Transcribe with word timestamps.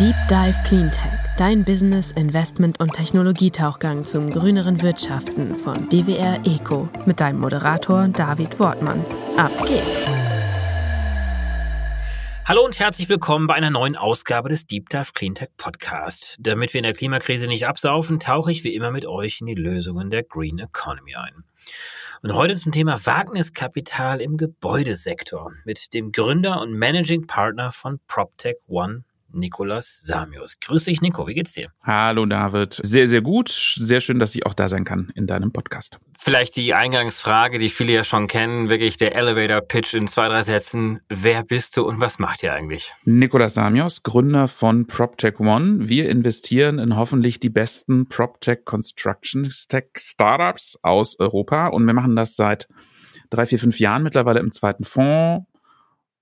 Deep 0.00 0.16
Dive 0.28 0.60
Cleantech, 0.64 1.12
dein 1.36 1.64
Business, 1.64 2.10
Investment 2.10 2.80
und 2.80 2.94
Technologietauchgang 2.94 4.04
zum 4.04 4.28
grüneren 4.28 4.82
Wirtschaften 4.82 5.54
von 5.54 5.88
DWR 5.88 6.40
Eco 6.44 6.88
mit 7.06 7.20
deinem 7.20 7.38
Moderator 7.38 8.08
David 8.08 8.58
Wortmann. 8.58 9.04
Ab 9.36 9.52
geht's! 9.68 10.10
Hallo 12.44 12.64
und 12.64 12.80
herzlich 12.80 13.08
willkommen 13.08 13.46
bei 13.46 13.54
einer 13.54 13.70
neuen 13.70 13.94
Ausgabe 13.94 14.48
des 14.48 14.66
Deep 14.66 14.88
Dive 14.88 15.12
Cleantech 15.14 15.50
Podcast. 15.56 16.38
Damit 16.40 16.74
wir 16.74 16.80
in 16.80 16.84
der 16.84 16.94
Klimakrise 16.94 17.46
nicht 17.46 17.68
absaufen, 17.68 18.18
tauche 18.18 18.50
ich 18.50 18.64
wie 18.64 18.74
immer 18.74 18.90
mit 18.90 19.06
euch 19.06 19.42
in 19.42 19.46
die 19.46 19.54
Lösungen 19.54 20.10
der 20.10 20.24
Green 20.24 20.58
Economy 20.58 21.14
ein. 21.14 21.44
Und 22.22 22.34
heute 22.34 22.56
zum 22.56 22.72
Thema 22.72 23.06
Wagniskapital 23.06 24.20
im 24.20 24.38
Gebäudesektor 24.38 25.52
mit 25.64 25.94
dem 25.94 26.10
Gründer 26.10 26.60
und 26.60 26.72
Managing 26.72 27.28
Partner 27.28 27.70
von 27.70 28.00
PropTech 28.08 28.56
One, 28.66 29.04
Nikolas 29.34 30.00
Samius. 30.02 30.58
Grüß 30.60 30.84
dich, 30.84 31.00
Nico. 31.02 31.26
Wie 31.26 31.34
geht's 31.34 31.52
dir? 31.52 31.70
Hallo, 31.82 32.24
David. 32.26 32.78
Sehr, 32.82 33.08
sehr 33.08 33.20
gut. 33.20 33.48
Sehr 33.48 34.00
schön, 34.00 34.18
dass 34.18 34.34
ich 34.34 34.46
auch 34.46 34.54
da 34.54 34.68
sein 34.68 34.84
kann 34.84 35.12
in 35.14 35.26
deinem 35.26 35.52
Podcast. 35.52 35.98
Vielleicht 36.18 36.56
die 36.56 36.74
Eingangsfrage, 36.74 37.58
die 37.58 37.68
viele 37.68 37.92
ja 37.92 38.04
schon 38.04 38.26
kennen, 38.26 38.68
wirklich 38.68 38.96
der 38.96 39.14
Elevator 39.14 39.60
Pitch 39.60 39.94
in 39.94 40.06
zwei, 40.06 40.28
drei 40.28 40.42
Sätzen. 40.42 41.00
Wer 41.08 41.42
bist 41.42 41.76
du 41.76 41.86
und 41.86 42.00
was 42.00 42.18
macht 42.18 42.42
ihr 42.42 42.52
eigentlich? 42.52 42.92
Nikolas 43.04 43.54
Samios, 43.54 44.02
Gründer 44.02 44.48
von 44.48 44.86
PropTech 44.86 45.40
One. 45.40 45.88
Wir 45.88 46.08
investieren 46.08 46.78
in 46.78 46.96
hoffentlich 46.96 47.40
die 47.40 47.50
besten 47.50 48.08
PropTech 48.08 48.64
Construction 48.64 49.50
Tech 49.68 49.86
Startups 49.96 50.78
aus 50.82 51.18
Europa 51.18 51.68
und 51.68 51.86
wir 51.86 51.94
machen 51.94 52.16
das 52.16 52.36
seit 52.36 52.68
drei, 53.30 53.46
vier, 53.46 53.58
fünf 53.58 53.80
Jahren 53.80 54.02
mittlerweile 54.02 54.40
im 54.40 54.50
zweiten 54.50 54.84
Fonds 54.84 55.46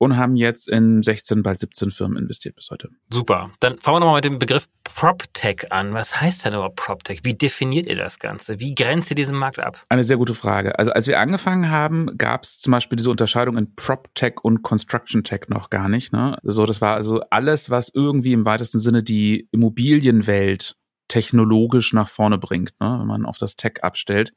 und 0.03 0.17
haben 0.17 0.35
jetzt 0.35 0.69
in 0.69 1.01
16, 1.01 1.45
bald 1.45 1.61
17 1.61 1.93
Firmen 1.93 2.17
investiert 2.17 2.57
bis 2.57 2.73
heute. 2.73 2.89
Super. 3.09 3.53
Dann 3.61 3.79
fangen 3.79 3.99
wir 3.99 4.01
nochmal 4.01 4.17
mit 4.17 4.25
dem 4.25 4.41
Begriff 4.41 4.67
PropTech 4.83 5.71
an. 5.71 5.95
Was 5.95 6.21
heißt 6.21 6.45
denn 6.45 6.55
überhaupt 6.55 6.75
PropTech? 6.75 7.21
Wie 7.23 7.35
definiert 7.35 7.87
ihr 7.87 7.95
das 7.95 8.19
Ganze? 8.19 8.59
Wie 8.59 8.75
grenzt 8.75 9.11
ihr 9.11 9.15
diesen 9.15 9.39
Markt 9.39 9.61
ab? 9.61 9.81
Eine 9.89 10.03
sehr 10.03 10.17
gute 10.17 10.35
Frage. 10.35 10.77
Also 10.77 10.91
als 10.91 11.07
wir 11.07 11.21
angefangen 11.21 11.71
haben, 11.71 12.19
gab 12.19 12.43
es 12.43 12.59
zum 12.59 12.73
Beispiel 12.73 12.97
diese 12.97 13.11
Unterscheidung 13.11 13.57
in 13.57 13.77
PropTech 13.77 14.41
und 14.43 14.63
Construction 14.63 15.23
Tech 15.23 15.43
noch 15.47 15.71
gar 15.71 15.89
nicht. 15.89 16.13
Ne? 16.13 16.37
So, 16.43 16.67
das 16.67 16.81
war 16.81 16.95
also 16.95 17.21
alles, 17.31 17.71
was 17.71 17.89
irgendwie 17.95 18.33
im 18.33 18.45
weitesten 18.45 18.81
Sinne 18.81 19.05
die 19.05 19.47
Immobilienwelt 19.53 20.75
technologisch 21.07 21.93
nach 21.93 22.09
vorne 22.09 22.39
bringt, 22.39 22.73
ne? 22.81 22.97
wenn 22.99 23.07
man 23.07 23.25
auf 23.25 23.39
das 23.39 23.55
Tech 23.55 23.85
abstellt. 23.85 24.33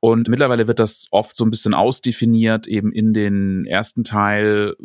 Und 0.00 0.28
mittlerweile 0.28 0.66
wird 0.66 0.78
das 0.78 1.06
oft 1.10 1.36
so 1.36 1.44
ein 1.44 1.50
bisschen 1.50 1.74
ausdefiniert, 1.74 2.66
eben 2.66 2.92
in 2.92 3.12
den 3.14 3.64
ersten 3.64 4.04
Teil 4.04 4.76
äh, 4.78 4.84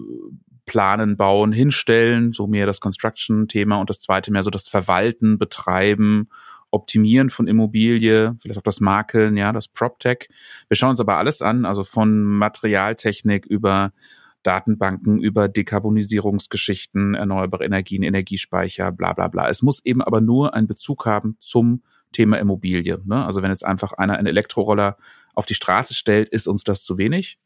planen, 0.66 1.18
bauen, 1.18 1.52
hinstellen, 1.52 2.34
so 2.34 2.48
mehr 2.48 2.66
das 2.66 2.80
Construction-Thema 2.80 3.78
und 3.78 3.90
das 3.90 4.00
zweite 4.00 4.32
mehr 4.32 4.44
so 4.44 4.50
das 4.50 4.68
Verwalten, 4.68 5.38
Betreiben, 5.38 6.30
Optimieren 6.74 7.30
von 7.30 7.48
Immobilie, 7.48 8.38
vielleicht 8.42 8.58
auch 8.58 8.64
das 8.64 8.80
Makeln, 8.80 9.36
ja, 9.36 9.52
das 9.52 9.68
PropTech. 9.68 10.30
Wir 10.70 10.78
schauen 10.78 10.92
uns 10.92 11.02
aber 11.02 11.18
alles 11.18 11.42
an, 11.42 11.66
also 11.66 11.84
von 11.84 12.24
Materialtechnik 12.24 13.46
über 13.46 13.92
Datenbanken, 14.44 15.20
über 15.20 15.50
Dekarbonisierungsgeschichten, 15.50 17.16
erneuerbare 17.16 17.66
Energien, 17.66 18.04
Energiespeicher, 18.04 18.92
bla 18.92 19.12
bla 19.12 19.28
bla. 19.28 19.50
Es 19.50 19.62
muss 19.62 19.84
eben 19.84 20.02
aber 20.02 20.22
nur 20.22 20.54
einen 20.54 20.68
Bezug 20.68 21.06
haben 21.06 21.36
zum 21.42 21.84
Thema 22.12 22.40
Immobilie. 22.40 23.00
Ne? 23.06 23.26
Also 23.26 23.42
wenn 23.42 23.52
jetzt 23.52 23.66
einfach 23.66 23.94
einer 23.94 24.18
einen 24.18 24.28
Elektroroller 24.28 24.98
auf 25.34 25.46
die 25.46 25.54
Straße 25.54 25.94
stellt, 25.94 26.30
ist 26.30 26.48
uns 26.48 26.64
das 26.64 26.84
zu 26.84 26.98
wenig. 26.98 27.40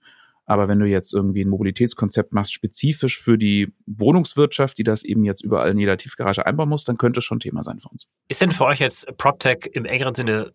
Aber 0.48 0.68
wenn 0.68 0.80
du 0.80 0.86
jetzt 0.86 1.14
irgendwie 1.14 1.44
ein 1.44 1.50
Mobilitätskonzept 1.50 2.32
machst, 2.32 2.54
spezifisch 2.54 3.20
für 3.20 3.38
die 3.38 3.74
Wohnungswirtschaft, 3.88 4.78
die 4.78 4.84
das 4.84 5.04
eben 5.04 5.24
jetzt 5.24 5.44
überall 5.44 5.72
in 5.72 5.80
jeder 5.80 5.98
Tiefgarage 5.98 6.46
einbauen 6.46 6.70
muss, 6.70 6.84
dann 6.84 6.98
könnte 6.98 7.20
es 7.20 7.24
schon 7.24 7.40
Thema 7.40 7.64
sein 7.64 7.80
für 7.80 7.90
uns. 7.90 8.08
Ist 8.28 8.42
denn 8.42 8.52
für 8.52 8.66
euch 8.66 8.80
jetzt 8.80 9.08
PropTech 9.18 9.70
im 9.74 9.86
engeren 9.86 10.14
Sinne 10.14 10.54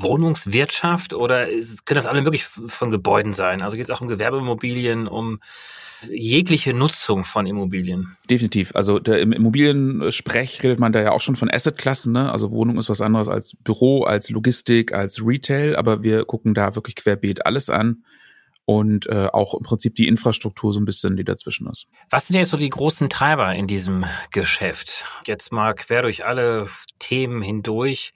Wohnungswirtschaft 0.00 1.14
oder 1.14 1.48
ist, 1.48 1.86
können 1.86 1.96
das 1.96 2.06
alle 2.06 2.24
wirklich 2.24 2.44
von 2.44 2.90
Gebäuden 2.90 3.32
sein? 3.32 3.62
Also 3.62 3.76
geht 3.76 3.84
es 3.84 3.90
auch 3.90 4.00
um 4.00 4.08
Gewerbeimmobilien, 4.08 5.06
um 5.06 5.38
jegliche 6.08 6.72
Nutzung 6.72 7.24
von 7.24 7.46
Immobilien. 7.46 8.16
Definitiv. 8.28 8.72
Also 8.74 8.98
der, 8.98 9.20
im 9.20 9.32
Immobiliensprech 9.32 10.62
redet 10.62 10.78
man 10.78 10.92
da 10.92 11.00
ja 11.00 11.12
auch 11.12 11.20
schon 11.20 11.36
von 11.36 11.50
Assetklassen. 11.50 12.12
Ne? 12.12 12.30
Also 12.30 12.50
Wohnung 12.50 12.78
ist 12.78 12.88
was 12.88 13.00
anderes 13.00 13.28
als 13.28 13.56
Büro, 13.62 14.04
als 14.04 14.30
Logistik, 14.30 14.92
als 14.92 15.24
Retail. 15.24 15.76
Aber 15.76 16.02
wir 16.02 16.24
gucken 16.24 16.54
da 16.54 16.74
wirklich 16.74 16.94
querbeet 16.96 17.46
alles 17.46 17.70
an 17.70 18.04
und 18.64 19.06
äh, 19.06 19.26
auch 19.32 19.54
im 19.54 19.64
Prinzip 19.64 19.96
die 19.96 20.06
Infrastruktur 20.06 20.72
so 20.72 20.78
ein 20.78 20.84
bisschen, 20.84 21.16
die 21.16 21.24
dazwischen 21.24 21.66
ist. 21.68 21.86
Was 22.08 22.28
sind 22.28 22.36
jetzt 22.36 22.50
so 22.50 22.56
die 22.56 22.68
großen 22.68 23.08
Treiber 23.08 23.52
in 23.52 23.66
diesem 23.66 24.04
Geschäft? 24.30 25.06
Jetzt 25.26 25.50
mal 25.50 25.74
quer 25.74 26.02
durch 26.02 26.24
alle 26.24 26.68
Themen 27.00 27.42
hindurch. 27.42 28.12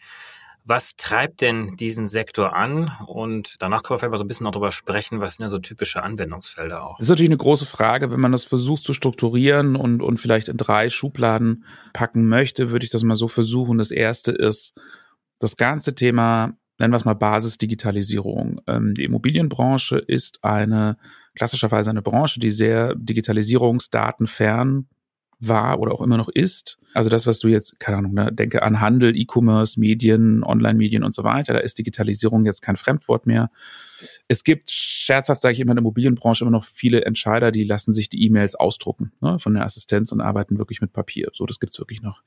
Was 0.67 0.97
treibt 0.97 1.43
denn 1.43 1.77
diesen 1.77 2.07
Sektor 2.07 2.57
an? 2.57 2.91
Und 3.07 3.57
danach 3.59 3.83
können 3.83 3.97
wir 3.97 3.99
vielleicht 3.99 4.13
mal 4.13 4.19
so 4.19 4.25
ein 4.25 4.29
bisschen 4.29 4.51
darüber 4.51 4.73
sprechen, 4.73 5.21
was 5.21 5.35
sind 5.35 5.43
denn 5.43 5.51
so 5.51 5.59
typische 5.59 6.03
Anwendungsfelder 6.03 6.83
auch? 6.83 6.97
Das 6.97 7.07
ist 7.07 7.11
natürlich 7.11 7.29
eine 7.29 7.37
große 7.37 7.67
Frage. 7.67 8.11
Wenn 8.11 8.21
man 8.21 8.33
das 8.33 8.45
versucht 8.45 8.83
zu 8.83 8.95
strukturieren 8.95 9.77
und, 9.77 10.01
und 10.01 10.19
vielleicht 10.19 10.49
in 10.49 10.57
drei 10.57 10.89
Schubladen 10.89 11.67
packen 11.93 12.29
möchte, 12.29 12.71
würde 12.71 12.85
ich 12.85 12.91
das 12.91 13.03
mal 13.03 13.15
so 13.15 13.29
versuchen. 13.29 13.77
Das 13.77 13.91
erste 13.91 14.33
ist 14.33 14.73
das 15.39 15.59
ganze 15.59 15.95
Thema, 15.95 16.55
nennen 16.79 16.93
wir 16.93 16.97
es 16.97 17.05
mal 17.05 17.15
Basisdigitalisierung. 17.15 18.63
Ähm, 18.67 18.95
die 18.95 19.05
Immobilienbranche 19.05 19.99
ist 19.99 20.43
eine 20.43 20.97
klassischerweise 21.35 21.91
eine 21.91 22.01
Branche, 22.01 22.41
die 22.41 22.51
sehr 22.51 22.95
digitalisierungsdatenfern 22.95 24.89
war 25.49 25.79
oder 25.81 25.93
auch 25.93 26.01
immer 26.01 26.17
noch 26.17 26.29
ist. 26.29 26.79
Also 26.93 27.11
das, 27.11 27.27
was 27.27 27.39
du 27.39 27.49
jetzt, 27.49 27.81
keine 27.81 27.99
Ahnung, 27.99 28.15
ne, 28.15 28.33
denke 28.33 28.63
an 28.63 28.81
Handel, 28.81 29.17
E-Commerce, 29.17 29.79
Medien, 29.81 30.45
Online-Medien 30.45 31.03
und 31.03 31.13
so 31.13 31.25
weiter, 31.25 31.53
da 31.53 31.59
ist 31.59 31.79
Digitalisierung 31.79 32.45
jetzt 32.45 32.63
kein 32.63 32.77
Fremdwort 32.77 33.27
mehr. 33.27 33.51
Es 34.29 34.45
gibt, 34.45 34.71
scherzhaft 34.71 35.41
sage 35.41 35.55
ich 35.55 35.61
immer 35.61 35.73
in 35.73 35.77
der 35.77 35.83
Immobilienbranche, 35.83 36.45
immer 36.45 36.51
noch 36.51 36.65
viele 36.65 37.05
Entscheider, 37.05 37.51
die 37.51 37.65
lassen 37.65 37.93
sich 37.93 38.09
die 38.09 38.25
E-Mails 38.25 38.55
ausdrucken 38.55 39.13
ne, 39.21 39.39
von 39.39 39.55
der 39.55 39.65
Assistenz 39.65 40.13
und 40.13 40.21
arbeiten 40.21 40.59
wirklich 40.59 40.81
mit 40.81 40.93
Papier. 40.93 41.31
So, 41.33 41.47
das 41.47 41.59
gibt's 41.59 41.79
wirklich 41.79 42.03
noch. 42.03 42.23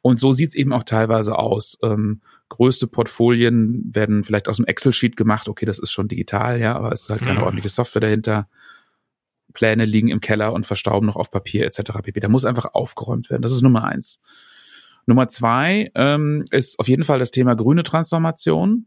Und 0.00 0.20
so 0.20 0.32
sieht's 0.32 0.54
eben 0.54 0.72
auch 0.72 0.84
teilweise 0.84 1.38
aus. 1.38 1.78
Ähm, 1.82 2.20
größte 2.50 2.86
Portfolien 2.86 3.90
werden 3.92 4.22
vielleicht 4.22 4.48
aus 4.48 4.56
dem 4.56 4.66
Excel-Sheet 4.66 5.16
gemacht. 5.16 5.48
Okay, 5.48 5.66
das 5.66 5.78
ist 5.78 5.92
schon 5.92 6.08
digital, 6.08 6.60
ja, 6.60 6.76
aber 6.76 6.92
es 6.92 7.02
ist 7.02 7.10
halt 7.10 7.22
keine 7.22 7.40
mhm. 7.40 7.44
ordentliche 7.44 7.68
Software 7.68 8.02
dahinter. 8.02 8.48
Pläne 9.54 9.86
liegen 9.86 10.08
im 10.08 10.20
Keller 10.20 10.52
und 10.52 10.66
verstauben 10.66 11.06
noch 11.06 11.16
auf 11.16 11.30
Papier 11.30 11.64
etc. 11.64 11.92
pp. 12.02 12.20
Da 12.20 12.28
muss 12.28 12.44
einfach 12.44 12.74
aufgeräumt 12.74 13.30
werden. 13.30 13.42
Das 13.42 13.52
ist 13.52 13.62
Nummer 13.62 13.84
eins. 13.84 14.20
Nummer 15.06 15.28
zwei 15.28 15.90
ähm, 15.94 16.44
ist 16.50 16.78
auf 16.78 16.88
jeden 16.88 17.04
Fall 17.04 17.18
das 17.18 17.30
Thema 17.30 17.54
grüne 17.54 17.82
Transformation. 17.82 18.86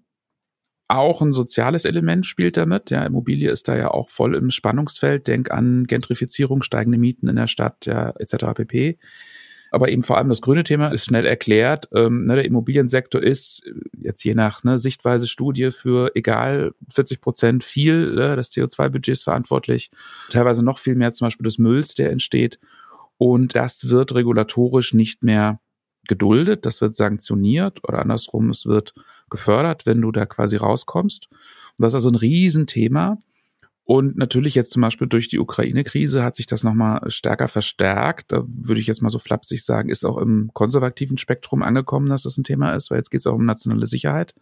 Auch 0.88 1.22
ein 1.22 1.32
soziales 1.32 1.86
Element 1.86 2.26
spielt 2.26 2.56
damit. 2.56 2.92
Ja, 2.92 3.06
Immobilie 3.06 3.52
ist 3.52 3.68
da 3.68 3.76
ja 3.76 3.92
auch 3.92 4.10
voll 4.10 4.36
im 4.36 4.52
Spannungsfeld. 4.52 5.28
Denk 5.28 5.52
an 5.52 5.86
Gentrifizierung, 5.86 6.62
steigende 6.62 6.98
Mieten 6.98 7.28
in 7.28 7.36
der 7.36 7.48
Stadt, 7.48 7.86
ja, 7.86 8.14
etc. 8.18 8.54
pp. 8.56 8.98
Aber 9.72 9.90
eben 9.90 10.02
vor 10.02 10.18
allem 10.18 10.30
das 10.30 10.42
grüne 10.42 10.64
Thema 10.64 10.90
ist 10.90 11.06
schnell 11.06 11.26
erklärt. 11.26 11.90
Ähm, 11.94 12.26
ne, 12.26 12.36
der 12.36 12.46
Immobiliensektor 12.46 13.22
ist 13.22 13.64
jetzt 14.00 14.24
je 14.24 14.34
nach 14.34 14.64
ne, 14.64 14.80
Sichtweise 14.80 15.28
Studie 15.28 15.72
für 15.72 16.16
egal 16.16 16.74
40 16.90 17.22
Prozent 17.22 17.64
viel 17.64 18.14
ne, 18.14 18.36
des 18.36 18.52
CO2-Budgets 18.52 19.24
verantwortlich. 19.24 19.92
Teilweise 20.30 20.64
noch 20.64 20.80
viel 20.80 20.96
mehr 20.96 21.12
zum 21.12 21.28
Beispiel 21.28 21.46
des 21.46 21.58
Mülls, 21.58 21.96
der 21.96 22.12
entsteht. 22.12 22.60
Und 23.18 23.56
das 23.56 23.90
wird 23.90 24.14
regulatorisch 24.14 24.94
nicht 24.94 25.24
mehr 25.24 25.60
geduldet, 26.08 26.66
das 26.66 26.82
wird 26.82 26.96
sanktioniert 26.96 27.84
oder 27.84 28.00
andersrum, 28.00 28.50
es 28.50 28.66
wird 28.66 28.94
gefördert, 29.30 29.86
wenn 29.86 30.02
du 30.02 30.12
da 30.12 30.26
quasi 30.26 30.56
rauskommst. 30.56 31.28
Und 31.30 31.84
das 31.84 31.92
ist 31.92 31.96
also 31.96 32.10
ein 32.10 32.16
Riesenthema. 32.16 33.18
Und 33.88 34.18
natürlich 34.18 34.54
jetzt 34.54 34.74
zum 34.74 34.82
Beispiel 34.82 35.08
durch 35.08 35.30
die 35.30 35.40
Ukraine-Krise 35.40 36.22
hat 36.22 36.36
sich 36.36 36.46
das 36.46 36.62
nochmal 36.62 37.10
stärker 37.10 37.48
verstärkt. 37.48 38.34
Da 38.34 38.44
würde 38.46 38.82
ich 38.82 38.88
jetzt 38.88 39.02
mal 39.02 39.10
so 39.10 39.18
flapsig 39.18 39.64
sagen, 39.64 39.90
ist 39.90 40.06
auch 40.06 40.18
im 40.18 40.52
konservativen 40.54 41.18
Spektrum 41.18 41.64
angekommen, 41.64 42.10
dass 42.10 42.24
das 42.24 42.38
ein 42.38 42.44
Thema 42.44 42.76
ist, 42.76 42.92
weil 42.92 42.98
jetzt 42.98 43.12
geht 43.12 43.22
es 43.22 43.28
auch 43.28 43.36
um 43.36 43.46
nationale 43.46 43.88
Sicherheit. 43.88 44.36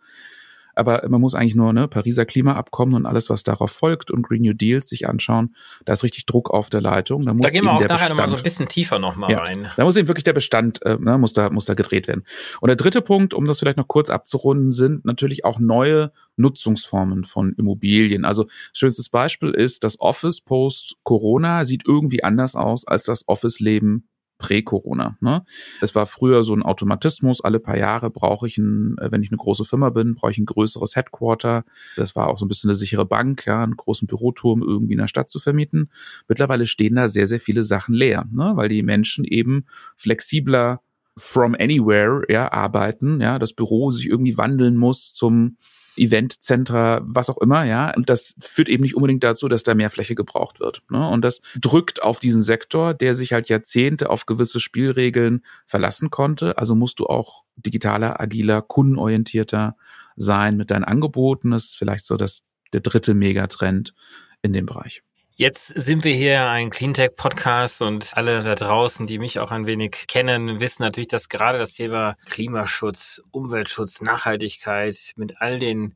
Aber 0.75 1.03
man 1.07 1.21
muss 1.21 1.35
eigentlich 1.35 1.55
nur 1.55 1.73
ne, 1.73 1.87
Pariser 1.87 2.25
Klimaabkommen 2.25 2.95
und 2.95 3.05
alles, 3.05 3.29
was 3.29 3.43
darauf 3.43 3.71
folgt 3.71 4.11
und 4.11 4.23
Green 4.23 4.41
New 4.41 4.53
Deals 4.53 4.89
sich 4.89 5.07
anschauen. 5.07 5.55
Da 5.85 5.93
ist 5.93 6.03
richtig 6.03 6.25
Druck 6.25 6.49
auf 6.49 6.69
der 6.69 6.81
Leitung. 6.81 7.25
Da, 7.25 7.33
muss 7.33 7.41
da 7.41 7.49
gehen 7.49 7.63
wir 7.63 7.73
auch 7.73 7.87
nachher 7.87 8.09
nochmal 8.09 8.27
so 8.27 8.37
ein 8.37 8.43
bisschen 8.43 8.67
tiefer 8.67 8.99
nochmal 8.99 9.31
ja, 9.31 9.39
rein. 9.39 9.67
Da 9.77 9.83
muss 9.83 9.97
eben 9.97 10.07
wirklich 10.07 10.23
der 10.23 10.33
Bestand, 10.33 10.81
äh, 10.83 10.97
ne, 10.99 11.17
muss, 11.17 11.33
da, 11.33 11.49
muss 11.49 11.65
da 11.65 11.73
gedreht 11.73 12.07
werden. 12.07 12.25
Und 12.61 12.67
der 12.67 12.75
dritte 12.75 13.01
Punkt, 13.01 13.33
um 13.33 13.45
das 13.45 13.59
vielleicht 13.59 13.77
noch 13.77 13.87
kurz 13.87 14.09
abzurunden, 14.09 14.71
sind 14.71 15.05
natürlich 15.05 15.45
auch 15.45 15.59
neue 15.59 16.11
Nutzungsformen 16.37 17.23
von 17.23 17.53
Immobilien. 17.53 18.25
Also 18.25 18.47
schönstes 18.73 19.09
Beispiel 19.09 19.51
ist, 19.51 19.83
das 19.83 19.99
Office 19.99 20.41
post 20.41 20.95
Corona 21.03 21.65
sieht 21.65 21.83
irgendwie 21.87 22.23
anders 22.23 22.55
aus 22.55 22.85
als 22.85 23.03
das 23.03 23.27
Office-Leben 23.27 24.07
Prä-Corona. 24.37 25.17
Ne? 25.21 25.45
Es 25.81 25.95
war 25.95 26.05
früher 26.05 26.43
so 26.43 26.53
ein 26.53 26.63
Automatismus. 26.63 27.41
Alle 27.41 27.59
paar 27.59 27.77
Jahre 27.77 28.09
brauche 28.09 28.47
ich 28.47 28.57
ein, 28.57 28.97
äh, 28.99 29.11
wenn 29.11 29.23
ich 29.23 29.31
eine 29.31 29.37
große 29.37 29.65
Firma 29.65 29.89
bin, 29.89 30.15
brauche 30.15 30.31
ich 30.31 30.37
ein 30.37 30.45
größeres 30.45 30.95
Headquarter. 30.95 31.63
Das 31.95 32.15
war 32.15 32.27
auch 32.27 32.37
so 32.37 32.45
ein 32.45 32.49
bisschen 32.49 32.69
eine 32.69 32.75
sichere 32.75 33.05
Bank, 33.05 33.45
ja, 33.45 33.63
einen 33.63 33.77
großen 33.77 34.07
Büroturm 34.07 34.61
irgendwie 34.61 34.93
in 34.93 34.99
der 34.99 35.07
Stadt 35.07 35.29
zu 35.29 35.39
vermieten. 35.39 35.89
Mittlerweile 36.27 36.67
stehen 36.67 36.95
da 36.95 37.07
sehr, 37.07 37.27
sehr 37.27 37.39
viele 37.39 37.63
Sachen 37.63 37.95
leer, 37.95 38.25
ne? 38.31 38.53
weil 38.55 38.69
die 38.69 38.83
Menschen 38.83 39.25
eben 39.25 39.65
flexibler 39.95 40.81
from 41.17 41.55
anywhere 41.57 42.23
ja, 42.27 42.51
arbeiten, 42.51 43.21
ja, 43.21 43.39
das 43.39 43.53
Büro 43.53 43.89
sich 43.91 44.07
irgendwie 44.09 44.37
wandeln 44.37 44.75
muss 44.75 45.13
zum 45.13 45.57
Eventcentra, 45.97 47.01
was 47.05 47.29
auch 47.29 47.37
immer, 47.37 47.63
ja. 47.63 47.93
Und 47.95 48.09
das 48.09 48.35
führt 48.39 48.69
eben 48.69 48.83
nicht 48.83 48.95
unbedingt 48.95 49.23
dazu, 49.23 49.47
dass 49.47 49.63
da 49.63 49.75
mehr 49.75 49.89
Fläche 49.89 50.15
gebraucht 50.15 50.59
wird. 50.59 50.81
Ne? 50.89 51.07
Und 51.07 51.21
das 51.21 51.41
drückt 51.59 52.03
auf 52.03 52.19
diesen 52.19 52.41
Sektor, 52.41 52.93
der 52.93 53.15
sich 53.15 53.33
halt 53.33 53.49
Jahrzehnte 53.49 54.09
auf 54.09 54.25
gewisse 54.25 54.59
Spielregeln 54.59 55.43
verlassen 55.65 56.09
konnte. 56.09 56.57
Also 56.57 56.75
musst 56.75 56.99
du 56.99 57.07
auch 57.07 57.45
digitaler, 57.55 58.19
agiler, 58.19 58.61
kundenorientierter 58.61 59.75
sein 60.15 60.57
mit 60.57 60.71
deinen 60.71 60.83
Angeboten. 60.83 61.51
Das 61.51 61.65
ist 61.65 61.77
vielleicht 61.77 62.05
so 62.05 62.17
das, 62.17 62.43
der 62.73 62.81
dritte 62.81 63.13
Megatrend 63.13 63.93
in 64.41 64.53
dem 64.53 64.65
Bereich. 64.65 65.03
Jetzt 65.37 65.67
sind 65.67 66.05
wir 66.05 66.13
hier 66.13 66.47
ein 66.47 66.69
Cleantech-Podcast 66.69 67.81
und 67.81 68.15
alle 68.15 68.41
da 68.41 68.55
draußen, 68.55 69.05
die 69.05 69.19
mich 69.19 69.37
auch 69.39 69.51
ein 69.51 69.65
wenig 69.65 70.05
kennen, 70.07 70.61
wissen 70.61 70.81
natürlich, 70.81 71.09
dass 71.09 71.27
gerade 71.27 71.59
das 71.59 71.73
Thema 71.73 72.15
Klimaschutz, 72.29 73.21
Umweltschutz, 73.31 73.99
Nachhaltigkeit 73.99 74.95
mit 75.17 75.41
all 75.41 75.59
den 75.59 75.95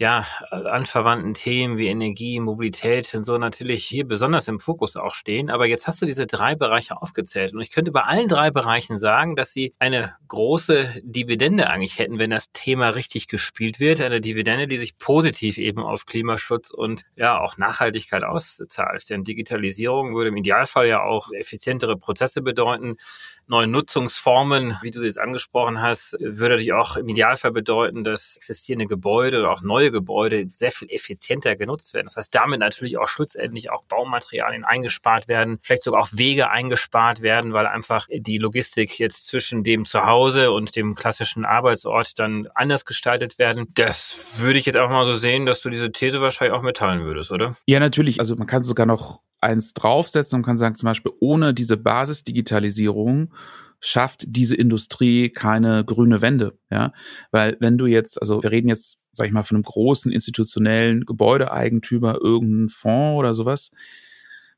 ja, 0.00 0.24
anverwandten 0.50 1.34
Themen 1.34 1.76
wie 1.76 1.88
Energie, 1.88 2.40
Mobilität 2.40 3.14
und 3.14 3.24
so 3.24 3.36
natürlich 3.36 3.84
hier 3.84 4.06
besonders 4.06 4.48
im 4.48 4.58
Fokus 4.58 4.96
auch 4.96 5.12
stehen. 5.12 5.50
Aber 5.50 5.66
jetzt 5.66 5.86
hast 5.86 6.00
du 6.00 6.06
diese 6.06 6.26
drei 6.26 6.54
Bereiche 6.54 7.02
aufgezählt. 7.02 7.52
Und 7.52 7.60
ich 7.60 7.70
könnte 7.70 7.92
bei 7.92 8.00
allen 8.00 8.26
drei 8.26 8.50
Bereichen 8.50 8.96
sagen, 8.96 9.36
dass 9.36 9.52
sie 9.52 9.74
eine 9.78 10.16
große 10.26 11.02
Dividende 11.02 11.68
eigentlich 11.68 11.98
hätten, 11.98 12.18
wenn 12.18 12.30
das 12.30 12.50
Thema 12.52 12.88
richtig 12.88 13.28
gespielt 13.28 13.78
wird. 13.78 14.00
Eine 14.00 14.22
Dividende, 14.22 14.66
die 14.66 14.78
sich 14.78 14.96
positiv 14.96 15.58
eben 15.58 15.82
auf 15.82 16.06
Klimaschutz 16.06 16.70
und 16.70 17.02
ja 17.14 17.38
auch 17.38 17.58
Nachhaltigkeit 17.58 18.24
auszahlt. 18.24 19.10
Denn 19.10 19.22
Digitalisierung 19.22 20.14
würde 20.14 20.30
im 20.30 20.36
Idealfall 20.38 20.88
ja 20.88 21.02
auch 21.02 21.30
effizientere 21.30 21.98
Prozesse 21.98 22.40
bedeuten, 22.40 22.96
neue 23.50 23.66
Nutzungsformen, 23.66 24.78
wie 24.80 24.92
du 24.92 25.02
jetzt 25.02 25.18
angesprochen 25.18 25.82
hast, 25.82 26.12
würde 26.20 26.54
natürlich 26.54 26.72
auch 26.72 26.96
im 26.96 27.08
Idealfall 27.08 27.50
bedeuten, 27.50 28.04
dass 28.04 28.36
existierende 28.36 28.86
Gebäude 28.86 29.40
oder 29.40 29.50
auch 29.50 29.60
neue 29.60 29.89
Gebäude 29.92 30.48
sehr 30.48 30.70
viel 30.70 30.88
effizienter 30.90 31.56
genutzt 31.56 31.94
werden. 31.94 32.06
Das 32.06 32.16
heißt, 32.16 32.34
damit 32.34 32.60
natürlich 32.60 32.98
auch 32.98 33.08
schlussendlich 33.08 33.70
auch 33.70 33.84
Baumaterialien 33.84 34.64
eingespart 34.64 35.28
werden, 35.28 35.58
vielleicht 35.62 35.82
sogar 35.82 36.00
auch 36.00 36.08
Wege 36.12 36.50
eingespart 36.50 37.22
werden, 37.22 37.52
weil 37.52 37.66
einfach 37.66 38.06
die 38.10 38.38
Logistik 38.38 38.98
jetzt 38.98 39.28
zwischen 39.28 39.62
dem 39.62 39.84
Zuhause 39.84 40.52
und 40.52 40.76
dem 40.76 40.94
klassischen 40.94 41.44
Arbeitsort 41.44 42.18
dann 42.18 42.48
anders 42.54 42.84
gestaltet 42.84 43.38
werden. 43.38 43.68
Das 43.74 44.16
würde 44.36 44.58
ich 44.58 44.66
jetzt 44.66 44.76
einfach 44.76 44.90
mal 44.90 45.06
so 45.06 45.14
sehen, 45.14 45.46
dass 45.46 45.60
du 45.60 45.70
diese 45.70 45.92
These 45.92 46.20
wahrscheinlich 46.20 46.56
auch 46.56 46.62
mitteilen 46.62 47.04
würdest, 47.04 47.30
oder? 47.30 47.56
Ja, 47.66 47.80
natürlich. 47.80 48.20
Also 48.20 48.36
man 48.36 48.46
kann 48.46 48.62
sogar 48.62 48.86
noch 48.86 49.20
eins 49.40 49.72
draufsetzen 49.74 50.38
und 50.38 50.44
kann 50.44 50.56
sagen, 50.56 50.74
zum 50.74 50.86
Beispiel 50.86 51.12
ohne 51.20 51.54
diese 51.54 51.76
Basisdigitalisierung 51.76 53.32
schafft 53.80 54.24
diese 54.26 54.54
Industrie 54.56 55.30
keine 55.30 55.84
grüne 55.84 56.22
Wende, 56.22 56.58
ja, 56.70 56.92
weil 57.30 57.56
wenn 57.60 57.78
du 57.78 57.86
jetzt, 57.86 58.20
also 58.20 58.42
wir 58.42 58.50
reden 58.50 58.68
jetzt, 58.68 58.98
sag 59.12 59.26
ich 59.26 59.32
mal, 59.32 59.42
von 59.42 59.56
einem 59.56 59.64
großen 59.64 60.12
institutionellen 60.12 61.04
Gebäudeeigentümer, 61.04 62.18
irgendeinen 62.20 62.68
Fonds 62.68 63.18
oder 63.18 63.34
sowas, 63.34 63.70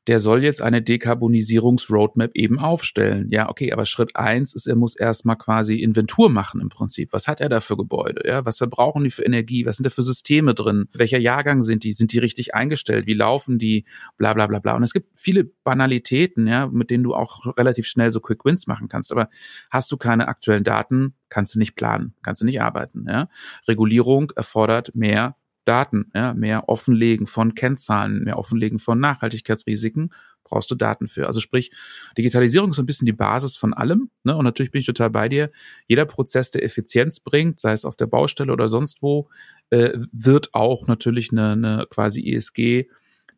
der 0.07 0.19
soll 0.19 0.43
jetzt 0.43 0.61
eine 0.61 0.81
Dekarbonisierungsroadmap 0.81 2.31
eben 2.33 2.59
aufstellen. 2.59 3.29
Ja, 3.31 3.49
okay, 3.49 3.71
aber 3.71 3.85
Schritt 3.85 4.15
eins 4.15 4.53
ist, 4.53 4.67
er 4.67 4.75
muss 4.75 4.95
erstmal 4.95 5.37
quasi 5.37 5.75
Inventur 5.75 6.29
machen 6.29 6.59
im 6.59 6.69
Prinzip. 6.69 7.13
Was 7.13 7.27
hat 7.27 7.39
er 7.39 7.47
da 7.47 7.61
für 7.61 7.77
Gebäude? 7.77 8.27
Ja, 8.27 8.45
was 8.45 8.57
verbrauchen 8.57 9.03
die 9.03 9.09
für 9.09 9.23
Energie? 9.23 9.65
Was 9.65 9.77
sind 9.77 9.85
da 9.85 9.89
für 9.89 10.03
Systeme 10.03 10.53
drin? 10.53 10.89
Welcher 10.93 11.19
Jahrgang 11.19 11.61
sind 11.61 11.85
die? 11.85 11.93
Sind 11.93 12.11
die 12.11 12.19
richtig 12.19 12.53
eingestellt? 12.53 13.07
Wie 13.07 13.13
laufen 13.13 13.59
die? 13.59 13.85
Bla, 14.17 14.33
bla, 14.33 14.47
bla, 14.47 14.59
bla. 14.59 14.75
Und 14.75 14.83
es 14.83 14.91
gibt 14.91 15.07
viele 15.17 15.45
Banalitäten, 15.45 16.47
ja, 16.47 16.67
mit 16.67 16.89
denen 16.89 17.03
du 17.03 17.15
auch 17.15 17.57
relativ 17.57 17.87
schnell 17.87 18.11
so 18.11 18.19
Quick 18.19 18.43
Wins 18.43 18.67
machen 18.67 18.89
kannst. 18.89 19.11
Aber 19.11 19.29
hast 19.69 19.91
du 19.91 19.97
keine 19.97 20.27
aktuellen 20.27 20.65
Daten, 20.65 21.15
kannst 21.29 21.55
du 21.55 21.59
nicht 21.59 21.75
planen, 21.75 22.13
kannst 22.23 22.41
du 22.41 22.45
nicht 22.45 22.61
arbeiten, 22.61 23.05
ja. 23.07 23.29
Regulierung 23.67 24.31
erfordert 24.35 24.93
mehr 24.95 25.37
Daten, 25.65 26.11
ja, 26.13 26.33
mehr 26.33 26.69
Offenlegen 26.69 27.27
von 27.27 27.55
Kennzahlen, 27.55 28.23
mehr 28.23 28.37
Offenlegen 28.37 28.79
von 28.79 28.99
Nachhaltigkeitsrisiken, 28.99 30.11
brauchst 30.43 30.69
du 30.69 30.75
Daten 30.75 31.07
für. 31.07 31.27
Also 31.27 31.39
sprich, 31.39 31.71
Digitalisierung 32.17 32.71
ist 32.71 32.75
so 32.75 32.83
ein 32.83 32.85
bisschen 32.85 33.05
die 33.05 33.13
Basis 33.13 33.55
von 33.55 33.73
allem. 33.73 34.09
Ne? 34.23 34.35
Und 34.35 34.43
natürlich 34.43 34.71
bin 34.71 34.79
ich 34.79 34.85
total 34.85 35.09
bei 35.09 35.29
dir. 35.29 35.51
Jeder 35.87 36.05
Prozess, 36.05 36.51
der 36.51 36.63
Effizienz 36.63 37.19
bringt, 37.19 37.59
sei 37.59 37.73
es 37.73 37.85
auf 37.85 37.95
der 37.95 38.07
Baustelle 38.07 38.51
oder 38.51 38.67
sonst 38.69 39.01
wo, 39.01 39.29
äh, 39.69 39.91
wird 40.11 40.53
auch 40.53 40.87
natürlich 40.87 41.31
eine, 41.31 41.51
eine 41.53 41.87
quasi 41.89 42.33
ESG 42.33 42.87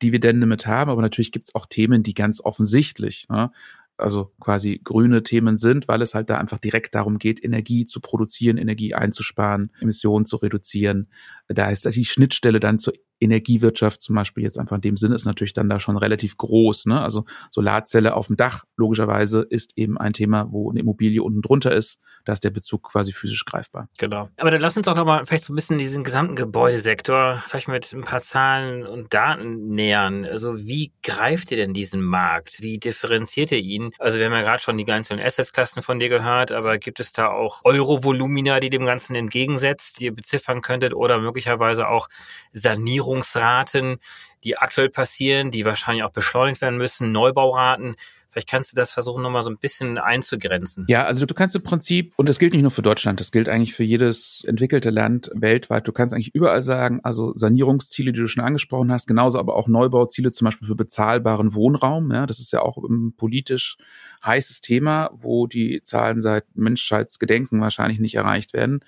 Dividende 0.01 0.45
mit 0.45 0.67
haben, 0.67 0.91
aber 0.91 1.01
natürlich 1.01 1.31
gibt 1.31 1.47
es 1.47 1.55
auch 1.55 1.67
Themen, 1.67 2.03
die 2.03 2.13
ganz 2.13 2.41
offensichtlich 2.41 3.27
ne, 3.29 3.51
also 3.97 4.33
quasi 4.39 4.81
grüne 4.83 5.23
Themen 5.23 5.57
sind, 5.57 5.87
weil 5.87 6.01
es 6.01 6.13
halt 6.13 6.29
da 6.29 6.37
einfach 6.37 6.57
direkt 6.57 6.95
darum 6.95 7.17
geht, 7.17 7.43
Energie 7.43 7.85
zu 7.85 8.01
produzieren, 8.01 8.57
Energie 8.57 8.93
einzusparen, 8.93 9.71
Emissionen 9.79 10.25
zu 10.25 10.37
reduzieren. 10.37 11.07
Da 11.47 11.69
ist 11.69 11.85
die 11.85 12.05
Schnittstelle 12.05 12.59
dann 12.59 12.79
zur 12.79 12.93
Energiewirtschaft 13.19 14.01
zum 14.01 14.15
Beispiel 14.15 14.43
jetzt 14.43 14.57
einfach 14.59 14.75
in 14.75 14.81
dem 14.81 14.97
Sinne 14.97 15.15
ist 15.15 15.25
natürlich 15.25 15.53
dann 15.53 15.69
da 15.69 15.79
schon 15.79 15.97
relativ 15.97 16.37
groß. 16.37 16.85
Ne? 16.87 17.01
Also 17.01 17.25
Solarzelle 17.49 18.13
auf 18.13 18.27
dem 18.27 18.35
Dach 18.35 18.63
logischerweise 18.75 19.45
ist 19.49 19.71
eben 19.75 19.97
ein 19.97 20.13
Thema, 20.13 20.51
wo 20.51 20.69
eine 20.69 20.81
Immobilie 20.81 21.23
unten 21.23 21.41
drunter 21.41 21.73
ist. 21.73 21.99
Da 22.25 22.33
ist 22.33 22.43
der 22.43 22.49
Bezug 22.49 22.91
quasi 22.91 23.13
physisch 23.13 23.45
greifbar. 23.45 23.87
Genau. 23.97 24.29
Aber 24.37 24.51
dann 24.51 24.61
lass 24.61 24.75
uns 24.75 24.85
doch 24.85 24.95
nochmal 24.95 25.25
vielleicht 25.25 25.45
so 25.45 25.53
ein 25.53 25.55
bisschen 25.55 25.77
diesen 25.77 26.03
gesamten 26.03 26.35
Gebäudesektor 26.35 27.41
vielleicht 27.47 27.67
mit 27.67 27.93
ein 27.93 28.03
paar 28.03 28.21
Zahlen 28.21 28.85
und 28.85 29.13
Daten 29.13 29.69
nähern. 29.69 30.25
Also 30.25 30.57
wie 30.59 30.91
greift 31.01 31.51
ihr 31.51 31.57
denn 31.57 31.73
diesen 31.73 32.01
Markt? 32.01 32.61
Wie 32.61 32.79
differenziert 32.79 33.51
ihr 33.51 33.59
ihn? 33.59 33.91
Also 33.99 34.19
wir 34.19 34.25
haben 34.25 34.33
ja 34.33 34.41
gerade 34.41 34.61
schon 34.61 34.77
die 34.77 34.85
ganzen 34.85 35.19
Assetsklassen 35.19 35.81
von 35.81 35.99
dir 35.99 36.09
gehört, 36.09 36.51
aber 36.51 36.77
gibt 36.77 36.99
es 36.99 37.13
da 37.13 37.29
auch 37.29 37.61
Euro-Volumina, 37.63 38.59
die 38.59 38.69
dem 38.69 38.85
Ganzen 38.85 39.15
entgegensetzt, 39.15 39.99
die 39.99 40.05
ihr 40.05 40.15
beziffern 40.15 40.61
könntet 40.61 40.93
oder 40.93 41.19
möglicherweise 41.19 41.87
auch 41.87 42.09
Sanierung 42.51 43.04
Sanierungsraten, 43.05 43.97
die 44.43 44.57
aktuell 44.57 44.89
passieren, 44.89 45.51
die 45.51 45.65
wahrscheinlich 45.65 46.03
auch 46.03 46.11
beschleunigt 46.11 46.61
werden 46.61 46.77
müssen, 46.77 47.11
Neubauraten. 47.11 47.95
Vielleicht 48.29 48.49
kannst 48.49 48.73
du 48.73 48.75
das 48.75 48.91
versuchen, 48.91 49.23
nochmal 49.23 49.43
so 49.43 49.49
ein 49.49 49.57
bisschen 49.57 49.97
einzugrenzen. 49.97 50.85
Ja, 50.89 51.05
also 51.05 51.25
du 51.25 51.33
kannst 51.33 51.55
im 51.55 51.63
Prinzip, 51.63 52.11
und 52.17 52.27
das 52.27 52.37
gilt 52.37 52.51
nicht 52.51 52.63
nur 52.63 52.71
für 52.71 52.81
Deutschland, 52.81 53.21
das 53.21 53.31
gilt 53.31 53.47
eigentlich 53.47 53.73
für 53.73 53.85
jedes 53.85 54.43
entwickelte 54.45 54.89
Land 54.89 55.31
weltweit, 55.33 55.87
du 55.87 55.93
kannst 55.93 56.13
eigentlich 56.13 56.35
überall 56.35 56.61
sagen, 56.61 56.99
also 57.03 57.31
Sanierungsziele, 57.37 58.11
die 58.11 58.19
du 58.19 58.27
schon 58.27 58.43
angesprochen 58.43 58.91
hast, 58.91 59.07
genauso 59.07 59.39
aber 59.39 59.55
auch 59.55 59.69
Neubauziele, 59.69 60.31
zum 60.31 60.45
Beispiel 60.45 60.67
für 60.67 60.75
bezahlbaren 60.75 61.53
Wohnraum. 61.53 62.11
Ja, 62.11 62.25
das 62.25 62.39
ist 62.39 62.51
ja 62.51 62.61
auch 62.61 62.77
ein 62.77 63.13
politisch 63.15 63.77
heißes 64.25 64.59
Thema, 64.59 65.11
wo 65.13 65.47
die 65.47 65.81
Zahlen 65.81 66.19
seit 66.19 66.43
Menschheitsgedenken 66.55 67.61
wahrscheinlich 67.61 67.99
nicht 67.99 68.15
erreicht 68.15 68.51
werden. 68.51 68.81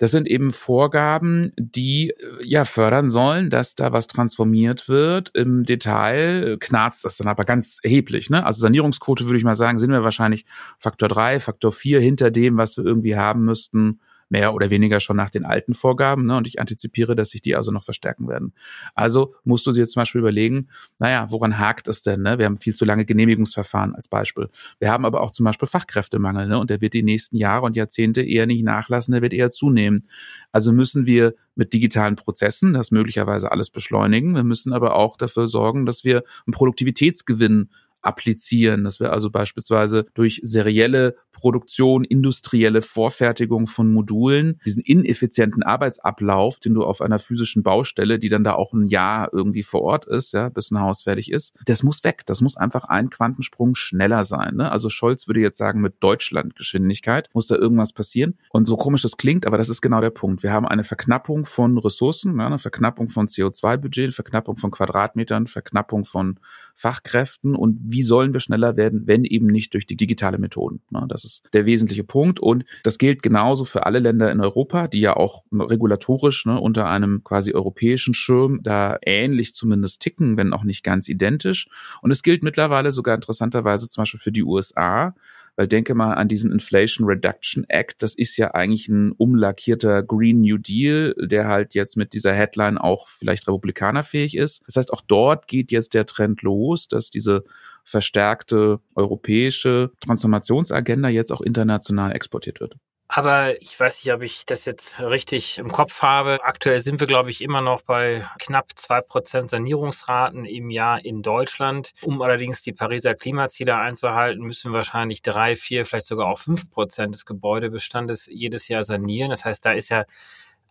Das 0.00 0.12
sind 0.12 0.26
eben 0.26 0.50
Vorgaben, 0.54 1.52
die 1.58 2.10
äh, 2.10 2.14
ja 2.42 2.64
fördern 2.64 3.10
sollen, 3.10 3.50
dass 3.50 3.74
da 3.74 3.92
was 3.92 4.06
transformiert 4.06 4.88
wird. 4.88 5.30
Im 5.34 5.64
Detail 5.64 6.56
knarzt 6.58 7.04
das 7.04 7.18
dann 7.18 7.28
aber 7.28 7.44
ganz 7.44 7.80
erheblich. 7.82 8.30
Ne? 8.30 8.44
Also 8.44 8.62
Sanierungsquote 8.62 9.26
würde 9.26 9.36
ich 9.36 9.44
mal 9.44 9.54
sagen, 9.54 9.78
sind 9.78 9.90
wir 9.90 10.02
wahrscheinlich 10.02 10.46
Faktor 10.78 11.10
drei, 11.10 11.38
Faktor 11.38 11.70
vier 11.70 12.00
hinter 12.00 12.30
dem, 12.30 12.56
was 12.56 12.78
wir 12.78 12.84
irgendwie 12.84 13.16
haben 13.16 13.44
müssten, 13.44 14.00
mehr 14.30 14.54
oder 14.54 14.70
weniger 14.70 15.00
schon 15.00 15.16
nach 15.16 15.28
den 15.28 15.44
alten 15.44 15.74
Vorgaben. 15.74 16.26
Ne? 16.26 16.36
Und 16.36 16.46
ich 16.46 16.60
antizipiere, 16.60 17.14
dass 17.14 17.30
sich 17.30 17.42
die 17.42 17.56
also 17.56 17.72
noch 17.72 17.84
verstärken 17.84 18.28
werden. 18.28 18.54
Also 18.94 19.34
musst 19.44 19.66
du 19.66 19.72
dir 19.72 19.84
zum 19.86 20.00
Beispiel 20.00 20.20
überlegen, 20.20 20.68
naja, 20.98 21.26
woran 21.30 21.58
hakt 21.58 21.88
es 21.88 22.02
denn? 22.02 22.22
Ne? 22.22 22.38
Wir 22.38 22.46
haben 22.46 22.56
viel 22.56 22.74
zu 22.74 22.84
lange 22.84 23.04
Genehmigungsverfahren 23.04 23.94
als 23.94 24.08
Beispiel. 24.08 24.48
Wir 24.78 24.90
haben 24.90 25.04
aber 25.04 25.20
auch 25.20 25.32
zum 25.32 25.44
Beispiel 25.44 25.68
Fachkräftemangel. 25.68 26.46
Ne? 26.46 26.58
Und 26.58 26.70
der 26.70 26.80
wird 26.80 26.94
die 26.94 27.02
nächsten 27.02 27.36
Jahre 27.36 27.66
und 27.66 27.76
Jahrzehnte 27.76 28.22
eher 28.22 28.46
nicht 28.46 28.64
nachlassen, 28.64 29.12
der 29.12 29.22
wird 29.22 29.32
eher 29.32 29.50
zunehmen. 29.50 30.06
Also 30.52 30.72
müssen 30.72 31.06
wir 31.06 31.34
mit 31.56 31.72
digitalen 31.72 32.16
Prozessen 32.16 32.72
das 32.72 32.90
möglicherweise 32.90 33.50
alles 33.50 33.70
beschleunigen. 33.70 34.34
Wir 34.34 34.44
müssen 34.44 34.72
aber 34.72 34.94
auch 34.94 35.16
dafür 35.16 35.48
sorgen, 35.48 35.86
dass 35.86 36.04
wir 36.04 36.22
einen 36.46 36.52
Produktivitätsgewinn 36.52 37.68
applizieren, 38.02 38.84
dass 38.84 39.00
wir 39.00 39.12
also 39.12 39.30
beispielsweise 39.30 40.06
durch 40.14 40.40
serielle 40.42 41.16
Produktion, 41.32 42.04
industrielle 42.04 42.82
Vorfertigung 42.82 43.66
von 43.66 43.92
Modulen, 43.92 44.60
diesen 44.66 44.82
ineffizienten 44.82 45.62
Arbeitsablauf, 45.62 46.60
den 46.60 46.74
du 46.74 46.84
auf 46.84 47.00
einer 47.00 47.18
physischen 47.18 47.62
Baustelle, 47.62 48.18
die 48.18 48.28
dann 48.28 48.44
da 48.44 48.54
auch 48.54 48.72
ein 48.72 48.86
Jahr 48.86 49.30
irgendwie 49.32 49.62
vor 49.62 49.82
Ort 49.82 50.06
ist, 50.06 50.32
ja, 50.32 50.48
bis 50.50 50.70
ein 50.70 50.80
Haus 50.80 51.02
fertig 51.02 51.30
ist, 51.30 51.54
das 51.64 51.82
muss 51.82 52.04
weg. 52.04 52.22
Das 52.26 52.40
muss 52.40 52.56
einfach 52.56 52.84
ein 52.84 53.10
Quantensprung 53.10 53.74
schneller 53.74 54.24
sein. 54.24 54.56
Ne? 54.56 54.70
Also 54.70 54.90
Scholz 54.90 55.26
würde 55.26 55.40
jetzt 55.40 55.58
sagen, 55.58 55.80
mit 55.80 55.94
Deutschlandgeschwindigkeit 56.00 57.30
muss 57.32 57.46
da 57.46 57.56
irgendwas 57.56 57.92
passieren. 57.92 58.38
Und 58.50 58.66
so 58.66 58.76
komisch 58.76 59.02
das 59.02 59.16
klingt, 59.16 59.46
aber 59.46 59.58
das 59.58 59.68
ist 59.68 59.80
genau 59.80 60.00
der 60.00 60.10
Punkt. 60.10 60.42
Wir 60.42 60.52
haben 60.52 60.66
eine 60.66 60.84
Verknappung 60.84 61.46
von 61.46 61.78
Ressourcen, 61.78 62.38
ja, 62.38 62.46
eine 62.46 62.58
Verknappung 62.58 63.08
von 63.08 63.26
CO2-Budget, 63.26 64.12
Verknappung 64.14 64.56
von 64.56 64.70
Quadratmetern, 64.70 65.46
Verknappung 65.46 66.04
von 66.04 66.38
Fachkräften 66.74 67.54
und 67.54 67.89
wie 67.92 68.02
sollen 68.02 68.32
wir 68.32 68.40
schneller 68.40 68.76
werden, 68.76 69.06
wenn 69.06 69.24
eben 69.24 69.46
nicht 69.46 69.74
durch 69.74 69.86
die 69.86 69.96
digitale 69.96 70.38
Methoden. 70.38 70.80
Ne? 70.90 71.04
Das 71.08 71.24
ist 71.24 71.42
der 71.52 71.66
wesentliche 71.66 72.04
Punkt 72.04 72.40
und 72.40 72.64
das 72.82 72.98
gilt 72.98 73.22
genauso 73.22 73.64
für 73.64 73.86
alle 73.86 73.98
Länder 73.98 74.30
in 74.30 74.40
Europa, 74.40 74.88
die 74.88 75.00
ja 75.00 75.16
auch 75.16 75.44
regulatorisch 75.52 76.46
ne, 76.46 76.60
unter 76.60 76.88
einem 76.88 77.22
quasi 77.24 77.52
europäischen 77.52 78.14
Schirm 78.14 78.60
da 78.62 78.98
ähnlich 79.02 79.54
zumindest 79.54 80.00
ticken, 80.00 80.36
wenn 80.36 80.52
auch 80.52 80.64
nicht 80.64 80.82
ganz 80.82 81.08
identisch. 81.08 81.68
Und 82.02 82.10
es 82.10 82.22
gilt 82.22 82.42
mittlerweile 82.42 82.92
sogar 82.92 83.14
interessanterweise 83.14 83.88
zum 83.88 84.02
Beispiel 84.02 84.20
für 84.20 84.32
die 84.32 84.42
USA, 84.42 85.14
weil 85.56 85.68
denke 85.68 85.94
mal 85.94 86.14
an 86.14 86.28
diesen 86.28 86.52
Inflation 86.52 87.06
Reduction 87.06 87.64
Act. 87.68 88.02
Das 88.02 88.14
ist 88.14 88.36
ja 88.36 88.52
eigentlich 88.52 88.88
ein 88.88 89.12
umlackierter 89.12 90.02
Green 90.02 90.40
New 90.40 90.56
Deal, 90.56 91.14
der 91.18 91.48
halt 91.48 91.74
jetzt 91.74 91.96
mit 91.96 92.14
dieser 92.14 92.32
Headline 92.32 92.78
auch 92.78 93.08
vielleicht 93.08 93.46
republikanerfähig 93.46 94.36
ist. 94.36 94.62
Das 94.66 94.76
heißt, 94.76 94.92
auch 94.92 95.02
dort 95.02 95.48
geht 95.48 95.70
jetzt 95.70 95.92
der 95.94 96.06
Trend 96.06 96.40
los, 96.40 96.88
dass 96.88 97.10
diese 97.10 97.44
verstärkte 97.90 98.80
europäische 98.94 99.90
Transformationsagenda 100.00 101.08
jetzt 101.08 101.32
auch 101.32 101.40
international 101.40 102.14
exportiert 102.14 102.60
wird. 102.60 102.76
Aber 103.12 103.60
ich 103.60 103.78
weiß 103.78 104.04
nicht, 104.04 104.14
ob 104.14 104.22
ich 104.22 104.46
das 104.46 104.64
jetzt 104.64 105.00
richtig 105.00 105.58
im 105.58 105.72
Kopf 105.72 106.00
habe. 106.00 106.38
Aktuell 106.44 106.78
sind 106.78 107.00
wir, 107.00 107.08
glaube 107.08 107.30
ich, 107.30 107.42
immer 107.42 107.60
noch 107.60 107.82
bei 107.82 108.24
knapp 108.38 108.70
zwei 108.76 109.00
Prozent 109.00 109.50
Sanierungsraten 109.50 110.44
im 110.44 110.70
Jahr 110.70 111.04
in 111.04 111.20
Deutschland. 111.20 111.90
Um 112.02 112.22
allerdings 112.22 112.62
die 112.62 112.72
Pariser 112.72 113.16
Klimaziele 113.16 113.74
einzuhalten, 113.74 114.44
müssen 114.44 114.72
wahrscheinlich 114.72 115.22
drei, 115.22 115.56
vier, 115.56 115.84
vielleicht 115.84 116.06
sogar 116.06 116.28
auch 116.28 116.38
fünf 116.38 116.70
Prozent 116.70 117.12
des 117.12 117.26
Gebäudebestandes 117.26 118.28
jedes 118.30 118.68
Jahr 118.68 118.84
sanieren. 118.84 119.30
Das 119.30 119.44
heißt, 119.44 119.66
da 119.66 119.72
ist 119.72 119.88
ja 119.88 120.04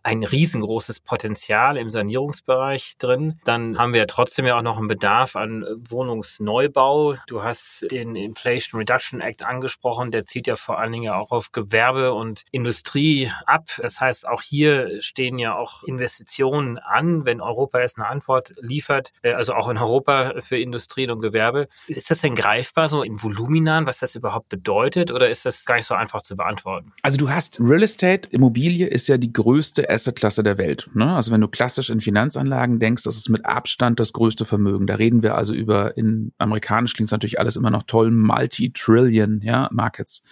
ein 0.02 0.22
riesengroßes 0.24 1.00
Potenzial 1.00 1.76
im 1.76 1.90
Sanierungsbereich 1.90 2.94
drin. 2.98 3.38
Dann 3.44 3.78
haben 3.78 3.94
wir 3.94 4.06
trotzdem 4.06 4.46
ja 4.46 4.58
auch 4.58 4.62
noch 4.62 4.78
einen 4.78 4.86
Bedarf 4.86 5.36
an 5.36 5.64
Wohnungsneubau. 5.88 7.14
Du 7.26 7.42
hast 7.42 7.86
den 7.90 8.16
Inflation 8.16 8.80
Reduction 8.80 9.20
Act 9.20 9.44
angesprochen. 9.44 10.10
Der 10.10 10.24
zieht 10.24 10.46
ja 10.46 10.56
vor 10.56 10.78
allen 10.78 10.92
Dingen 10.92 11.10
auch 11.12 11.30
auf 11.30 11.52
Gewerbe 11.52 12.14
und 12.14 12.44
Industrie 12.50 13.30
ab. 13.46 13.70
Das 13.78 14.00
heißt, 14.00 14.26
auch 14.26 14.42
hier 14.42 15.00
stehen 15.00 15.38
ja 15.38 15.54
auch 15.54 15.82
Investitionen 15.82 16.78
an, 16.78 17.26
wenn 17.26 17.40
Europa 17.40 17.80
jetzt 17.80 17.98
eine 17.98 18.08
Antwort 18.08 18.52
liefert. 18.60 19.12
Äh, 19.22 19.32
also 19.32 19.54
auch 19.54 19.68
in 19.68 19.78
Europa 19.78 20.34
für 20.40 20.58
Industrie 20.58 21.08
und 21.10 21.20
Gewerbe. 21.20 21.68
Ist 21.88 22.10
das 22.10 22.20
denn 22.20 22.34
greifbar 22.34 22.88
so 22.88 23.02
in 23.02 23.22
Voluminan, 23.22 23.86
was 23.86 23.98
das 23.98 24.14
überhaupt 24.14 24.48
bedeutet? 24.48 25.12
Oder 25.12 25.28
ist 25.28 25.44
das 25.44 25.64
gar 25.64 25.76
nicht 25.76 25.86
so 25.86 25.94
einfach 25.94 26.22
zu 26.22 26.36
beantworten? 26.36 26.92
Also 27.02 27.18
du 27.18 27.30
hast 27.30 27.60
Real 27.60 27.82
Estate, 27.82 28.28
Immobilie 28.30 28.86
ist 28.86 29.08
ja 29.08 29.18
die 29.18 29.32
größte 29.32 29.89
Assetklasse 29.90 30.42
der 30.42 30.58
Welt. 30.58 30.88
Ne? 30.94 31.14
Also 31.14 31.30
wenn 31.30 31.40
du 31.40 31.48
klassisch 31.48 31.90
in 31.90 32.00
Finanzanlagen 32.00 32.78
denkst, 32.78 33.02
das 33.02 33.16
ist 33.16 33.28
mit 33.28 33.44
Abstand 33.44 34.00
das 34.00 34.12
größte 34.12 34.44
Vermögen. 34.44 34.86
Da 34.86 34.94
reden 34.94 35.22
wir 35.22 35.34
also 35.34 35.52
über, 35.52 35.96
in 35.96 36.32
amerikanisch 36.38 36.94
klingt 36.94 37.10
natürlich 37.10 37.38
alles 37.38 37.56
immer 37.56 37.70
noch 37.70 37.84
toll, 37.84 38.10
Multi-Trillion 38.10 39.40
ja, 39.42 39.68
Markets. 39.72 40.22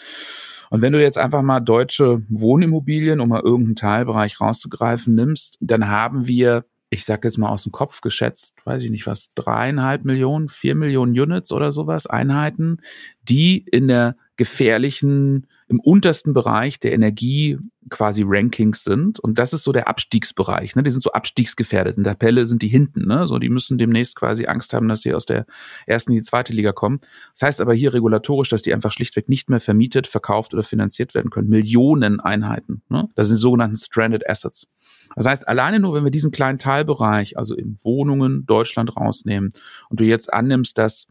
Und 0.71 0.83
wenn 0.83 0.93
du 0.93 1.01
jetzt 1.01 1.19
einfach 1.19 1.43
mal 1.43 1.61
deutsche 1.61 2.23
Wohnimmobilien, 2.29 3.21
um 3.21 3.31
mal 3.31 3.41
irgendeinen 3.41 3.77
Teilbereich 3.77 4.41
rauszugreifen, 4.41 5.15
nimmst, 5.15 5.57
dann 5.61 5.89
haben 5.89 6.29
wir 6.29 6.65
ich 6.91 7.05
sag 7.05 7.25
jetzt 7.25 7.37
mal 7.37 7.51
aus 7.51 7.65
dem 7.65 7.73
Kopf 7.73 8.01
geschätzt, 8.01 8.55
weiß 8.65 8.83
ich 8.83 8.91
nicht 8.91 9.07
was, 9.07 9.29
dreieinhalb 9.35 10.05
Millionen, 10.05 10.49
vier 10.49 10.75
Millionen 10.75 11.19
Units 11.19 11.53
oder 11.53 11.71
sowas, 11.71 12.07
Einheiten, 12.07 12.79
die 13.23 13.59
in 13.59 13.89
der 13.89 14.17
gefährlichen 14.39 15.49
im 15.67 15.81
untersten 15.81 16.33
Bereich 16.33 16.81
der 16.81 16.93
Energie 16.93 17.59
quasi 17.91 18.23
Rankings 18.25 18.85
sind. 18.85 19.19
Und 19.19 19.39
das 19.39 19.53
ist 19.53 19.65
so 19.65 19.73
der 19.73 19.89
Abstiegsbereich. 19.89 20.77
Ne? 20.77 20.83
Die 20.85 20.91
sind 20.91 21.03
so 21.03 21.11
abstiegsgefährdet. 21.13 21.99
In 21.99 22.05
der 22.05 22.15
Pelle 22.15 22.47
sind 22.47 22.63
die 22.63 22.69
hinten. 22.69 23.07
Ne? 23.07 23.27
So, 23.27 23.39
die 23.39 23.49
müssen 23.51 23.79
demnächst 23.79 24.15
quasi 24.15 24.47
Angst 24.47 24.73
haben, 24.73 24.89
dass 24.89 25.03
sie 25.03 25.13
aus 25.13 25.27
der 25.27 25.45
ersten 25.87 26.13
in 26.13 26.19
die 26.19 26.23
zweite 26.23 26.53
Liga 26.53 26.73
kommen. 26.73 27.01
Das 27.33 27.43
heißt 27.43 27.61
aber 27.61 27.75
hier 27.75 27.93
regulatorisch, 27.93 28.49
dass 28.49 28.63
die 28.63 28.73
einfach 28.73 28.93
schlichtweg 28.93 29.29
nicht 29.29 29.51
mehr 29.51 29.61
vermietet, 29.61 30.07
verkauft 30.07 30.55
oder 30.55 30.63
finanziert 30.63 31.15
werden 31.15 31.31
können. 31.31 31.49
Millionen 31.49 32.21
Einheiten. 32.21 32.83
Ne? 32.89 33.09
Das 33.17 33.29
sind 33.29 33.39
sogenannten 33.39 33.77
Stranded 33.77 34.29
Assets. 34.31 34.69
Das 35.17 35.27
heißt, 35.27 35.49
alleine 35.49 35.81
nur, 35.81 35.95
wenn 35.95 36.05
wir 36.05 36.13
diesen 36.13 36.31
kleinen 36.31 36.59
Teilbereich, 36.59 37.37
also 37.37 37.55
in 37.57 37.77
Wohnungen 37.83 38.47
Deutschland 38.47 38.97
rausnehmen 38.97 39.51
und 39.91 39.99
du 39.99 40.05
jetzt 40.05 40.33
annimmst, 40.33 40.79
dass 40.79 41.09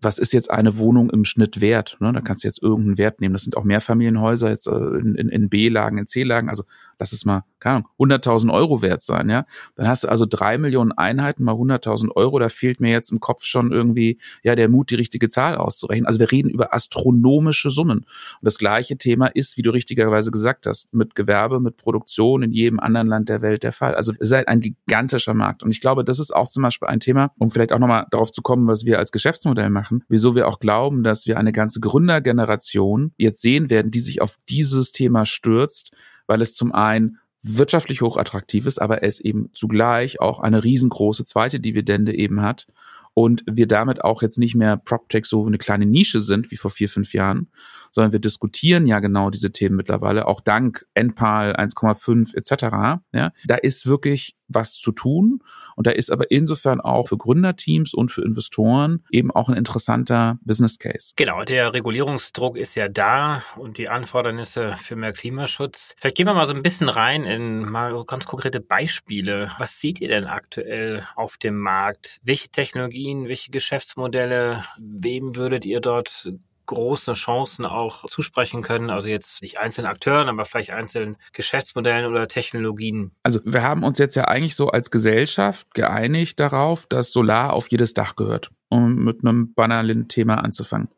was 0.00 0.18
ist 0.18 0.32
jetzt 0.32 0.50
eine 0.50 0.78
Wohnung 0.78 1.10
im 1.10 1.24
Schnitt 1.24 1.60
wert? 1.60 1.96
Ne? 2.00 2.12
Da 2.12 2.20
kannst 2.20 2.44
du 2.44 2.48
jetzt 2.48 2.62
irgendeinen 2.62 2.98
Wert 2.98 3.20
nehmen. 3.20 3.32
Das 3.32 3.42
sind 3.42 3.56
auch 3.56 3.64
Mehrfamilienhäuser 3.64 4.48
jetzt 4.48 4.66
äh, 4.68 4.70
in, 4.70 5.14
in, 5.16 5.28
in 5.28 5.48
B-Lagen, 5.48 5.98
in 5.98 6.06
C-Lagen. 6.06 6.48
Also 6.48 6.64
lass 6.98 7.12
es 7.12 7.24
mal, 7.24 7.44
keine 7.60 7.76
Ahnung, 7.76 7.88
100.000 7.98 8.52
Euro 8.52 8.82
wert 8.82 9.02
sein, 9.02 9.28
ja. 9.30 9.46
Dann 9.76 9.88
hast 9.88 10.04
du 10.04 10.08
also 10.08 10.26
drei 10.26 10.58
Millionen 10.58 10.92
Einheiten 10.92 11.44
mal 11.44 11.54
100.000 11.54 12.10
Euro. 12.14 12.38
Da 12.38 12.48
fehlt 12.48 12.80
mir 12.80 12.90
jetzt 12.90 13.10
im 13.10 13.20
Kopf 13.20 13.44
schon 13.44 13.72
irgendwie, 13.72 14.18
ja, 14.42 14.54
der 14.54 14.68
Mut, 14.68 14.90
die 14.90 14.96
richtige 14.96 15.28
Zahl 15.28 15.56
auszurechnen. 15.56 16.06
Also 16.06 16.20
wir 16.20 16.30
reden 16.30 16.50
über 16.50 16.74
astronomische 16.74 17.70
Summen. 17.70 17.98
Und 17.98 18.06
das 18.42 18.58
gleiche 18.58 18.96
Thema 18.96 19.26
ist, 19.26 19.56
wie 19.56 19.62
du 19.62 19.70
richtigerweise 19.70 20.30
gesagt 20.30 20.66
hast, 20.66 20.92
mit 20.92 21.14
Gewerbe, 21.14 21.60
mit 21.60 21.76
Produktion 21.76 22.42
in 22.42 22.52
jedem 22.52 22.80
anderen 22.80 23.08
Land 23.08 23.28
der 23.28 23.42
Welt 23.42 23.62
der 23.62 23.72
Fall. 23.72 23.94
Also 23.94 24.12
es 24.14 24.30
ist 24.30 24.32
halt 24.32 24.48
ein 24.48 24.60
gigantischer 24.60 25.34
Markt. 25.34 25.62
Und 25.62 25.70
ich 25.70 25.80
glaube, 25.80 26.04
das 26.04 26.18
ist 26.18 26.34
auch 26.34 26.48
zum 26.48 26.62
Beispiel 26.62 26.88
ein 26.88 27.00
Thema, 27.00 27.32
um 27.38 27.50
vielleicht 27.50 27.72
auch 27.72 27.78
nochmal 27.78 28.06
darauf 28.10 28.30
zu 28.30 28.42
kommen, 28.42 28.66
was 28.66 28.84
wir 28.84 28.98
als 28.98 29.12
Geschäftsmodell 29.12 29.70
machen, 29.70 30.04
wieso 30.08 30.34
wir 30.34 30.48
auch 30.48 30.58
glauben, 30.60 31.02
dass 31.02 31.26
wir 31.26 31.38
eine 31.38 31.52
ganze 31.52 31.80
Gründergeneration 31.80 33.12
jetzt 33.16 33.42
sehen 33.42 33.70
werden, 33.70 33.90
die 33.90 34.00
sich 34.00 34.20
auf 34.22 34.36
dieses 34.48 34.92
Thema 34.92 35.26
stürzt, 35.26 35.92
weil 36.28 36.40
es 36.40 36.54
zum 36.54 36.72
einen 36.72 37.18
wirtschaftlich 37.42 38.00
hochattraktiv 38.00 38.66
ist, 38.66 38.80
aber 38.80 39.02
es 39.02 39.18
eben 39.18 39.50
zugleich 39.54 40.20
auch 40.20 40.40
eine 40.40 40.62
riesengroße 40.62 41.24
zweite 41.24 41.58
Dividende 41.58 42.14
eben 42.14 42.42
hat 42.42 42.66
und 43.14 43.42
wir 43.50 43.66
damit 43.66 44.04
auch 44.04 44.22
jetzt 44.22 44.38
nicht 44.38 44.54
mehr 44.54 44.76
PropTech 44.76 45.24
so 45.24 45.44
eine 45.44 45.58
kleine 45.58 45.86
Nische 45.86 46.20
sind 46.20 46.52
wie 46.52 46.56
vor 46.56 46.70
vier, 46.70 46.88
fünf 46.88 47.12
Jahren, 47.12 47.48
sondern 47.90 48.12
wir 48.12 48.20
diskutieren 48.20 48.86
ja 48.86 49.00
genau 49.00 49.30
diese 49.30 49.50
Themen 49.50 49.74
mittlerweile, 49.74 50.28
auch 50.28 50.40
dank 50.40 50.86
NPAL 50.94 51.56
1,5 51.56 52.36
etc. 52.36 53.02
Ja, 53.12 53.32
da 53.44 53.56
ist 53.56 53.86
wirklich 53.86 54.36
was 54.48 54.72
zu 54.72 54.92
tun 54.92 55.42
und 55.78 55.86
da 55.86 55.92
ist 55.92 56.10
aber 56.10 56.30
insofern 56.32 56.80
auch 56.80 57.06
für 57.06 57.16
Gründerteams 57.16 57.94
und 57.94 58.10
für 58.10 58.22
Investoren 58.22 59.04
eben 59.12 59.30
auch 59.30 59.48
ein 59.48 59.56
interessanter 59.56 60.38
Business 60.42 60.80
Case. 60.80 61.12
Genau, 61.14 61.44
der 61.44 61.72
Regulierungsdruck 61.72 62.56
ist 62.56 62.74
ja 62.74 62.88
da 62.88 63.44
und 63.56 63.78
die 63.78 63.88
Anfordernisse 63.88 64.74
für 64.76 64.96
mehr 64.96 65.12
Klimaschutz. 65.12 65.94
Vielleicht 65.96 66.16
gehen 66.16 66.26
wir 66.26 66.34
mal 66.34 66.46
so 66.46 66.54
ein 66.54 66.64
bisschen 66.64 66.88
rein 66.88 67.22
in 67.22 67.60
mal 67.60 68.04
ganz 68.06 68.26
konkrete 68.26 68.60
Beispiele. 68.60 69.52
Was 69.58 69.80
seht 69.80 70.00
ihr 70.00 70.08
denn 70.08 70.26
aktuell 70.26 71.06
auf 71.14 71.36
dem 71.36 71.58
Markt? 71.60 72.18
Welche 72.24 72.48
Technologien, 72.48 73.28
welche 73.28 73.52
Geschäftsmodelle, 73.52 74.64
wem 74.80 75.36
würdet 75.36 75.64
ihr 75.64 75.80
dort 75.80 76.28
große 76.68 77.14
Chancen 77.14 77.66
auch 77.66 78.06
zusprechen 78.06 78.62
können. 78.62 78.90
Also 78.90 79.08
jetzt 79.08 79.42
nicht 79.42 79.58
einzelnen 79.58 79.90
Akteuren, 79.90 80.28
aber 80.28 80.44
vielleicht 80.44 80.70
einzelnen 80.70 81.16
Geschäftsmodellen 81.32 82.06
oder 82.06 82.28
Technologien. 82.28 83.10
Also 83.22 83.40
wir 83.44 83.62
haben 83.62 83.82
uns 83.82 83.98
jetzt 83.98 84.14
ja 84.14 84.24
eigentlich 84.24 84.54
so 84.54 84.68
als 84.68 84.90
Gesellschaft 84.90 85.74
geeinigt 85.74 86.38
darauf, 86.38 86.86
dass 86.86 87.10
Solar 87.10 87.52
auf 87.52 87.68
jedes 87.70 87.94
Dach 87.94 88.14
gehört, 88.16 88.50
um 88.68 89.04
mit 89.04 89.24
einem 89.24 89.54
banalen 89.54 90.08
Thema 90.08 90.36
anzufangen. 90.36 90.88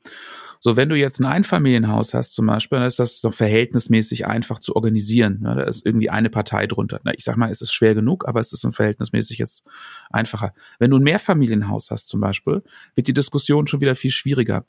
So, 0.63 0.77
wenn 0.77 0.91
du 0.91 0.95
jetzt 0.95 1.21
ein 1.21 1.25
Einfamilienhaus 1.25 2.13
hast 2.13 2.35
zum 2.35 2.47
Beispiel, 2.47 2.79
dann 2.79 2.87
ist 2.87 2.99
das 2.99 3.23
noch 3.23 3.33
verhältnismäßig 3.33 4.27
einfach 4.27 4.59
zu 4.59 4.77
organisieren. 4.77 5.39
Ne? 5.41 5.55
Da 5.55 5.63
ist 5.63 5.87
irgendwie 5.87 6.11
eine 6.11 6.29
Partei 6.29 6.67
drunter. 6.67 7.01
Ich 7.17 7.25
sag 7.25 7.39
mal, 7.39 7.51
es 7.51 7.63
ist 7.63 7.73
schwer 7.73 7.95
genug, 7.95 8.29
aber 8.29 8.41
es 8.41 8.53
ist 8.53 8.65
ein 8.65 8.73
verhältnismäßig 8.73 9.39
jetzt 9.39 9.65
einfacher. 10.11 10.53
Wenn 10.79 10.91
du 10.91 10.99
ein 10.99 11.03
Mehrfamilienhaus 11.03 11.91
hast 11.91 12.09
zum 12.09 12.21
Beispiel, 12.21 12.63
wird 12.95 13.09
die 13.09 13.15
Diskussion 13.15 13.69
schon 13.69 13.81
wieder 13.81 13.95
viel 13.95 14.11
schwieriger. 14.11 14.67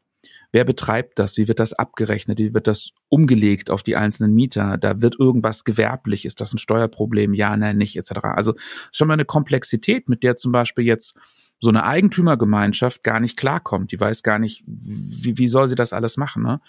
Wer 0.51 0.65
betreibt 0.65 1.17
das? 1.19 1.37
Wie 1.37 1.47
wird 1.47 1.59
das 1.59 1.73
abgerechnet? 1.73 2.37
Wie 2.37 2.53
wird 2.53 2.67
das 2.67 2.91
umgelegt 3.09 3.69
auf 3.69 3.83
die 3.83 3.95
einzelnen 3.95 4.33
Mieter? 4.33 4.77
Da 4.77 5.01
wird 5.01 5.19
irgendwas 5.19 5.63
gewerblich. 5.63 6.25
Ist 6.25 6.41
das 6.41 6.53
ein 6.53 6.57
Steuerproblem? 6.57 7.33
Ja, 7.33 7.55
nein, 7.55 7.77
nicht, 7.77 7.95
etc. 7.95 8.11
Also 8.23 8.55
schon 8.91 9.07
mal 9.07 9.15
eine 9.15 9.25
Komplexität, 9.25 10.09
mit 10.09 10.23
der 10.23 10.35
zum 10.35 10.51
Beispiel 10.51 10.85
jetzt 10.85 11.17
so 11.59 11.69
eine 11.69 11.83
Eigentümergemeinschaft 11.83 13.03
gar 13.03 13.19
nicht 13.19 13.37
klarkommt. 13.37 13.91
Die 13.91 13.99
weiß 13.99 14.23
gar 14.23 14.39
nicht, 14.39 14.63
wie, 14.65 15.37
wie 15.37 15.47
soll 15.47 15.67
sie 15.67 15.75
das 15.75 15.93
alles 15.93 16.17
machen. 16.17 16.43
Ne? 16.43 16.59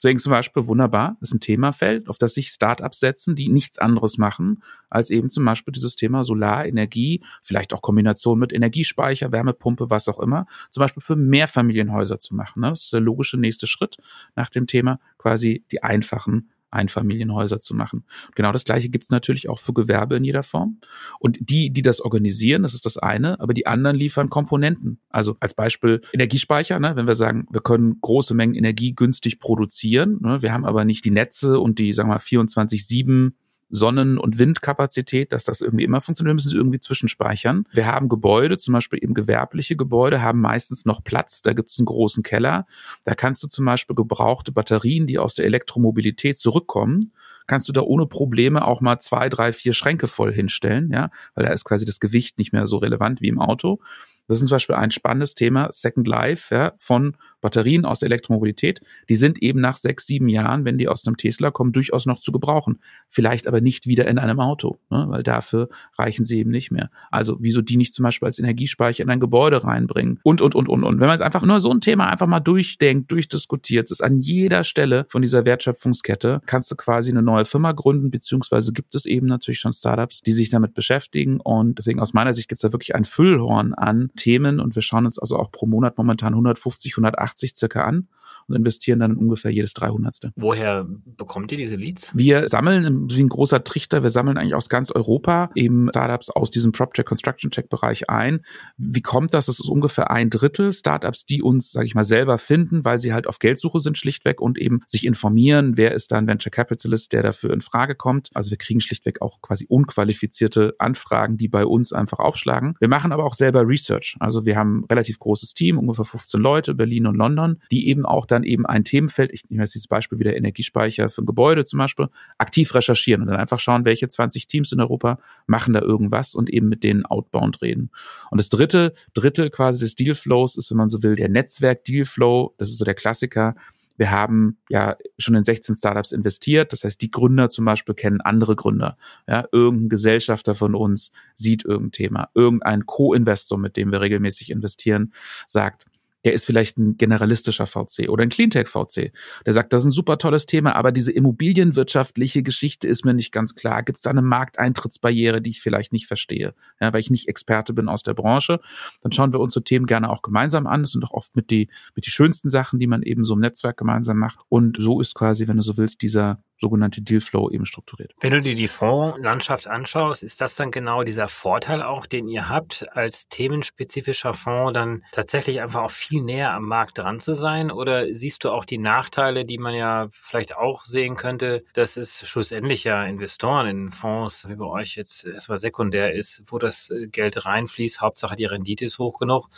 Deswegen 0.00 0.18
zum 0.18 0.30
Beispiel 0.30 0.66
wunderbar, 0.66 1.18
ist 1.20 1.34
ein 1.34 1.40
Themafeld, 1.40 2.08
auf 2.08 2.16
das 2.16 2.32
sich 2.32 2.48
Startups 2.48 3.00
setzen, 3.00 3.36
die 3.36 3.50
nichts 3.50 3.78
anderes 3.78 4.16
machen, 4.16 4.62
als 4.88 5.10
eben 5.10 5.28
zum 5.28 5.44
Beispiel 5.44 5.72
dieses 5.72 5.94
Thema 5.94 6.24
Solarenergie, 6.24 7.22
vielleicht 7.42 7.74
auch 7.74 7.82
Kombination 7.82 8.38
mit 8.38 8.54
Energiespeicher, 8.54 9.30
Wärmepumpe, 9.30 9.90
was 9.90 10.08
auch 10.08 10.18
immer, 10.18 10.46
zum 10.70 10.80
Beispiel 10.80 11.02
für 11.02 11.16
Mehrfamilienhäuser 11.16 12.18
zu 12.18 12.34
machen. 12.34 12.60
Ne? 12.60 12.70
Das 12.70 12.84
ist 12.84 12.92
der 12.94 13.00
logische 13.00 13.38
nächste 13.38 13.66
Schritt 13.66 13.98
nach 14.36 14.48
dem 14.48 14.66
Thema, 14.66 15.00
quasi 15.18 15.66
die 15.70 15.82
einfachen 15.82 16.48
Einfamilienhäuser 16.70 17.60
zu 17.60 17.74
machen. 17.74 18.04
Genau 18.34 18.52
das 18.52 18.64
Gleiche 18.64 18.88
gibt 18.88 19.04
es 19.04 19.10
natürlich 19.10 19.48
auch 19.48 19.58
für 19.58 19.72
Gewerbe 19.72 20.16
in 20.16 20.24
jeder 20.24 20.42
Form. 20.42 20.78
Und 21.18 21.38
die, 21.40 21.70
die 21.70 21.82
das 21.82 22.00
organisieren, 22.00 22.62
das 22.62 22.74
ist 22.74 22.86
das 22.86 22.96
eine, 22.96 23.40
aber 23.40 23.54
die 23.54 23.66
anderen 23.66 23.96
liefern 23.96 24.28
Komponenten. 24.28 25.00
Also 25.08 25.36
als 25.40 25.54
Beispiel 25.54 26.02
Energiespeicher, 26.12 26.78
ne, 26.78 26.96
wenn 26.96 27.06
wir 27.06 27.14
sagen, 27.14 27.46
wir 27.50 27.60
können 27.60 27.98
große 28.00 28.34
Mengen 28.34 28.54
Energie 28.54 28.94
günstig 28.94 29.40
produzieren, 29.40 30.18
ne, 30.20 30.42
wir 30.42 30.52
haben 30.52 30.64
aber 30.64 30.84
nicht 30.84 31.04
die 31.04 31.10
Netze 31.10 31.58
und 31.58 31.78
die, 31.78 31.92
sagen 31.92 32.08
wir 32.08 32.14
mal, 32.14 32.20
24-7 32.20 33.32
Sonnen- 33.70 34.18
und 34.18 34.38
Windkapazität, 34.38 35.32
dass 35.32 35.44
das 35.44 35.60
irgendwie 35.60 35.84
immer 35.84 36.00
funktioniert, 36.00 36.34
müssen 36.34 36.50
sie 36.50 36.56
irgendwie 36.56 36.80
zwischenspeichern. 36.80 37.64
Wir 37.72 37.86
haben 37.86 38.08
Gebäude, 38.08 38.58
zum 38.58 38.74
Beispiel 38.74 38.98
eben 39.02 39.14
gewerbliche 39.14 39.76
Gebäude, 39.76 40.22
haben 40.22 40.40
meistens 40.40 40.84
noch 40.84 41.02
Platz. 41.02 41.42
Da 41.42 41.52
gibt 41.52 41.70
es 41.70 41.78
einen 41.78 41.86
großen 41.86 42.22
Keller. 42.22 42.66
Da 43.04 43.14
kannst 43.14 43.42
du 43.42 43.48
zum 43.48 43.64
Beispiel 43.64 43.96
gebrauchte 43.96 44.52
Batterien, 44.52 45.06
die 45.06 45.18
aus 45.18 45.34
der 45.34 45.46
Elektromobilität 45.46 46.38
zurückkommen, 46.38 47.12
kannst 47.46 47.68
du 47.68 47.72
da 47.72 47.80
ohne 47.80 48.06
Probleme 48.06 48.64
auch 48.64 48.80
mal 48.80 49.00
zwei, 49.00 49.28
drei, 49.28 49.52
vier 49.52 49.72
Schränke 49.72 50.06
voll 50.06 50.32
hinstellen, 50.32 50.90
ja, 50.92 51.10
weil 51.34 51.46
da 51.46 51.52
ist 51.52 51.64
quasi 51.64 51.84
das 51.84 51.98
Gewicht 51.98 52.38
nicht 52.38 52.52
mehr 52.52 52.66
so 52.66 52.78
relevant 52.78 53.20
wie 53.20 53.28
im 53.28 53.40
Auto. 53.40 53.80
Das 54.28 54.40
ist 54.40 54.46
zum 54.46 54.54
Beispiel 54.54 54.76
ein 54.76 54.92
spannendes 54.92 55.34
Thema, 55.34 55.68
Second 55.72 56.06
Life 56.06 56.54
ja, 56.54 56.72
von 56.78 57.16
Batterien 57.40 57.84
aus 57.84 58.00
der 58.00 58.06
Elektromobilität. 58.06 58.80
Die 59.08 59.14
sind 59.14 59.42
eben 59.42 59.60
nach 59.60 59.76
sechs, 59.76 60.06
sieben 60.06 60.28
Jahren, 60.28 60.64
wenn 60.64 60.78
die 60.78 60.88
aus 60.88 61.06
einem 61.06 61.16
Tesla 61.16 61.50
kommen, 61.50 61.72
durchaus 61.72 62.06
noch 62.06 62.20
zu 62.20 62.32
gebrauchen. 62.32 62.80
Vielleicht 63.08 63.46
aber 63.46 63.60
nicht 63.60 63.86
wieder 63.86 64.06
in 64.06 64.18
einem 64.18 64.40
Auto, 64.40 64.78
ne, 64.90 65.06
weil 65.08 65.22
dafür 65.22 65.68
reichen 65.98 66.24
sie 66.24 66.38
eben 66.38 66.50
nicht 66.50 66.70
mehr. 66.70 66.90
Also 67.10 67.38
wieso 67.40 67.62
die 67.62 67.76
nicht 67.76 67.94
zum 67.94 68.04
Beispiel 68.04 68.26
als 68.26 68.38
Energiespeicher 68.38 69.02
in 69.02 69.10
ein 69.10 69.20
Gebäude 69.20 69.64
reinbringen 69.64 70.20
und, 70.22 70.42
und, 70.42 70.54
und, 70.54 70.68
und, 70.68 70.84
und. 70.84 71.00
Wenn 71.00 71.06
man 71.06 71.18
jetzt 71.18 71.24
einfach 71.24 71.44
nur 71.44 71.60
so 71.60 71.70
ein 71.70 71.80
Thema 71.80 72.08
einfach 72.08 72.26
mal 72.26 72.40
durchdenkt, 72.40 73.10
durchdiskutiert, 73.10 73.90
ist 73.90 74.02
an 74.02 74.18
jeder 74.18 74.64
Stelle 74.64 75.06
von 75.08 75.22
dieser 75.22 75.44
Wertschöpfungskette, 75.44 76.40
kannst 76.46 76.70
du 76.70 76.76
quasi 76.76 77.10
eine 77.10 77.22
neue 77.22 77.44
Firma 77.44 77.72
gründen, 77.72 78.10
beziehungsweise 78.10 78.72
gibt 78.72 78.94
es 78.94 79.06
eben 79.06 79.26
natürlich 79.26 79.60
schon 79.60 79.72
Startups, 79.72 80.20
die 80.20 80.32
sich 80.32 80.50
damit 80.50 80.74
beschäftigen 80.74 81.40
und 81.40 81.78
deswegen 81.78 82.00
aus 82.00 82.12
meiner 82.12 82.32
Sicht 82.32 82.48
gibt 82.48 82.58
es 82.58 82.62
da 82.62 82.72
wirklich 82.72 82.94
ein 82.94 83.04
Füllhorn 83.04 83.74
an 83.74 84.10
Themen 84.16 84.60
und 84.60 84.74
wir 84.74 84.82
schauen 84.82 85.04
uns 85.04 85.18
also 85.18 85.36
auch 85.36 85.50
pro 85.50 85.66
Monat 85.66 85.96
momentan 85.98 86.34
150, 86.34 86.92
180 86.92 87.29
circa 87.36 87.86
an 87.86 88.08
und 88.50 88.56
investieren 88.56 89.00
dann 89.00 89.16
ungefähr 89.16 89.50
jedes 89.50 89.74
300. 89.74 90.30
Woher 90.36 90.86
bekommt 91.16 91.52
ihr 91.52 91.58
diese 91.58 91.76
Leads? 91.76 92.10
Wir 92.14 92.48
sammeln 92.48 93.08
wie 93.10 93.22
ein 93.22 93.28
großer 93.28 93.64
Trichter, 93.64 94.02
wir 94.02 94.10
sammeln 94.10 94.36
eigentlich 94.36 94.54
aus 94.54 94.68
ganz 94.68 94.90
Europa 94.90 95.50
eben 95.54 95.88
Startups 95.90 96.30
aus 96.30 96.50
diesem 96.50 96.72
PropTech, 96.72 97.04
Construction 97.04 97.50
Tech 97.50 97.68
Bereich 97.68 98.10
ein. 98.10 98.40
Wie 98.76 99.02
kommt 99.02 99.34
das? 99.34 99.46
Das 99.46 99.60
ist 99.60 99.68
ungefähr 99.68 100.10
ein 100.10 100.30
Drittel 100.30 100.72
Startups, 100.72 101.24
die 101.26 101.42
uns, 101.42 101.70
sage 101.70 101.86
ich 101.86 101.94
mal, 101.94 102.04
selber 102.04 102.38
finden, 102.38 102.84
weil 102.84 102.98
sie 102.98 103.12
halt 103.12 103.26
auf 103.26 103.38
Geldsuche 103.38 103.80
sind 103.80 103.96
schlichtweg 103.96 104.40
und 104.40 104.58
eben 104.58 104.80
sich 104.86 105.06
informieren, 105.06 105.76
wer 105.76 105.94
ist 105.94 106.12
da 106.12 106.18
ein 106.18 106.26
Venture 106.26 106.50
Capitalist, 106.50 107.12
der 107.12 107.22
dafür 107.22 107.52
in 107.52 107.60
Frage 107.60 107.94
kommt. 107.94 108.30
Also 108.34 108.50
wir 108.50 108.58
kriegen 108.58 108.80
schlichtweg 108.80 109.22
auch 109.22 109.40
quasi 109.40 109.66
unqualifizierte 109.68 110.74
Anfragen, 110.78 111.36
die 111.36 111.48
bei 111.48 111.64
uns 111.64 111.92
einfach 111.92 112.18
aufschlagen. 112.18 112.74
Wir 112.80 112.88
machen 112.88 113.12
aber 113.12 113.24
auch 113.24 113.34
selber 113.34 113.66
Research. 113.66 114.16
Also 114.20 114.44
wir 114.44 114.56
haben 114.56 114.80
ein 114.80 114.84
relativ 114.84 115.18
großes 115.18 115.54
Team, 115.54 115.78
ungefähr 115.78 116.04
15 116.04 116.40
Leute, 116.40 116.74
Berlin 116.74 117.06
und 117.06 117.16
London, 117.16 117.60
die 117.70 117.88
eben 117.88 118.06
auch 118.06 118.26
dann 118.26 118.39
eben 118.42 118.66
ein 118.66 118.84
Themenfeld, 118.84 119.32
ich 119.32 119.48
nehme 119.48 119.62
jetzt 119.62 119.74
dieses 119.74 119.88
Beispiel 119.88 120.18
wieder 120.18 120.36
Energiespeicher 120.36 121.08
für 121.08 121.22
ein 121.22 121.26
Gebäude 121.26 121.64
zum 121.64 121.78
Beispiel, 121.78 122.08
aktiv 122.38 122.74
recherchieren 122.74 123.22
und 123.22 123.28
dann 123.28 123.36
einfach 123.36 123.58
schauen, 123.58 123.84
welche 123.84 124.08
20 124.08 124.46
Teams 124.46 124.72
in 124.72 124.80
Europa 124.80 125.18
machen 125.46 125.74
da 125.74 125.80
irgendwas 125.80 126.34
und 126.34 126.50
eben 126.50 126.68
mit 126.68 126.84
denen 126.84 127.04
outbound 127.06 127.62
reden. 127.62 127.90
Und 128.30 128.38
das 128.38 128.48
dritte 128.48 128.94
Drittel 129.14 129.50
quasi 129.50 129.80
des 129.80 129.94
Dealflows 129.94 130.56
ist, 130.56 130.70
wenn 130.70 130.78
man 130.78 130.88
so 130.90 131.02
will, 131.02 131.16
der 131.16 131.28
Netzwerk-Dealflow. 131.28 132.54
Das 132.58 132.70
ist 132.70 132.78
so 132.78 132.84
der 132.84 132.94
Klassiker. 132.94 133.54
Wir 133.96 134.10
haben 134.10 134.56
ja 134.70 134.96
schon 135.18 135.34
in 135.34 135.44
16 135.44 135.74
Startups 135.74 136.12
investiert. 136.12 136.72
Das 136.72 136.84
heißt, 136.84 137.02
die 137.02 137.10
Gründer 137.10 137.50
zum 137.50 137.66
Beispiel 137.66 137.94
kennen 137.94 138.22
andere 138.22 138.56
Gründer. 138.56 138.96
Ja, 139.28 139.46
irgendein 139.52 139.90
Gesellschafter 139.90 140.54
von 140.54 140.74
uns 140.74 141.12
sieht 141.34 141.66
irgendein 141.66 141.92
Thema. 141.92 142.30
Irgendein 142.34 142.86
Co-Investor, 142.86 143.58
mit 143.58 143.76
dem 143.76 143.92
wir 143.92 144.00
regelmäßig 144.00 144.50
investieren, 144.50 145.12
sagt, 145.46 145.84
der 146.24 146.32
ist 146.34 146.44
vielleicht 146.44 146.78
ein 146.78 146.96
generalistischer 146.96 147.66
VC 147.66 148.08
oder 148.08 148.22
ein 148.22 148.28
Cleantech-VC. 148.28 149.12
Der 149.46 149.52
sagt, 149.52 149.72
das 149.72 149.82
ist 149.82 149.86
ein 149.86 149.92
super 149.92 150.18
tolles 150.18 150.46
Thema, 150.46 150.76
aber 150.76 150.92
diese 150.92 151.12
immobilienwirtschaftliche 151.12 152.42
Geschichte 152.42 152.88
ist 152.88 153.04
mir 153.04 153.14
nicht 153.14 153.32
ganz 153.32 153.54
klar. 153.54 153.82
Gibt 153.82 153.96
es 153.96 154.02
da 154.02 154.10
eine 154.10 154.22
Markteintrittsbarriere, 154.22 155.40
die 155.40 155.50
ich 155.50 155.60
vielleicht 155.60 155.92
nicht 155.92 156.06
verstehe, 156.06 156.54
ja, 156.80 156.92
weil 156.92 157.00
ich 157.00 157.10
nicht 157.10 157.28
Experte 157.28 157.72
bin 157.72 157.88
aus 157.88 158.02
der 158.02 158.14
Branche? 158.14 158.60
Dann 159.02 159.12
schauen 159.12 159.32
wir 159.32 159.40
uns 159.40 159.54
so 159.54 159.60
Themen 159.60 159.86
gerne 159.86 160.10
auch 160.10 160.22
gemeinsam 160.22 160.66
an. 160.66 160.82
Das 160.82 160.92
sind 160.92 161.02
doch 161.02 161.12
oft 161.12 161.34
mit 161.36 161.50
die, 161.50 161.68
mit 161.94 162.06
die 162.06 162.10
schönsten 162.10 162.48
Sachen, 162.48 162.78
die 162.78 162.86
man 162.86 163.02
eben 163.02 163.24
so 163.24 163.34
im 163.34 163.40
Netzwerk 163.40 163.76
gemeinsam 163.76 164.18
macht. 164.18 164.40
Und 164.48 164.76
so 164.80 165.00
ist 165.00 165.14
quasi, 165.14 165.48
wenn 165.48 165.56
du 165.56 165.62
so 165.62 165.76
willst, 165.76 166.02
dieser 166.02 166.42
sogenannte 166.60 167.00
Dealflow 167.00 167.50
eben 167.50 167.64
strukturiert. 167.64 168.12
Wenn 168.20 168.32
du 168.32 168.42
dir 168.42 168.54
die 168.54 168.68
Fondslandschaft 168.68 169.66
anschaust, 169.66 170.22
ist 170.22 170.40
das 170.40 170.54
dann 170.54 170.70
genau 170.70 171.02
dieser 171.02 171.28
Vorteil 171.28 171.82
auch, 171.82 172.06
den 172.06 172.28
ihr 172.28 172.48
habt, 172.48 172.86
als 172.94 173.28
themenspezifischer 173.28 174.34
Fonds 174.34 174.74
dann 174.74 175.02
tatsächlich 175.12 175.62
einfach 175.62 175.82
auch 175.82 175.90
viel 175.90 176.22
näher 176.22 176.52
am 176.52 176.64
Markt 176.66 176.98
dran 176.98 177.18
zu 177.20 177.32
sein? 177.32 177.70
Oder 177.70 178.14
siehst 178.14 178.44
du 178.44 178.50
auch 178.50 178.64
die 178.64 178.78
Nachteile, 178.78 179.44
die 179.44 179.58
man 179.58 179.74
ja 179.74 180.08
vielleicht 180.10 180.56
auch 180.56 180.84
sehen 180.84 181.16
könnte, 181.16 181.64
dass 181.72 181.96
es 181.96 182.28
schlussendlich 182.28 182.84
ja 182.84 183.04
Investoren 183.04 183.66
in 183.66 183.90
Fonds 183.90 184.48
wie 184.48 184.56
bei 184.56 184.66
euch 184.66 184.96
jetzt 184.96 185.24
erstmal 185.24 185.58
sekundär 185.58 186.14
ist, 186.14 186.42
wo 186.46 186.58
das 186.58 186.92
Geld 187.06 187.46
reinfließt, 187.46 188.00
Hauptsache 188.00 188.36
die 188.36 188.44
Rendite 188.44 188.84
ist 188.84 188.98
hoch 188.98 189.18
genug 189.18 189.48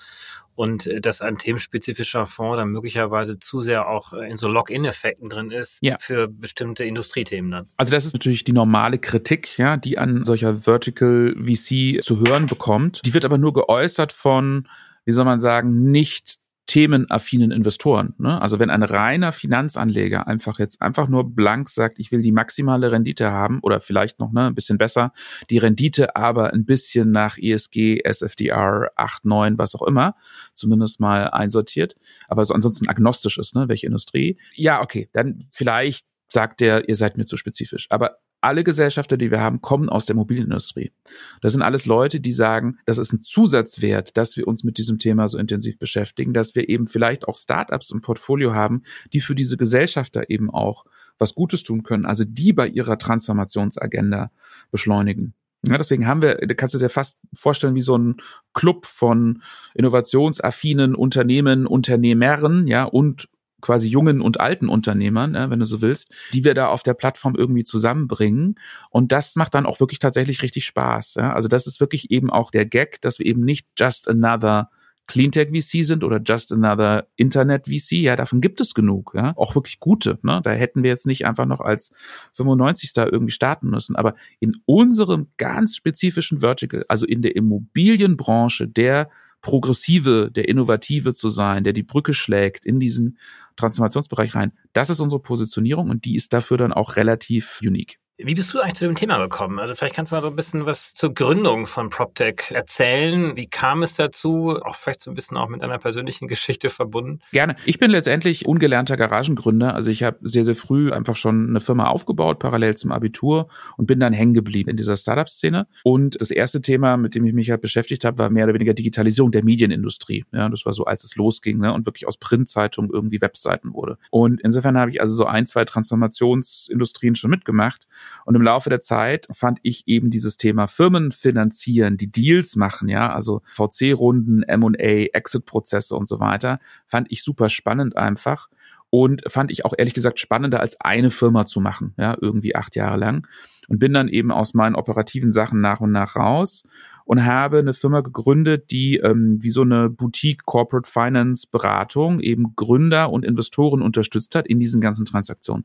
und 0.55 0.87
äh, 0.87 1.01
dass 1.01 1.21
ein 1.21 1.39
themenspezifischer 1.39 2.27
Fonds 2.27 2.59
dann 2.59 2.69
möglicherweise 2.69 3.39
zu 3.39 3.61
sehr 3.61 3.89
auch 3.89 4.13
äh, 4.13 4.31
in 4.31 4.37
so 4.37 4.49
Lock-in-Effekten 4.49 5.29
drin 5.29 5.51
ist 5.51 5.79
ja. 5.83 5.97
für 6.01 6.29
bestimmte 6.29 6.85
Industriethemen 6.85 7.51
dann. 7.51 7.67
Also 7.77 7.93
das 7.93 8.05
ist 8.05 8.13
natürlich 8.13 8.45
die 8.45 8.53
normale 8.53 8.99
Kritik, 8.99 9.59
ja, 9.59 9.77
die 9.77 9.99
an 9.99 10.25
solcher 10.25 10.55
Vertical 10.57 11.35
VC 11.37 12.03
zu 12.03 12.21
hören 12.21 12.47
bekommt. 12.47 13.01
Die 13.05 13.15
wird 13.15 13.25
aber 13.25 13.39
nur 13.39 13.53
geäußert 13.53 14.13
von 14.13 14.69
wie 15.05 15.13
soll 15.13 15.25
man 15.25 15.41
sagen, 15.41 15.91
nicht 15.91 16.37
themenaffinen 16.67 17.51
Investoren. 17.51 18.15
Ne? 18.19 18.41
Also 18.41 18.59
wenn 18.59 18.71
ein 18.71 18.83
reiner 18.83 19.33
Finanzanleger 19.33 20.27
einfach 20.27 20.59
jetzt 20.59 20.81
einfach 20.81 21.09
nur 21.09 21.35
blank 21.35 21.69
sagt, 21.69 21.99
ich 21.99 22.13
will 22.13 22.23
die 22.23 22.33
maximale 22.33 22.93
Rendite 22.93 23.33
haben 23.33 23.61
oder 23.63 23.81
vielleicht 23.81 24.21
noch 24.21 24.33
ne, 24.33 24.47
ein 24.47 24.55
bisschen 24.55 24.79
besser, 24.79 25.13
die 25.51 25.59
Rendite 25.59 26.15
aber 26.15 26.53
ein 26.53 26.65
bisschen 26.65 27.11
nach 27.11 27.37
ESG, 27.37 28.03
SFDR 28.05 28.91
8, 28.97 29.25
9, 29.25 29.59
was 29.59 29.75
auch 29.75 29.83
immer, 29.83 30.15
zumindest 30.55 31.01
mal 31.01 31.29
einsortiert, 31.31 31.97
aber 32.29 32.45
so 32.45 32.55
ansonsten 32.55 32.89
agnostisch 32.89 33.39
ist, 33.39 33.55
ne, 33.55 33.69
welche 33.69 33.87
Industrie. 33.87 34.39
Ja, 34.55 34.83
okay, 34.83 35.09
dann 35.13 35.41
vielleicht 35.51 36.07
sagt 36.29 36.61
der, 36.61 36.89
ihr 36.89 36.97
seid 36.97 37.17
mir 37.17 37.27
zu 37.27 37.37
spezifisch. 37.37 37.87
Aber 37.91 38.19
alle 38.43 38.65
Gesellschafter, 38.65 39.17
die 39.17 39.31
wir 39.31 39.41
haben, 39.41 39.61
kommen 39.63 39.89
aus 39.89 40.07
der 40.07 40.17
Mobilindustrie. 40.17 40.93
Das 41.41 41.53
sind 41.53 41.63
alles 41.63 41.87
Leute, 41.87 42.21
die 42.21 42.33
sagen, 42.33 42.79
das 42.87 42.99
ist 42.99 43.13
ein 43.13 43.23
Zusatzwert, 43.23 44.17
dass 44.17 44.37
wir 44.37 44.49
uns 44.49 44.65
mit 44.65 44.79
diesem 44.79 44.99
Thema 44.99 45.29
so 45.29 45.39
intensiv 45.39 45.79
beschäftigen, 45.79 46.35
dass 46.35 46.55
wir 46.55 46.69
eben 46.69 46.87
vielleicht 46.87 47.27
auch 47.29 47.37
Startups 47.37 47.91
im 47.91 48.01
Portfolio 48.01 48.55
haben, 48.55 48.83
die 49.13 49.21
für 49.21 49.35
diese 49.35 49.57
Gesellschafter 49.57 50.29
eben 50.29 50.51
auch 50.51 50.85
was 51.19 51.35
Gutes 51.35 51.63
tun 51.63 51.83
können, 51.83 52.05
also 52.05 52.25
die 52.27 52.53
bei 52.53 52.67
ihrer 52.67 52.99
Transformationsagenda 52.99 54.31
beschleunigen. 54.71 55.35
Ja, 55.65 55.79
deswegen 55.79 56.09
haben 56.09 56.23
wir, 56.23 56.35
da 56.35 56.55
kannst 56.55 56.75
du 56.75 56.79
dir 56.79 56.89
fast 56.89 57.17
vorstellen, 57.35 57.77
wie 57.77 57.83
so 57.83 57.97
ein 57.97 58.17
Club 58.53 58.85
von 58.87 59.43
innovationsaffinen 59.75 60.97
Unternehmen, 60.97 61.67
Unternehmern, 61.67 62.67
ja, 62.67 62.83
und 62.85 63.29
quasi 63.63 63.89
jungen 63.89 64.21
und 64.21 64.41
alten 64.41 64.69
Unternehmern, 64.69 65.35
äh, 65.35 65.49
wenn 65.49 65.61
du 65.61 65.65
so 65.65 65.81
willst, 65.81 66.11
die 66.35 66.45
wir 66.45 66.53
da 66.53 66.69
auf 66.69 66.83
der 66.83 66.95
Plattform 66.95 67.35
irgendwie 67.35 67.65
zusammenbringen. 67.65 68.57
Und 68.91 69.13
das 69.13 69.37
macht 69.37 69.55
dann 69.55 69.65
auch 69.65 69.81
wirklich 69.81 70.01
tatsächlich 70.01 70.43
richtig 70.43 70.67
Spaß. 70.67 71.17
Also 71.17 71.49
das 71.49 71.67
ist 71.67 71.81
wirklich 71.81 72.11
eben 72.11 72.29
auch 72.29 72.51
der 72.51 72.67
Gag, 72.67 73.01
dass 73.01 73.19
wir 73.19 73.27
eben 73.27 73.45
nicht 73.45 73.67
just 73.79 74.09
another 74.09 74.69
Cleantech 75.07 75.49
VC 75.51 75.85
sind 75.85 76.05
oder 76.05 76.21
just 76.25 76.53
another 76.53 77.07
Internet 77.17 77.67
VC, 77.67 77.93
ja, 77.93 78.17
davon 78.17 78.41
gibt 78.41 78.61
es 78.61 78.73
genug, 78.73 79.13
ja, 79.15 79.33
auch 79.37 79.55
wirklich 79.55 79.81
gute, 79.81 80.19
ne? 80.23 80.41
Da 80.43 80.53
hätten 80.53 80.83
wir 80.83 80.91
jetzt 80.91 81.07
nicht 81.07 81.27
einfach 81.27 81.45
noch 81.45 81.61
als 81.61 81.93
95. 82.35 82.93
da 82.93 83.07
irgendwie 83.07 83.33
starten 83.33 83.69
müssen, 83.69 83.97
aber 83.97 84.15
in 84.39 84.57
unserem 84.65 85.29
ganz 85.39 85.77
spezifischen 85.77 86.39
Vertical, 86.41 86.85
also 86.89 87.05
in 87.05 87.21
der 87.21 87.35
Immobilienbranche, 87.37 88.69
der 88.69 89.11
Progressive, 89.43 90.31
der 90.31 90.49
Innovative 90.49 91.15
zu 91.15 91.29
sein, 91.29 91.65
der 91.65 91.73
die 91.73 91.83
Brücke 91.83 92.15
schlägt 92.15 92.65
in 92.65 92.79
diesen 92.79 93.19
Transformationsbereich 93.57 94.35
rein. 94.35 94.53
Das 94.73 94.91
ist 94.91 95.01
unsere 95.01 95.21
Positionierung 95.21 95.91
und 95.91 96.05
die 96.05 96.17
ist 96.17 96.33
dafür 96.33 96.59
dann 96.59 96.73
auch 96.73 96.97
relativ 96.97 97.61
unique. 97.63 98.02
Wie 98.19 98.35
bist 98.35 98.53
du 98.53 98.61
eigentlich 98.61 98.75
zu 98.75 98.85
dem 98.85 98.95
Thema 98.95 99.19
gekommen? 99.19 99.59
Also 99.59 99.75
vielleicht 99.75 99.95
kannst 99.95 100.13
du 100.13 100.17
mal 100.17 100.23
so 100.23 100.29
ein 100.29 100.37
bisschen 100.37 100.67
was 100.67 100.93
zur 100.95 101.15
Gründung 101.15 101.67
von 101.67 101.89
PropTech 101.89 102.51
erzählen. 102.51 103.37
Wie 103.37 103.47
kam 103.47 103.83
es 103.83 103.95
dazu? 103.95 104.61
Auch 104.63 104.77
vielleicht 104.77 105.01
so 105.01 105.11
ein 105.11 105.15
bisschen 105.15 105.37
auch 105.37 105.49
mit 105.49 105.63
einer 105.63 105.79
persönlichen 105.79 106.29
Geschichte 106.29 106.69
verbunden. 106.69 107.21
Gerne. 107.33 107.57
Ich 107.65 107.79
bin 107.79 107.91
letztendlich 107.91 108.47
ungelernter 108.47 108.97
Garagengründer. 108.97 109.75
Also 109.75 109.91
ich 109.91 110.03
habe 110.03 110.19
sehr, 110.23 110.45
sehr 110.45 110.55
früh 110.55 110.93
einfach 110.93 111.17
schon 111.17 111.49
eine 111.49 111.59
Firma 111.59 111.89
aufgebaut, 111.89 112.39
parallel 112.39 112.77
zum 112.77 112.93
Abitur 112.93 113.49
und 113.77 113.87
bin 113.87 113.99
dann 113.99 114.13
hängen 114.13 114.35
geblieben 114.35 114.71
in 114.71 114.77
dieser 114.77 114.97
Startup-Szene. 114.97 115.67
Und 115.83 116.21
das 116.21 116.31
erste 116.31 116.61
Thema, 116.61 116.99
mit 116.99 117.15
dem 117.15 117.25
ich 117.25 117.33
mich 117.33 117.51
halt 117.51 117.63
beschäftigt 117.63 118.05
habe, 118.05 118.19
war 118.19 118.31
mehr 118.31 118.45
oder 118.45 118.55
weniger 118.55 118.75
Digitalisierung 118.75 119.33
der 119.33 119.43
Medienindustrie. 119.43 120.27
Ja, 120.33 120.49
das 120.49 120.67
war 120.67 120.75
so, 120.75 120.85
als 120.85 121.03
es 121.03 121.17
losging 121.17 121.59
ne, 121.59 121.73
und 121.73 121.87
wirklich 121.87 122.07
aus 122.07 122.19
Printzeitungen 122.19 122.91
irgendwie 122.93 123.21
Webseiten 123.21 123.73
wurde. 123.73 123.97
Und 124.11 124.41
insofern 124.43 124.77
habe 124.77 124.91
ich 124.91 125.01
also 125.01 125.15
so 125.15 125.25
ein, 125.25 125.47
zwei 125.47 125.65
Transformationsindustrien 125.65 127.17
schon 127.17 127.31
mitgemacht. 127.31 127.89
Und 128.25 128.35
im 128.35 128.43
Laufe 128.43 128.71
der 128.71 128.81
Zeit 128.81 129.27
fand 129.33 129.59
ich 129.63 129.87
eben 129.87 130.11
dieses 130.11 130.37
Thema 130.37 130.67
Firmen 130.67 131.13
finanzieren, 131.13 131.97
die 131.97 132.11
Deals 132.11 132.57
machen, 132.57 132.89
ja, 132.89 133.13
also 133.13 133.43
VC-Runden, 133.45 134.43
M&A, 134.43 135.07
Exit-Prozesse 135.13 135.97
und 135.97 136.07
so 136.07 136.21
weiter, 136.21 136.61
fand 136.87 137.11
ich 137.11 137.23
super 137.23 137.49
spannend 137.49 137.97
einfach 137.97 138.49
und 138.91 139.23
fand 139.27 139.51
ich 139.51 139.65
auch 139.65 139.73
ehrlich 139.77 139.95
gesagt 139.95 140.19
spannender 140.19 140.61
als 140.61 140.81
eine 140.81 141.11
Firma 141.11 141.47
zu 141.47 141.61
machen, 141.61 141.95
ja, 141.97 142.17
irgendwie 142.21 142.55
acht 142.55 142.77
Jahre 142.77 142.99
lang 142.99 143.27
und 143.69 143.79
bin 143.79 143.93
dann 143.93 144.09
eben 144.09 144.31
aus 144.31 144.55
meinen 144.55 144.75
operativen 144.75 145.33
Sachen 145.33 145.61
nach 145.61 145.81
und 145.81 145.93
nach 145.93 146.17
raus 146.17 146.63
und 147.05 147.25
habe 147.25 147.59
eine 147.59 147.75
Firma 147.75 148.01
gegründet, 148.01 148.71
die 148.71 148.97
ähm, 148.97 149.43
wie 149.43 149.51
so 149.51 149.63
eine 149.63 149.91
Boutique 149.91 150.45
Corporate 150.45 150.91
Finance 150.91 151.47
Beratung 151.51 152.21
eben 152.21 152.55
Gründer 152.57 153.11
und 153.11 153.25
Investoren 153.25 153.83
unterstützt 153.83 154.35
hat 154.35 154.47
in 154.47 154.59
diesen 154.59 154.81
ganzen 154.81 155.07
Transaktionen. 155.07 155.65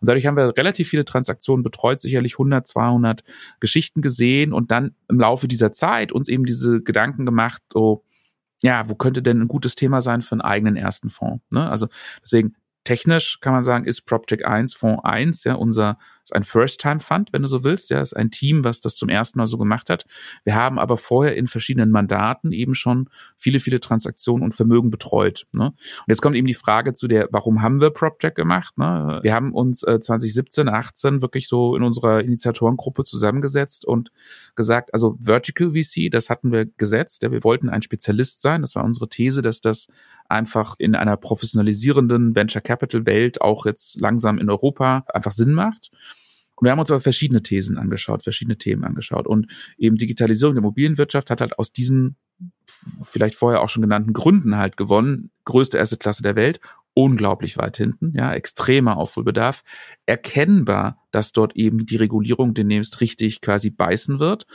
Und 0.00 0.08
dadurch 0.08 0.26
haben 0.26 0.36
wir 0.36 0.56
relativ 0.56 0.88
viele 0.88 1.04
Transaktionen 1.04 1.62
betreut, 1.62 1.98
sicherlich 1.98 2.34
100, 2.34 2.66
200 2.66 3.24
Geschichten 3.60 4.02
gesehen 4.02 4.52
und 4.52 4.70
dann 4.70 4.94
im 5.08 5.18
Laufe 5.20 5.48
dieser 5.48 5.72
Zeit 5.72 6.12
uns 6.12 6.28
eben 6.28 6.44
diese 6.44 6.80
Gedanken 6.80 7.26
gemacht, 7.26 7.62
so, 7.72 8.04
ja, 8.62 8.88
wo 8.88 8.94
könnte 8.94 9.22
denn 9.22 9.40
ein 9.42 9.48
gutes 9.48 9.74
Thema 9.74 10.00
sein 10.00 10.22
für 10.22 10.32
einen 10.32 10.40
eigenen 10.40 10.76
ersten 10.76 11.10
Fonds? 11.10 11.44
Ne? 11.52 11.68
Also 11.68 11.88
deswegen 12.22 12.54
technisch 12.86 13.40
kann 13.40 13.52
man 13.52 13.64
sagen, 13.64 13.84
ist 13.84 14.06
PropTech 14.06 14.46
1 14.46 14.74
Fonds 14.74 15.04
1 15.04 15.44
ja 15.44 15.54
unser 15.54 15.98
ist 16.26 16.34
ein 16.34 16.42
First-Time-Fund, 16.42 17.32
wenn 17.32 17.42
du 17.42 17.48
so 17.48 17.62
willst. 17.62 17.90
Ja, 17.90 18.00
ist 18.00 18.16
ein 18.16 18.32
Team, 18.32 18.64
was 18.64 18.80
das 18.80 18.96
zum 18.96 19.08
ersten 19.08 19.38
Mal 19.38 19.46
so 19.46 19.58
gemacht 19.58 19.88
hat. 19.88 20.06
Wir 20.42 20.56
haben 20.56 20.76
aber 20.76 20.98
vorher 20.98 21.36
in 21.36 21.46
verschiedenen 21.46 21.92
Mandaten 21.92 22.50
eben 22.50 22.74
schon 22.74 23.08
viele, 23.36 23.60
viele 23.60 23.78
Transaktionen 23.78 24.42
und 24.42 24.52
Vermögen 24.52 24.90
betreut. 24.90 25.46
Ne? 25.52 25.66
Und 25.66 26.08
jetzt 26.08 26.22
kommt 26.22 26.34
eben 26.34 26.48
die 26.48 26.54
Frage 26.54 26.94
zu 26.94 27.06
der, 27.06 27.28
warum 27.30 27.62
haben 27.62 27.80
wir 27.80 27.90
PropTech 27.90 28.34
gemacht? 28.34 28.76
Ne? 28.76 29.20
Wir 29.22 29.34
haben 29.34 29.52
uns 29.52 29.84
äh, 29.84 30.00
2017, 30.00 30.68
18 30.68 31.22
wirklich 31.22 31.46
so 31.46 31.76
in 31.76 31.84
unserer 31.84 32.20
Initiatorengruppe 32.20 33.04
zusammengesetzt 33.04 33.84
und 33.84 34.10
gesagt, 34.56 34.92
also 34.94 35.16
Vertical 35.20 35.74
VC, 35.74 36.10
das 36.10 36.28
hatten 36.28 36.50
wir 36.50 36.66
gesetzt. 36.66 37.22
Ja, 37.22 37.30
wir 37.30 37.44
wollten 37.44 37.68
ein 37.68 37.82
Spezialist 37.82 38.42
sein. 38.42 38.62
Das 38.62 38.74
war 38.74 38.82
unsere 38.82 39.08
These, 39.08 39.42
dass 39.42 39.60
das 39.60 39.86
einfach 40.28 40.74
in 40.78 40.94
einer 40.94 41.16
professionalisierenden 41.16 42.34
Venture 42.34 42.62
Capital 42.62 43.06
Welt 43.06 43.40
auch 43.40 43.66
jetzt 43.66 44.00
langsam 44.00 44.38
in 44.38 44.50
Europa 44.50 45.04
einfach 45.12 45.32
Sinn 45.32 45.52
macht. 45.52 45.90
Und 46.56 46.64
wir 46.64 46.72
haben 46.72 46.78
uns 46.78 46.90
aber 46.90 47.00
verschiedene 47.00 47.42
Thesen 47.42 47.76
angeschaut, 47.76 48.22
verschiedene 48.22 48.56
Themen 48.56 48.84
angeschaut. 48.84 49.26
Und 49.26 49.46
eben 49.76 49.96
Digitalisierung 49.96 50.54
der 50.54 50.62
Immobilienwirtschaft 50.62 51.30
hat 51.30 51.40
halt 51.40 51.58
aus 51.58 51.72
diesen 51.72 52.16
vielleicht 53.02 53.34
vorher 53.34 53.60
auch 53.60 53.68
schon 53.68 53.82
genannten 53.82 54.12
Gründen 54.12 54.56
halt 54.56 54.76
gewonnen. 54.76 55.30
Größte 55.44 55.78
erste 55.78 55.96
Klasse 55.96 56.22
der 56.22 56.36
Welt 56.36 56.60
unglaublich 56.98 57.58
weit 57.58 57.76
hinten, 57.76 58.14
ja, 58.16 58.32
extremer 58.32 58.96
Aufholbedarf, 58.96 59.64
erkennbar, 60.06 61.06
dass 61.10 61.32
dort 61.32 61.54
eben 61.54 61.84
die 61.84 61.96
Regulierung 61.96 62.54
demnächst 62.54 63.02
richtig 63.02 63.42
quasi 63.42 63.68
beißen 63.70 64.18
wird. 64.18 64.46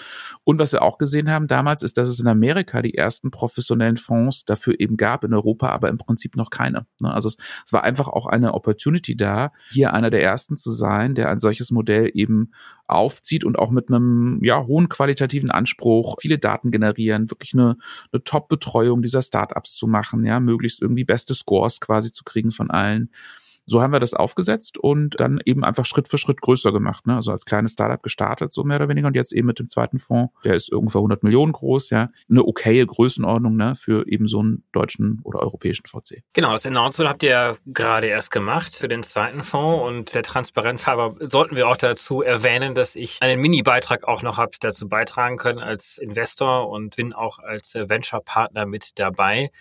Und 0.44 0.58
was 0.58 0.72
wir 0.72 0.82
auch 0.82 0.98
gesehen 0.98 1.30
haben 1.30 1.48
damals, 1.48 1.84
ist, 1.84 1.98
dass 1.98 2.10
es 2.10 2.20
in 2.20 2.28
Amerika 2.28 2.82
die 2.82 2.96
ersten 2.96 3.30
professionellen 3.30 3.98
Fonds 3.98 4.44
dafür 4.46 4.80
eben 4.80 4.98
gab, 4.98 5.24
in 5.24 5.36
Europa 5.36 5.70
aber 5.70 5.90
im 5.90 6.00
Prinzip 6.00 6.36
noch 6.36 6.50
keine. 6.50 6.88
Ne? 7.00 7.14
Also 7.14 7.30
es, 7.30 7.38
es 7.66 7.74
war 7.74 7.84
einfach 7.84 8.08
auch 8.08 8.26
eine 8.26 8.56
Opportunity 8.56 9.16
da, 9.16 9.52
hier 9.70 9.94
einer 9.94 10.10
der 10.10 10.24
ersten 10.24 10.58
zu 10.58 10.72
sein, 10.72 11.14
der 11.14 11.30
ein 11.30 11.40
solches 11.40 11.70
Modell 11.70 12.10
eben 12.14 12.52
aufzieht 12.88 13.44
und 13.44 13.58
auch 13.58 13.72
mit 13.72 13.90
einem 13.90 14.40
ja, 14.44 14.66
hohen 14.66 14.90
qualitativen 14.90 15.50
Anspruch, 15.50 16.18
viele 16.20 16.38
Daten 16.38 16.72
generieren, 16.72 17.32
wirklich 17.32 17.54
eine, 17.54 17.78
eine 18.12 18.24
Top-Betreuung 18.24 19.02
dieser 19.02 19.22
Startups 19.22 19.76
zu 19.76 19.88
machen, 19.88 20.26
ja, 20.26 20.40
möglichst 20.40 20.82
irgendwie 20.82 21.06
beste 21.06 21.34
Scores 21.34 21.80
quasi 21.80 22.12
zu 22.12 22.24
kriegen 22.32 22.52
von 22.52 22.72
allen. 22.72 23.10
So 23.66 23.82
haben 23.82 23.94
wir 23.94 24.00
das 24.00 24.14
aufgesetzt 24.14 24.78
und 24.78 25.20
dann 25.20 25.40
eben 25.46 25.64
einfach 25.64 25.86
Schritt 25.86 26.08
für 26.08 26.18
Schritt 26.18 26.42
größer 26.42 26.72
gemacht. 26.72 27.08
Ne? 27.08 27.16
Also 27.16 27.32
als 27.32 27.46
kleines 27.46 27.74
Startup 27.74 28.02
gestartet, 28.02 28.54
so 28.54 28.64
mehr 28.64 28.78
oder 28.78 28.90
weniger. 28.90 29.08
Und 29.08 29.16
jetzt 29.16 29.32
eben 29.32 29.48
mit 29.48 29.60
dem 29.60 29.70
zweiten 29.70 30.00
Fonds, 30.00 30.34
der 30.44 30.56
ist 30.56 30.72
ungefähr 30.72 31.00
100 31.00 31.24
Millionen 31.24 31.54
groß, 31.54 31.92
ja. 31.92 32.10
Eine 32.30 32.44
okaye 32.44 32.86
Größenordnung 32.86 33.56
ne? 33.56 33.76
für 33.76 34.08
eben 34.08 34.28
so 34.28 34.40
einen 34.40 34.64
deutschen 34.72 35.22
oder 35.24 35.40
europäischen 35.40 35.86
VC. 35.88 36.24
Genau, 36.34 36.52
das 36.52 36.66
Announcement 36.66 37.10
habt 37.10 37.24
ihr 37.24 37.30
ja 37.30 37.58
gerade 37.66 38.08
erst 38.08 38.32
gemacht 38.32 38.76
für 38.76 38.88
den 38.88 39.04
zweiten 39.04 39.44
Fonds. 39.44 39.84
Und 39.88 40.16
der 40.16 40.24
Transparenz 40.24 40.88
halber 40.88 41.16
sollten 41.20 41.56
wir 41.56 41.68
auch 41.68 41.78
dazu 41.78 42.22
erwähnen, 42.22 42.74
dass 42.74 42.96
ich 42.96 43.22
einen 43.22 43.40
Mini-Beitrag 43.40 44.08
auch 44.08 44.24
noch 44.24 44.38
habe 44.38 44.52
dazu 44.60 44.90
beitragen 44.90 45.38
können 45.38 45.60
als 45.60 45.98
Investor 45.98 46.70
und 46.70 46.96
bin 46.96 47.14
auch 47.14 47.40
als 47.40 47.76
Venture-Partner 47.76 48.66
mit 48.66 49.00
dabei. 49.00 49.52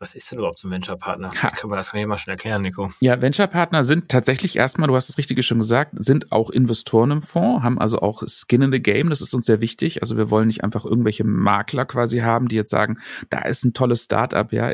Was 0.00 0.14
ist 0.14 0.30
denn 0.30 0.38
überhaupt 0.38 0.58
so 0.58 0.68
ein 0.68 0.72
Venture-Partner? 0.72 1.28
Kann 1.28 1.70
man 1.70 1.76
das 1.78 1.92
mir 1.92 2.06
mal 2.06 2.18
schon 2.18 2.32
erklären, 2.32 2.62
Nico? 2.62 2.90
Ja, 3.00 3.22
Venture-Partner 3.22 3.84
sind 3.84 4.08
tatsächlich 4.08 4.56
erstmal, 4.56 4.88
du 4.88 4.96
hast 4.96 5.08
es 5.08 5.18
richtig 5.18 5.44
schon 5.46 5.58
gesagt, 5.58 5.92
sind 5.96 6.32
auch 6.32 6.50
Investoren 6.50 7.12
im 7.12 7.22
Fonds, 7.22 7.62
haben 7.62 7.78
also 7.78 8.00
auch 8.00 8.22
Skin 8.26 8.62
in 8.62 8.72
the 8.72 8.82
Game. 8.82 9.08
Das 9.08 9.20
ist 9.20 9.34
uns 9.34 9.46
sehr 9.46 9.60
wichtig. 9.60 10.02
Also 10.02 10.16
wir 10.16 10.30
wollen 10.30 10.48
nicht 10.48 10.64
einfach 10.64 10.84
irgendwelche 10.84 11.24
Makler 11.24 11.84
quasi 11.84 12.18
haben, 12.18 12.48
die 12.48 12.56
jetzt 12.56 12.70
sagen, 12.70 12.98
da 13.30 13.42
ist 13.42 13.64
ein 13.64 13.72
tolles 13.72 14.02
Startup, 14.02 14.52
ja, 14.52 14.72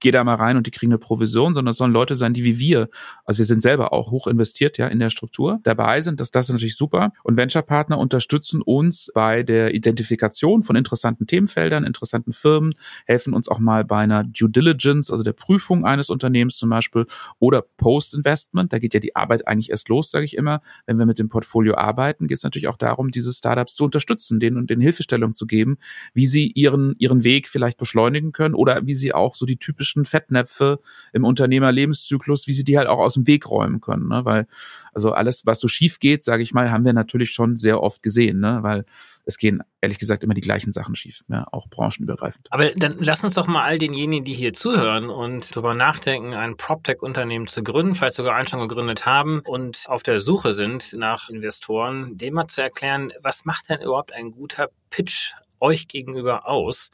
geh 0.00 0.12
da 0.12 0.22
mal 0.22 0.36
rein 0.36 0.56
und 0.56 0.66
die 0.66 0.70
kriegen 0.70 0.92
eine 0.92 0.98
Provision, 0.98 1.52
sondern 1.52 1.72
es 1.72 1.76
sollen 1.76 1.92
Leute 1.92 2.14
sein, 2.14 2.32
die 2.32 2.44
wie 2.44 2.58
wir, 2.58 2.88
also 3.24 3.38
wir 3.38 3.44
sind 3.44 3.60
selber 3.60 3.92
auch 3.92 4.12
hoch 4.12 4.28
investiert, 4.28 4.78
ja, 4.78 4.86
in 4.86 5.00
der 5.00 5.10
Struktur 5.10 5.58
dabei 5.64 6.00
sind. 6.00 6.20
Das, 6.20 6.30
das 6.30 6.48
ist 6.48 6.52
natürlich 6.52 6.76
super. 6.76 7.12
Und 7.24 7.36
Venture-Partner 7.36 7.98
unterstützen 7.98 8.62
uns 8.62 9.10
bei 9.12 9.42
der 9.42 9.74
Identifikation 9.74 10.62
von 10.62 10.76
interessanten 10.76 11.26
Themenfeldern, 11.26 11.84
interessanten 11.84 12.32
Firmen, 12.32 12.74
helfen 13.04 13.34
uns 13.34 13.48
auch 13.48 13.58
mal 13.58 13.84
bei 13.84 13.98
einer 13.98 14.22
Due 14.24 14.43
Diligence, 14.48 15.10
also 15.10 15.24
der 15.24 15.32
Prüfung 15.32 15.84
eines 15.84 16.10
Unternehmens 16.10 16.56
zum 16.56 16.70
Beispiel, 16.70 17.06
oder 17.38 17.62
Post-Investment. 17.62 18.72
Da 18.72 18.78
geht 18.78 18.94
ja 18.94 19.00
die 19.00 19.16
Arbeit 19.16 19.46
eigentlich 19.46 19.70
erst 19.70 19.88
los, 19.88 20.10
sage 20.10 20.24
ich 20.24 20.36
immer. 20.36 20.60
Wenn 20.86 20.98
wir 20.98 21.06
mit 21.06 21.18
dem 21.18 21.28
Portfolio 21.28 21.74
arbeiten, 21.76 22.26
geht 22.26 22.38
es 22.38 22.42
natürlich 22.42 22.68
auch 22.68 22.76
darum, 22.76 23.10
diese 23.10 23.32
Startups 23.32 23.74
zu 23.74 23.84
unterstützen, 23.84 24.40
denen 24.40 24.56
und 24.56 24.70
den 24.70 24.80
Hilfestellung 24.80 25.32
zu 25.32 25.46
geben, 25.46 25.78
wie 26.12 26.26
sie 26.26 26.50
ihren, 26.50 26.94
ihren 26.98 27.24
Weg 27.24 27.48
vielleicht 27.48 27.78
beschleunigen 27.78 28.32
können 28.32 28.54
oder 28.54 28.86
wie 28.86 28.94
sie 28.94 29.12
auch 29.14 29.34
so 29.34 29.46
die 29.46 29.56
typischen 29.56 30.04
Fettnäpfe 30.04 30.80
im 31.12 31.24
Unternehmerlebenszyklus, 31.24 32.46
wie 32.46 32.54
sie 32.54 32.64
die 32.64 32.78
halt 32.78 32.88
auch 32.88 32.98
aus 32.98 33.14
dem 33.14 33.26
Weg 33.26 33.48
räumen 33.48 33.80
können. 33.80 34.08
Ne? 34.08 34.24
Weil 34.24 34.46
also 34.94 35.12
alles, 35.12 35.44
was 35.44 35.60
so 35.60 35.68
schief 35.68 35.98
geht, 35.98 36.22
sage 36.22 36.42
ich 36.42 36.54
mal, 36.54 36.70
haben 36.70 36.84
wir 36.84 36.92
natürlich 36.92 37.30
schon 37.30 37.56
sehr 37.56 37.82
oft 37.82 38.02
gesehen, 38.02 38.40
ne? 38.40 38.58
weil 38.62 38.84
es 39.26 39.38
gehen 39.38 39.62
ehrlich 39.80 39.98
gesagt 39.98 40.22
immer 40.22 40.34
die 40.34 40.40
gleichen 40.40 40.72
Sachen 40.72 40.96
schief, 40.96 41.24
ja, 41.28 41.46
auch 41.52 41.68
branchenübergreifend. 41.68 42.48
Aber 42.50 42.70
dann 42.76 42.96
lass 43.00 43.24
uns 43.24 43.34
doch 43.34 43.46
mal 43.46 43.64
all 43.64 43.78
denjenigen, 43.78 44.24
die 44.24 44.34
hier 44.34 44.52
zuhören 44.52 45.10
und 45.10 45.54
darüber 45.54 45.74
nachdenken, 45.74 46.34
ein 46.34 46.56
PropTech-Unternehmen 46.56 47.46
zu 47.46 47.62
gründen, 47.62 47.94
vielleicht 47.94 48.16
sogar 48.16 48.34
einen 48.34 48.48
schon 48.48 48.60
gegründet 48.60 49.06
haben 49.06 49.40
und 49.40 49.84
auf 49.88 50.02
der 50.02 50.20
Suche 50.20 50.52
sind 50.52 50.92
nach 50.94 51.28
Investoren, 51.30 52.16
dem 52.16 52.34
mal 52.34 52.48
zu 52.48 52.62
erklären, 52.62 53.12
was 53.22 53.44
macht 53.44 53.70
denn 53.70 53.80
überhaupt 53.80 54.12
ein 54.12 54.30
guter 54.30 54.68
Pitch 54.90 55.32
euch 55.60 55.88
gegenüber 55.88 56.46
aus? 56.46 56.90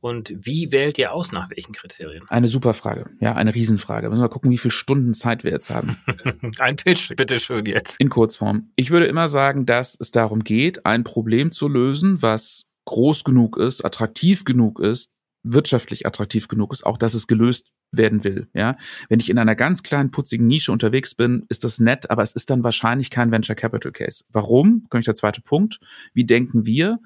Und 0.00 0.32
wie 0.34 0.70
wählt 0.70 0.98
ihr 0.98 1.12
aus, 1.12 1.32
nach 1.32 1.50
welchen 1.50 1.72
Kriterien? 1.72 2.24
Eine 2.28 2.48
super 2.48 2.74
Frage, 2.74 3.10
ja, 3.20 3.34
eine 3.34 3.54
Riesenfrage. 3.54 4.08
Müssen 4.08 4.20
wir 4.20 4.26
mal 4.26 4.32
gucken, 4.32 4.50
wie 4.50 4.58
viele 4.58 4.72
Stunden 4.72 5.14
Zeit 5.14 5.44
wir 5.44 5.50
jetzt 5.50 5.70
haben. 5.70 5.98
ein 6.58 6.76
Pitch, 6.76 7.14
bitte 7.16 7.40
schön 7.40 7.66
jetzt. 7.66 8.00
In 8.00 8.08
Kurzform. 8.08 8.70
Ich 8.76 8.90
würde 8.90 9.06
immer 9.06 9.28
sagen, 9.28 9.66
dass 9.66 9.96
es 9.98 10.10
darum 10.10 10.44
geht, 10.44 10.86
ein 10.86 11.04
Problem 11.04 11.50
zu 11.50 11.68
lösen, 11.68 12.22
was 12.22 12.64
groß 12.84 13.24
genug 13.24 13.56
ist, 13.56 13.84
attraktiv 13.84 14.44
genug 14.44 14.80
ist, 14.80 15.10
wirtschaftlich 15.42 16.06
attraktiv 16.06 16.48
genug 16.48 16.72
ist, 16.72 16.86
auch 16.86 16.96
dass 16.96 17.14
es 17.14 17.26
gelöst 17.26 17.70
werden 17.92 18.24
will. 18.24 18.48
Ja, 18.54 18.76
wenn 19.08 19.20
ich 19.20 19.30
in 19.30 19.38
einer 19.38 19.56
ganz 19.56 19.82
kleinen 19.82 20.10
putzigen 20.10 20.46
Nische 20.46 20.72
unterwegs 20.72 21.14
bin, 21.14 21.46
ist 21.48 21.64
das 21.64 21.80
nett, 21.80 22.10
aber 22.10 22.22
es 22.22 22.32
ist 22.32 22.50
dann 22.50 22.62
wahrscheinlich 22.62 23.10
kein 23.10 23.30
Venture 23.30 23.56
Capital 23.56 23.92
Case. 23.92 24.24
Warum? 24.30 24.86
Komme 24.90 25.00
ich 25.00 25.06
der 25.06 25.14
zweite 25.14 25.40
Punkt. 25.40 25.80
Wie 26.12 26.24
denken 26.24 26.66
wir? 26.66 26.98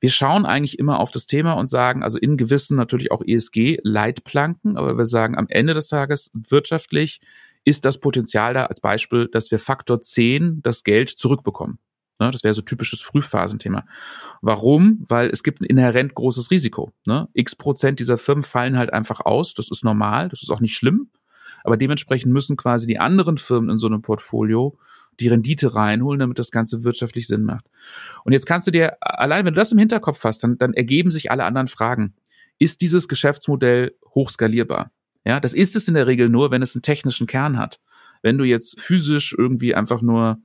Wir 0.00 0.10
schauen 0.10 0.46
eigentlich 0.46 0.78
immer 0.78 0.98
auf 0.98 1.10
das 1.10 1.26
Thema 1.26 1.52
und 1.52 1.68
sagen, 1.68 2.02
also 2.02 2.18
in 2.18 2.36
gewissen 2.36 2.76
natürlich 2.76 3.12
auch 3.12 3.22
ESG-Leitplanken, 3.24 4.76
aber 4.76 4.96
wir 4.96 5.06
sagen 5.06 5.36
am 5.36 5.46
Ende 5.48 5.74
des 5.74 5.88
Tages 5.88 6.30
wirtschaftlich 6.32 7.20
ist 7.64 7.84
das 7.84 7.98
Potenzial 7.98 8.54
da 8.54 8.64
als 8.66 8.80
Beispiel, 8.80 9.28
dass 9.28 9.50
wir 9.50 9.58
Faktor 9.58 10.00
10 10.00 10.62
das 10.62 10.82
Geld 10.82 11.10
zurückbekommen. 11.10 11.78
Ne, 12.18 12.30
das 12.30 12.44
wäre 12.44 12.54
so 12.54 12.62
typisches 12.62 13.00
Frühphasenthema. 13.00 13.84
Warum? 14.42 15.02
Weil 15.08 15.30
es 15.30 15.42
gibt 15.42 15.60
ein 15.60 15.64
inhärent 15.64 16.14
großes 16.14 16.50
Risiko. 16.50 16.92
Ne? 17.06 17.28
X 17.32 17.56
Prozent 17.56 17.98
dieser 17.98 18.18
Firmen 18.18 18.42
fallen 18.42 18.76
halt 18.76 18.92
einfach 18.92 19.20
aus. 19.20 19.54
Das 19.54 19.70
ist 19.70 19.84
normal, 19.84 20.28
das 20.28 20.42
ist 20.42 20.50
auch 20.50 20.60
nicht 20.60 20.76
schlimm. 20.76 21.10
Aber 21.64 21.78
dementsprechend 21.78 22.32
müssen 22.32 22.56
quasi 22.56 22.86
die 22.86 22.98
anderen 22.98 23.38
Firmen 23.38 23.70
in 23.70 23.78
so 23.78 23.86
einem 23.86 24.02
Portfolio 24.02 24.78
die 25.18 25.28
Rendite 25.28 25.74
reinholen, 25.74 26.20
damit 26.20 26.38
das 26.38 26.50
Ganze 26.50 26.84
wirtschaftlich 26.84 27.26
Sinn 27.26 27.44
macht. 27.44 27.66
Und 28.24 28.32
jetzt 28.32 28.46
kannst 28.46 28.66
du 28.66 28.70
dir, 28.70 28.96
allein 29.00 29.44
wenn 29.44 29.54
du 29.54 29.60
das 29.60 29.72
im 29.72 29.78
Hinterkopf 29.78 30.22
hast, 30.24 30.42
dann, 30.44 30.56
dann 30.58 30.72
ergeben 30.74 31.10
sich 31.10 31.30
alle 31.30 31.44
anderen 31.44 31.68
Fragen. 31.68 32.14
Ist 32.58 32.80
dieses 32.80 33.08
Geschäftsmodell 33.08 33.94
hochskalierbar? 34.14 34.90
Ja, 35.24 35.40
das 35.40 35.54
ist 35.54 35.76
es 35.76 35.88
in 35.88 35.94
der 35.94 36.06
Regel 36.06 36.28
nur, 36.28 36.50
wenn 36.50 36.62
es 36.62 36.74
einen 36.74 36.82
technischen 36.82 37.26
Kern 37.26 37.58
hat. 37.58 37.80
Wenn 38.22 38.38
du 38.38 38.44
jetzt 38.44 38.80
physisch 38.80 39.34
irgendwie 39.36 39.74
einfach 39.74 40.02
nur 40.02 40.38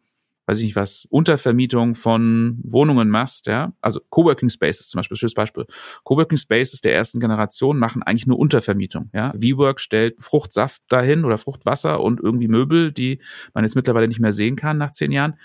weiß 0.45 0.60
ich 0.60 0.65
nicht 0.65 0.75
was, 0.75 1.08
Untervermietung 1.10 1.95
von 1.95 2.60
Wohnungen 2.63 3.10
machst, 3.10 3.47
ja, 3.47 3.73
also 3.81 3.99
Coworking 4.10 4.49
Spaces 4.49 4.89
zum 4.89 4.99
Beispiel, 4.99 5.17
schönes 5.17 5.34
Beispiel. 5.34 5.65
Coworking 6.03 6.38
Spaces 6.38 6.81
der 6.81 6.93
ersten 6.93 7.19
Generation 7.19 7.77
machen 7.79 8.03
eigentlich 8.03 8.27
nur 8.27 8.39
Untervermietung, 8.39 9.10
ja. 9.13 9.34
WeWork 9.36 9.79
stellt 9.79 10.23
Fruchtsaft 10.23 10.84
dahin 10.89 11.25
oder 11.25 11.38
Fruchtwasser 11.38 12.01
und 12.01 12.19
irgendwie 12.21 12.47
Möbel, 12.47 12.91
die 12.91 13.21
man 13.53 13.63
jetzt 13.63 13.75
mittlerweile 13.75 14.08
nicht 14.08 14.19
mehr 14.19 14.34
sehen 14.34 14.55
kann 14.55 14.77
nach 14.77 14.91
zehn 14.91 15.12
Jahren. 15.12 15.36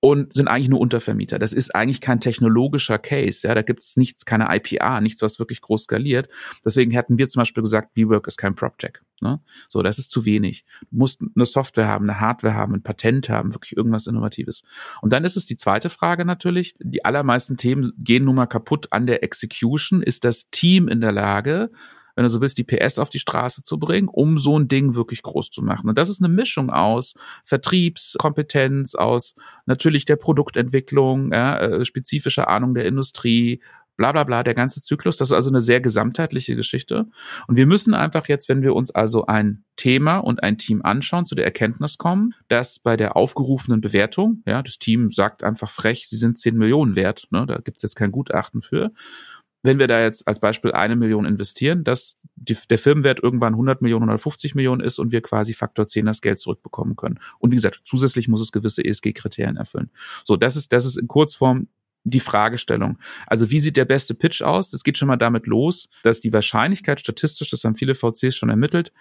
Und 0.00 0.34
sind 0.34 0.46
eigentlich 0.46 0.68
nur 0.68 0.80
Untervermieter. 0.80 1.38
Das 1.38 1.52
ist 1.52 1.74
eigentlich 1.74 2.00
kein 2.00 2.20
technologischer 2.20 2.98
Case. 2.98 3.46
Ja, 3.46 3.54
da 3.54 3.62
gibt 3.62 3.82
es 3.82 3.96
nichts, 3.96 4.24
keine 4.24 4.46
IPA, 4.48 5.00
nichts, 5.00 5.22
was 5.22 5.38
wirklich 5.38 5.60
groß 5.60 5.84
skaliert. 5.84 6.28
Deswegen 6.64 6.92
hätten 6.92 7.18
wir 7.18 7.28
zum 7.28 7.40
Beispiel 7.40 7.62
gesagt, 7.62 7.96
WeWork 7.96 8.26
ist 8.28 8.36
kein 8.36 8.54
PropTech. 8.54 8.98
Ne? 9.20 9.40
So, 9.68 9.82
das 9.82 9.98
ist 9.98 10.10
zu 10.10 10.24
wenig. 10.24 10.64
Du 10.90 10.98
musst 10.98 11.20
eine 11.20 11.46
Software 11.46 11.88
haben, 11.88 12.08
eine 12.08 12.20
Hardware 12.20 12.54
haben, 12.54 12.74
ein 12.74 12.82
Patent 12.82 13.28
haben, 13.28 13.54
wirklich 13.54 13.76
irgendwas 13.76 14.06
Innovatives. 14.06 14.62
Und 15.02 15.12
dann 15.12 15.24
ist 15.24 15.36
es 15.36 15.46
die 15.46 15.56
zweite 15.56 15.90
Frage 15.90 16.24
natürlich. 16.24 16.76
Die 16.78 17.04
allermeisten 17.04 17.56
Themen 17.56 17.92
gehen 17.98 18.24
nun 18.24 18.36
mal 18.36 18.46
kaputt 18.46 18.88
an 18.92 19.06
der 19.06 19.24
Execution. 19.24 20.02
Ist 20.02 20.24
das 20.24 20.48
Team 20.50 20.86
in 20.86 21.00
der 21.00 21.12
Lage, 21.12 21.70
wenn 22.18 22.24
du 22.24 22.30
so 22.30 22.40
willst, 22.40 22.58
die 22.58 22.64
PS 22.64 22.98
auf 22.98 23.10
die 23.10 23.20
Straße 23.20 23.62
zu 23.62 23.78
bringen, 23.78 24.08
um 24.08 24.40
so 24.40 24.58
ein 24.58 24.66
Ding 24.66 24.96
wirklich 24.96 25.22
groß 25.22 25.52
zu 25.52 25.62
machen. 25.62 25.88
Und 25.88 25.96
das 25.96 26.08
ist 26.08 26.20
eine 26.20 26.28
Mischung 26.28 26.68
aus 26.68 27.14
Vertriebskompetenz, 27.44 28.96
aus 28.96 29.36
natürlich 29.66 30.04
der 30.04 30.16
Produktentwicklung, 30.16 31.32
ja, 31.32 31.60
äh, 31.60 31.84
spezifischer 31.84 32.48
Ahnung 32.48 32.74
der 32.74 32.86
Industrie, 32.86 33.62
bla 33.96 34.10
bla 34.10 34.24
bla, 34.24 34.42
der 34.42 34.54
ganze 34.54 34.82
Zyklus. 34.82 35.16
Das 35.16 35.28
ist 35.28 35.32
also 35.32 35.48
eine 35.48 35.60
sehr 35.60 35.80
gesamtheitliche 35.80 36.56
Geschichte. 36.56 37.06
Und 37.46 37.54
wir 37.54 37.66
müssen 37.66 37.94
einfach 37.94 38.26
jetzt, 38.26 38.48
wenn 38.48 38.62
wir 38.62 38.74
uns 38.74 38.90
also 38.90 39.26
ein 39.26 39.62
Thema 39.76 40.18
und 40.18 40.42
ein 40.42 40.58
Team 40.58 40.82
anschauen, 40.82 41.24
zu 41.24 41.36
der 41.36 41.44
Erkenntnis 41.44 41.98
kommen, 41.98 42.34
dass 42.48 42.80
bei 42.80 42.96
der 42.96 43.14
aufgerufenen 43.14 43.80
Bewertung, 43.80 44.42
ja, 44.44 44.60
das 44.64 44.80
Team 44.80 45.12
sagt 45.12 45.44
einfach 45.44 45.70
frech, 45.70 46.08
sie 46.08 46.16
sind 46.16 46.36
10 46.36 46.56
Millionen 46.56 46.96
wert, 46.96 47.28
ne, 47.30 47.46
da 47.46 47.58
gibt's 47.58 47.82
jetzt 47.82 47.94
kein 47.94 48.10
Gutachten 48.10 48.60
für 48.60 48.90
wenn 49.62 49.78
wir 49.78 49.88
da 49.88 50.00
jetzt 50.00 50.26
als 50.26 50.40
Beispiel 50.40 50.72
eine 50.72 50.96
Million 50.96 51.24
investieren, 51.24 51.84
dass 51.84 52.16
die, 52.36 52.56
der 52.70 52.78
Firmenwert 52.78 53.20
irgendwann 53.22 53.54
100 53.54 53.82
Millionen, 53.82 54.04
150 54.04 54.54
Millionen 54.54 54.80
ist 54.80 54.98
und 54.98 55.12
wir 55.12 55.20
quasi 55.20 55.52
Faktor 55.52 55.86
10 55.86 56.06
das 56.06 56.20
Geld 56.20 56.38
zurückbekommen 56.38 56.96
können. 56.96 57.18
Und 57.38 57.50
wie 57.50 57.56
gesagt, 57.56 57.80
zusätzlich 57.84 58.28
muss 58.28 58.40
es 58.40 58.52
gewisse 58.52 58.84
ESG-Kriterien 58.84 59.56
erfüllen. 59.56 59.90
So, 60.24 60.36
das 60.36 60.56
ist, 60.56 60.72
das 60.72 60.86
ist 60.86 60.96
in 60.96 61.08
Kurzform 61.08 61.68
die 62.04 62.20
Fragestellung. 62.20 62.98
Also 63.26 63.50
wie 63.50 63.60
sieht 63.60 63.76
der 63.76 63.84
beste 63.84 64.14
Pitch 64.14 64.42
aus? 64.42 64.70
Das 64.70 64.82
geht 64.82 64.98
schon 64.98 65.08
mal 65.08 65.16
damit 65.16 65.46
los, 65.46 65.88
dass 66.02 66.20
die 66.20 66.32
Wahrscheinlichkeit 66.32 67.00
statistisch, 67.00 67.50
das 67.50 67.64
haben 67.64 67.74
viele 67.74 67.94
VCs 67.94 68.36
schon 68.36 68.48
ermittelt, 68.48 68.92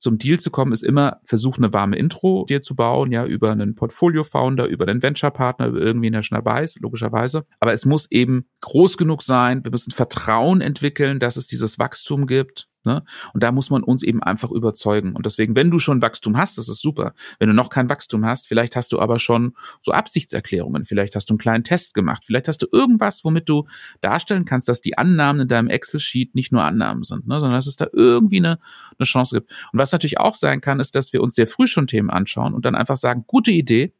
zum 0.00 0.18
Deal 0.18 0.40
zu 0.40 0.50
kommen, 0.50 0.72
ist 0.72 0.82
immer 0.82 1.20
versuch 1.24 1.58
eine 1.58 1.72
warme 1.72 1.96
Intro 1.96 2.46
dir 2.48 2.62
zu 2.62 2.74
bauen, 2.74 3.12
ja, 3.12 3.26
über 3.26 3.52
einen 3.52 3.74
Portfolio-Founder, 3.74 4.66
über 4.66 4.86
den 4.86 5.02
Venture-Partner, 5.02 5.68
über 5.68 5.80
irgendwie 5.80 6.10
der 6.10 6.22
schon 6.22 6.36
dabei 6.36 6.64
ist, 6.64 6.80
logischerweise. 6.80 7.44
Aber 7.60 7.72
es 7.72 7.84
muss 7.84 8.10
eben 8.10 8.46
groß 8.62 8.96
genug 8.96 9.22
sein. 9.22 9.62
Wir 9.62 9.70
müssen 9.70 9.90
Vertrauen 9.90 10.62
entwickeln, 10.62 11.20
dass 11.20 11.36
es 11.36 11.46
dieses 11.46 11.78
Wachstum 11.78 12.26
gibt. 12.26 12.69
Ne? 12.84 13.02
Und 13.34 13.42
da 13.42 13.52
muss 13.52 13.68
man 13.68 13.82
uns 13.82 14.02
eben 14.02 14.22
einfach 14.22 14.50
überzeugen. 14.50 15.14
Und 15.14 15.26
deswegen, 15.26 15.54
wenn 15.54 15.70
du 15.70 15.78
schon 15.78 16.00
Wachstum 16.00 16.36
hast, 16.38 16.56
das 16.56 16.68
ist 16.68 16.80
super. 16.80 17.12
Wenn 17.38 17.48
du 17.48 17.54
noch 17.54 17.68
kein 17.68 17.90
Wachstum 17.90 18.24
hast, 18.24 18.48
vielleicht 18.48 18.74
hast 18.74 18.92
du 18.92 19.00
aber 19.00 19.18
schon 19.18 19.54
so 19.82 19.92
Absichtserklärungen, 19.92 20.84
vielleicht 20.84 21.14
hast 21.14 21.28
du 21.28 21.34
einen 21.34 21.38
kleinen 21.38 21.64
Test 21.64 21.92
gemacht, 21.92 22.24
vielleicht 22.26 22.48
hast 22.48 22.62
du 22.62 22.66
irgendwas, 22.72 23.22
womit 23.22 23.48
du 23.48 23.66
darstellen 24.00 24.46
kannst, 24.46 24.68
dass 24.68 24.80
die 24.80 24.96
Annahmen 24.96 25.42
in 25.42 25.48
deinem 25.48 25.68
Excel-Sheet 25.68 26.34
nicht 26.34 26.52
nur 26.52 26.62
Annahmen 26.62 27.02
sind, 27.02 27.26
ne? 27.26 27.38
sondern 27.40 27.58
dass 27.58 27.66
es 27.66 27.76
da 27.76 27.86
irgendwie 27.92 28.38
eine, 28.38 28.58
eine 28.98 29.04
Chance 29.04 29.36
gibt. 29.36 29.50
Und 29.72 29.78
was 29.78 29.92
natürlich 29.92 30.18
auch 30.18 30.34
sein 30.34 30.62
kann, 30.62 30.80
ist, 30.80 30.94
dass 30.94 31.12
wir 31.12 31.22
uns 31.22 31.34
sehr 31.34 31.46
früh 31.46 31.66
schon 31.66 31.86
Themen 31.86 32.08
anschauen 32.08 32.54
und 32.54 32.64
dann 32.64 32.74
einfach 32.74 32.96
sagen, 32.96 33.24
gute 33.26 33.50
Idee, 33.50 33.92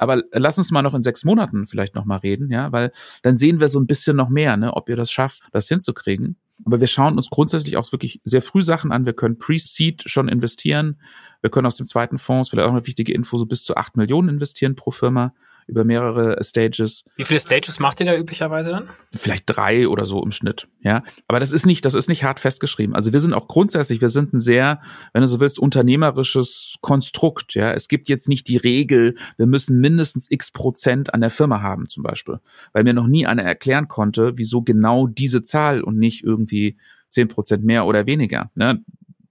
aber 0.00 0.22
lass 0.32 0.56
uns 0.56 0.70
mal 0.70 0.80
noch 0.80 0.94
in 0.94 1.02
sechs 1.02 1.24
Monaten 1.24 1.66
vielleicht 1.66 1.94
noch 1.94 2.06
mal 2.06 2.16
reden, 2.16 2.50
ja, 2.50 2.72
weil 2.72 2.90
dann 3.22 3.36
sehen 3.36 3.60
wir 3.60 3.68
so 3.68 3.78
ein 3.78 3.86
bisschen 3.86 4.16
noch 4.16 4.30
mehr, 4.30 4.56
ne, 4.56 4.72
ob 4.72 4.88
ihr 4.88 4.96
das 4.96 5.12
schafft, 5.12 5.42
das 5.52 5.68
hinzukriegen. 5.68 6.36
Aber 6.64 6.80
wir 6.80 6.86
schauen 6.86 7.16
uns 7.16 7.30
grundsätzlich 7.30 7.76
auch 7.76 7.90
wirklich 7.92 8.20
sehr 8.24 8.42
früh 8.42 8.62
Sachen 8.62 8.92
an. 8.92 9.06
Wir 9.06 9.12
können 9.12 9.38
Pre-Seed 9.38 10.04
schon 10.06 10.28
investieren. 10.28 11.00
Wir 11.40 11.50
können 11.50 11.66
aus 11.66 11.76
dem 11.76 11.86
zweiten 11.86 12.18
Fonds, 12.18 12.50
vielleicht 12.50 12.68
auch 12.68 12.72
eine 12.72 12.86
wichtige 12.86 13.12
Info, 13.12 13.38
so 13.38 13.46
bis 13.46 13.64
zu 13.64 13.76
acht 13.76 13.96
Millionen 13.96 14.28
investieren 14.28 14.76
pro 14.76 14.90
Firma 14.90 15.34
über 15.70 15.84
mehrere 15.84 16.42
Stages. 16.42 17.04
Wie 17.16 17.24
viele 17.24 17.40
Stages 17.40 17.78
macht 17.78 18.00
ihr 18.00 18.06
da 18.06 18.16
üblicherweise 18.16 18.70
dann? 18.70 18.90
Vielleicht 19.14 19.44
drei 19.46 19.88
oder 19.88 20.04
so 20.04 20.22
im 20.22 20.32
Schnitt, 20.32 20.68
ja. 20.82 21.02
Aber 21.28 21.40
das 21.40 21.52
ist 21.52 21.64
nicht, 21.64 21.84
das 21.84 21.94
ist 21.94 22.08
nicht 22.08 22.24
hart 22.24 22.40
festgeschrieben. 22.40 22.94
Also 22.94 23.12
wir 23.12 23.20
sind 23.20 23.32
auch 23.32 23.48
grundsätzlich, 23.48 24.00
wir 24.00 24.08
sind 24.08 24.34
ein 24.34 24.40
sehr, 24.40 24.80
wenn 25.12 25.22
du 25.22 25.28
so 25.28 25.40
willst, 25.40 25.58
unternehmerisches 25.58 26.76
Konstrukt, 26.80 27.54
ja. 27.54 27.72
Es 27.72 27.88
gibt 27.88 28.08
jetzt 28.08 28.28
nicht 28.28 28.48
die 28.48 28.56
Regel, 28.56 29.16
wir 29.36 29.46
müssen 29.46 29.80
mindestens 29.80 30.30
x 30.30 30.50
Prozent 30.50 31.14
an 31.14 31.20
der 31.20 31.30
Firma 31.30 31.62
haben, 31.62 31.86
zum 31.86 32.02
Beispiel. 32.02 32.40
Weil 32.72 32.84
mir 32.84 32.94
noch 32.94 33.06
nie 33.06 33.26
einer 33.26 33.42
erklären 33.42 33.88
konnte, 33.88 34.32
wieso 34.36 34.62
genau 34.62 35.06
diese 35.06 35.42
Zahl 35.42 35.82
und 35.82 35.96
nicht 35.96 36.24
irgendwie 36.24 36.76
zehn 37.10 37.28
Prozent 37.28 37.64
mehr 37.64 37.86
oder 37.86 38.06
weniger. 38.06 38.50
Ne? 38.54 38.82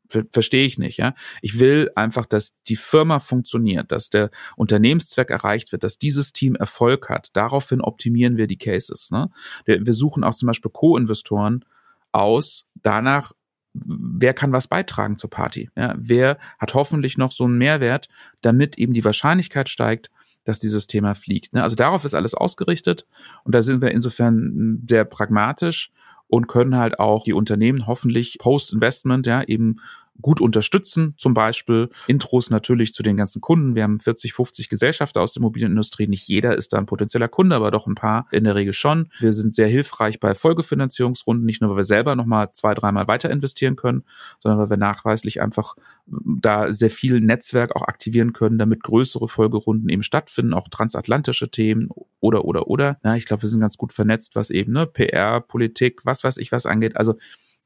Ver 0.10 0.24
Verstehe 0.32 0.66
ich 0.66 0.78
nicht, 0.78 0.98
ja. 0.98 1.14
Ich 1.42 1.60
will 1.60 1.92
einfach, 1.96 2.26
dass 2.26 2.54
die 2.68 2.76
Firma 2.76 3.20
funktioniert, 3.20 3.92
dass 3.92 4.10
der 4.10 4.32
Unternehmenszweck 4.56 5.30
erreicht 5.30 5.72
wird, 5.72 5.84
dass 5.84 5.98
dieses 5.98 6.34
Team 6.34 6.56
Erfolg 6.56 7.10
hat. 7.10 7.30
Daraufhin 7.34 7.82
optimieren 7.82 8.36
wir 8.36 8.48
die 8.48 8.58
Cases. 8.58 9.12
Ne? 9.12 9.30
Wir 9.66 9.94
suchen 9.94 10.24
auch 10.24 10.34
zum 10.34 10.48
Beispiel 10.48 10.72
Co-Investoren 10.72 11.64
aus, 12.12 12.66
danach, 12.82 13.34
wer 13.74 14.34
kann 14.34 14.52
was 14.52 14.68
beitragen 14.68 15.16
zur 15.16 15.30
Party? 15.30 15.70
Ja? 15.76 15.94
Wer 15.98 16.40
hat 16.58 16.74
hoffentlich 16.74 17.18
noch 17.18 17.32
so 17.32 17.46
einen 17.46 17.58
Mehrwert, 17.58 18.10
damit 18.42 18.78
eben 18.78 18.94
die 18.94 19.06
Wahrscheinlichkeit 19.06 19.70
steigt, 19.70 20.10
dass 20.44 20.60
dieses 20.60 20.88
Thema 20.88 21.14
fliegt. 21.14 21.54
Ne? 21.54 21.62
Also 21.62 21.76
darauf 21.76 22.06
ist 22.06 22.16
alles 22.16 22.34
ausgerichtet 22.34 23.06
und 23.44 23.54
da 23.54 23.62
sind 23.62 23.82
wir 23.82 23.92
insofern 23.92 24.84
sehr 24.90 25.06
pragmatisch 25.06 25.92
und 26.30 26.48
können 26.48 26.78
halt 26.78 27.00
auch 27.00 27.24
die 27.24 27.34
Unternehmen 27.34 27.88
hoffentlich 27.88 28.38
Post-Investment 28.40 29.26
ja 29.28 29.44
eben 29.44 29.78
gut 30.22 30.42
unterstützen. 30.42 31.14
Zum 31.18 31.34
Beispiel 31.34 31.90
Intros 32.08 32.50
natürlich 32.50 32.94
zu 32.94 33.04
den 33.04 33.18
ganzen 33.18 33.42
Kunden. 33.42 33.76
Wir 33.76 33.84
haben 33.84 34.00
40, 34.00 34.34
50 34.34 34.70
Gesellschafter 34.70 35.22
aus 35.22 35.34
der 35.34 35.42
Immobilienindustrie. 35.42 36.08
Nicht 36.08 36.28
jeder 36.28 36.58
ist 36.58 36.74
da 36.74 36.78
ein 36.78 36.86
potenzieller 36.86 37.28
Kunde, 37.28 37.56
aber 37.56 37.72
doch 37.72 37.88
ein 37.88 37.96
paar 37.96 38.28
in 38.32 38.44
der 38.44 38.56
Regel 38.56 38.74
schon. 38.74 39.10
Wir 39.20 39.34
sind 39.34 39.54
sehr 39.54 39.68
hilfreich 39.68 40.20
bei 40.20 40.36
Folgefinanzierungsrunden, 40.36 41.46
nicht 41.46 41.62
nur, 41.62 41.72
weil 41.72 41.78
wir 41.78 41.84
selber 41.84 42.16
nochmal 42.16 42.52
zwei, 42.54 42.74
dreimal 42.74 43.08
weiter 43.08 43.30
investieren 43.30 43.76
können, 43.76 44.04
sondern 44.40 44.60
weil 44.60 44.70
wir 44.70 44.78
nachweislich 44.78 45.42
einfach 45.42 45.76
da 46.06 46.74
sehr 46.74 46.90
viel 46.90 47.22
Netzwerk 47.22 47.76
auch 47.76 47.84
aktivieren 47.84 48.34
können, 48.34 48.58
damit 48.58 48.84
größere 48.84 49.28
Folgerunden 49.28 49.90
eben 49.90 50.04
stattfinden, 50.04 50.54
auch 50.54 50.68
transatlantische 50.70 51.50
Themen 51.50 51.90
oder, 52.20 52.46
oder, 52.46 52.68
oder. 52.68 52.98
Ja, 53.04 53.16
ich 53.16 53.26
glaube, 53.26 53.44
wir 53.44 53.50
sind 53.50 53.62
ganz 53.62 53.78
gut 53.78 53.94
vernetzt, 53.94 54.36
was 54.36 54.50
eben 54.50 54.74
ne, 54.74 54.86
PR, 54.86 55.40
Politik, 55.42 56.02
was 56.06 56.24
weiß 56.24 56.38
ich 56.38 56.52
was 56.52 56.66
angeht. 56.66 56.98
Also 56.98 57.16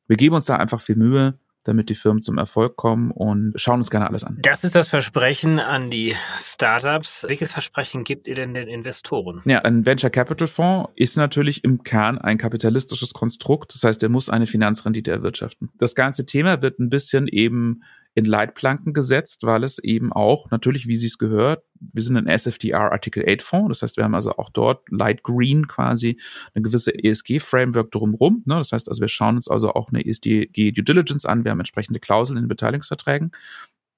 wir 0.08 0.18
geben 0.18 0.36
uns 0.36 0.46
da 0.46 0.58
einfach 0.58 0.82
viel 0.82 0.96
Mühe 0.96 1.40
damit 1.64 1.90
die 1.90 1.96
Firmen 1.96 2.22
zum 2.22 2.38
Erfolg 2.38 2.76
kommen 2.76 3.12
und 3.12 3.54
schauen 3.56 3.80
uns 3.80 3.90
gerne 3.90 4.08
alles 4.08 4.24
an. 4.24 4.38
Das 4.42 4.64
ist 4.64 4.76
das 4.76 4.90
Versprechen 4.90 5.60
an 5.60 5.90
die 5.90 6.16
Startups. 6.40 7.26
Welches 7.28 7.52
Versprechen 7.52 8.04
gibt 8.04 8.28
ihr 8.28 8.36
denn 8.36 8.54
den 8.54 8.68
Investoren? 8.68 9.42
Ja, 9.46 9.60
ein 9.60 9.86
Venture 9.86 10.10
Capital 10.10 10.48
Fonds 10.48 10.90
ist 10.96 11.18
natürlich 11.18 11.64
im 11.64 11.84
Kern 11.84 12.18
ein 12.18 12.38
kapitalistisches 12.38 13.14
Konstrukt. 13.14 13.74
Das 13.74 13.84
heißt, 13.84 14.04
er 14.04 14.10
muss 14.10 14.30
eine 14.30 14.46
Finanzrendite 14.46 15.12
erwirtschaften. 15.12 15.70
Das 15.78 15.96
ganze 15.96 16.26
Thema 16.26 16.62
wird 16.62 16.80
ein 16.80 16.90
bisschen 16.90 17.28
eben 17.28 17.84
in 18.16 18.26
Leitplanken 18.26 18.94
gesetzt, 18.94 19.44
weil 19.44 19.64
es 19.64 19.80
eben 19.80 20.14
auch, 20.14 20.52
natürlich, 20.52 20.88
wie 20.88 20.96
sie 20.96 21.08
es 21.08 21.18
gehört, 21.18 21.64
wir 21.80 22.04
sind 22.04 22.16
ein 22.16 22.28
SFDR 22.28 22.92
Article 22.92 23.26
8 23.28 23.42
Fonds, 23.42 23.80
das 23.80 23.82
heißt, 23.82 23.98
wir 23.98 24.04
haben 24.04 24.16
also 24.16 24.32
auch 24.38 24.50
dort 24.50 24.90
Light 24.90 25.24
Green 25.24 25.68
quasi 25.68 26.20
eine 26.54 26.64
gewisse 26.64 26.94
ESG-Framework 26.94 27.92
drumherum. 27.92 28.44
Ne? 28.46 28.56
Das 28.56 28.72
heißt 28.72 28.88
also, 28.88 29.02
wir 29.02 29.08
schauen 29.08 29.36
uns 29.36 29.48
also 29.48 29.74
auch 29.74 29.90
eine 29.90 30.06
ESG 30.06 30.48
Due 30.48 30.84
Diligence 30.84 31.26
an, 31.26 31.44
wir 31.44 31.52
haben 31.52 31.60
entsprechende 31.60 32.00
Klauseln 32.00 32.38
in 32.38 32.44
den 32.44 32.50
Beteiligungsverträgen. 32.50 33.32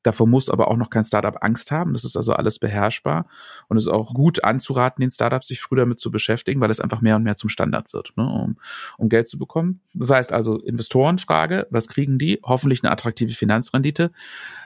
Davor 0.05 0.27
muss 0.27 0.49
aber 0.49 0.69
auch 0.69 0.77
noch 0.77 0.91
kein 0.91 1.03
Startup 1.03 1.35
Angst 1.41 1.71
haben. 1.71 1.93
Das 1.93 2.03
ist 2.03 2.15
also 2.15 2.33
alles 2.33 2.59
beherrschbar 2.59 3.25
und 3.69 3.77
es 3.77 3.87
ist 3.87 3.91
auch 3.91 4.13
gut 4.13 4.43
anzuraten, 4.43 5.01
den 5.01 5.09
Startups 5.09 5.47
sich 5.47 5.61
früh 5.61 5.77
damit 5.77 5.99
zu 5.99 6.11
beschäftigen, 6.11 6.61
weil 6.61 6.69
es 6.69 6.79
einfach 6.79 7.01
mehr 7.01 7.15
und 7.15 7.23
mehr 7.23 7.35
zum 7.35 7.49
Standard 7.49 7.91
wird, 7.91 8.13
ne, 8.15 8.23
um, 8.23 8.57
um 8.99 9.09
Geld 9.09 9.27
zu 9.27 9.39
bekommen. 9.39 9.81
Das 9.95 10.11
heißt 10.11 10.31
also 10.31 10.59
Investorenfrage, 10.59 11.65
was 11.71 11.87
kriegen 11.87 12.19
die? 12.19 12.39
Hoffentlich 12.43 12.83
eine 12.83 12.91
attraktive 12.91 13.33
Finanzrendite. 13.33 14.11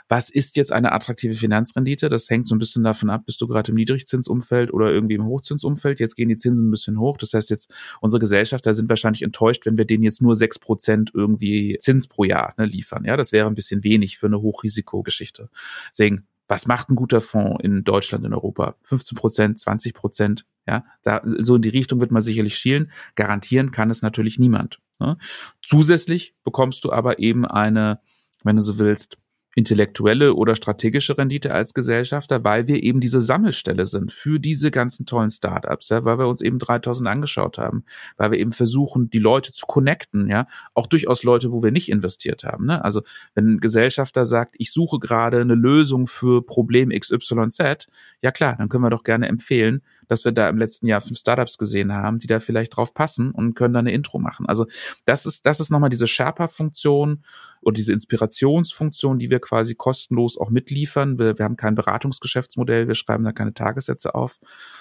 Was 0.09 0.31
ist 0.31 0.57
jetzt 0.57 0.71
eine 0.71 0.91
attraktive 0.91 1.35
Finanzrendite? 1.35 2.09
Das 2.09 2.29
hängt 2.31 2.47
so 2.47 2.55
ein 2.55 2.59
bisschen 2.59 2.83
davon 2.83 3.11
ab, 3.11 3.27
bist 3.27 3.39
du 3.41 3.47
gerade 3.47 3.69
im 3.69 3.75
Niedrigzinsumfeld 3.75 4.73
oder 4.73 4.91
irgendwie 4.91 5.13
im 5.13 5.25
Hochzinsumfeld. 5.25 5.99
Jetzt 5.99 6.15
gehen 6.15 6.29
die 6.29 6.37
Zinsen 6.37 6.67
ein 6.67 6.71
bisschen 6.71 6.99
hoch. 6.99 7.17
Das 7.17 7.35
heißt 7.35 7.51
jetzt, 7.51 7.71
unsere 8.01 8.19
Gesellschafter 8.19 8.73
sind 8.73 8.89
wahrscheinlich 8.89 9.21
enttäuscht, 9.21 9.67
wenn 9.67 9.77
wir 9.77 9.85
denen 9.85 10.03
jetzt 10.03 10.19
nur 10.19 10.35
sechs 10.35 10.57
Prozent 10.57 11.11
irgendwie 11.13 11.77
Zins 11.79 12.07
pro 12.07 12.23
Jahr 12.23 12.55
ne, 12.57 12.65
liefern. 12.65 13.05
Ja, 13.05 13.17
das 13.17 13.31
wäre 13.31 13.47
ein 13.47 13.53
bisschen 13.53 13.83
wenig 13.83 14.17
für 14.17 14.25
eine 14.25 14.41
Hochrisikogeschichte. 14.41 15.49
Deswegen, 15.91 16.25
was 16.47 16.65
macht 16.65 16.89
ein 16.89 16.95
guter 16.95 17.21
Fonds 17.21 17.63
in 17.63 17.83
Deutschland, 17.83 18.25
in 18.25 18.33
Europa? 18.33 18.77
15 18.81 19.15
Prozent, 19.15 19.59
20 19.59 19.93
Prozent, 19.93 20.45
ja, 20.67 20.85
da, 21.03 21.21
so 21.37 21.57
in 21.57 21.61
die 21.61 21.69
Richtung 21.69 21.99
wird 21.99 22.11
man 22.11 22.23
sicherlich 22.23 22.57
schielen. 22.57 22.91
Garantieren 23.13 23.69
kann 23.69 23.91
es 23.91 24.01
natürlich 24.01 24.39
niemand. 24.39 24.79
Ne? 24.99 25.17
Zusätzlich 25.61 26.33
bekommst 26.43 26.83
du 26.83 26.91
aber 26.91 27.19
eben 27.19 27.45
eine, 27.45 27.99
wenn 28.43 28.55
du 28.55 28.63
so 28.63 28.79
willst, 28.79 29.19
intellektuelle 29.55 30.35
oder 30.35 30.55
strategische 30.55 31.17
Rendite 31.17 31.53
als 31.53 31.73
Gesellschafter, 31.73 32.43
weil 32.43 32.67
wir 32.67 32.83
eben 32.83 32.99
diese 32.99 33.21
Sammelstelle 33.21 33.85
sind 33.85 34.11
für 34.11 34.39
diese 34.39 34.71
ganzen 34.71 35.05
tollen 35.05 35.29
Startups, 35.31 35.89
ja, 35.89 36.05
weil 36.05 36.19
wir 36.19 36.27
uns 36.27 36.41
eben 36.41 36.59
3000 36.59 37.09
angeschaut 37.09 37.57
haben, 37.57 37.83
weil 38.17 38.31
wir 38.31 38.39
eben 38.39 38.51
versuchen, 38.51 39.09
die 39.09 39.19
Leute 39.19 39.51
zu 39.51 39.65
connecten, 39.65 40.29
ja, 40.29 40.47
auch 40.73 40.87
durchaus 40.87 41.23
Leute, 41.23 41.51
wo 41.51 41.63
wir 41.63 41.71
nicht 41.71 41.89
investiert 41.89 42.43
haben. 42.43 42.65
Ne? 42.65 42.83
Also 42.83 43.01
wenn 43.33 43.55
ein 43.55 43.59
Gesellschafter 43.59 44.25
sagt, 44.25 44.55
ich 44.57 44.71
suche 44.71 44.99
gerade 44.99 45.41
eine 45.41 45.55
Lösung 45.55 46.07
für 46.07 46.45
Problem 46.45 46.89
XYZ, 46.89 47.87
ja 48.21 48.31
klar, 48.31 48.55
dann 48.57 48.69
können 48.69 48.83
wir 48.83 48.89
doch 48.89 49.03
gerne 49.03 49.27
empfehlen, 49.27 49.81
dass 50.09 50.25
wir 50.25 50.33
da 50.33 50.49
im 50.49 50.57
letzten 50.57 50.87
Jahr 50.87 50.99
fünf 50.99 51.17
Startups 51.17 51.57
gesehen 51.57 51.93
haben, 51.93 52.19
die 52.19 52.27
da 52.27 52.39
vielleicht 52.39 52.75
drauf 52.75 52.93
passen 52.93 53.31
und 53.31 53.53
können 53.53 53.73
da 53.73 53.79
eine 53.79 53.93
Intro 53.93 54.19
machen. 54.19 54.45
Also 54.47 54.65
das 55.05 55.25
ist, 55.25 55.45
das 55.45 55.59
ist 55.59 55.69
nochmal 55.69 55.89
diese 55.89 56.07
Sherpa-Funktion 56.07 57.23
oder 57.61 57.75
diese 57.75 57.93
Inspirationsfunktion, 57.93 59.19
die 59.19 59.29
wir 59.29 59.39
quasi 59.39 59.75
kostenlos 59.75 60.37
auch 60.37 60.49
mitliefern. 60.49 61.19
Wir, 61.19 61.37
wir 61.37 61.45
haben 61.45 61.55
kein 61.55 61.75
Beratungsgeschäftsmodell, 61.75 62.87
wir 62.87 62.95
schreiben 62.95 63.23
da 63.23 63.31
keine 63.31 63.53
Tagessätze 63.53 64.15
auf, 64.15 64.39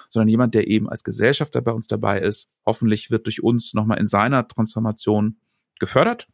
sondern 0.09 0.29
jemand, 0.29 0.55
der 0.55 0.67
eben 0.67 0.89
als 0.89 1.05
Gesellschafter 1.05 1.61
bei 1.61 1.73
uns 1.73 1.87
dabei 1.87 2.21
ist, 2.21 2.49
hoffentlich 2.67 3.11
wird 3.11 3.27
durch 3.27 3.43
uns 3.43 3.75
nochmal 3.75 3.99
in 3.99 4.07
seiner 4.07 4.49
Transformation 4.49 5.37
gefördert. 5.79 6.27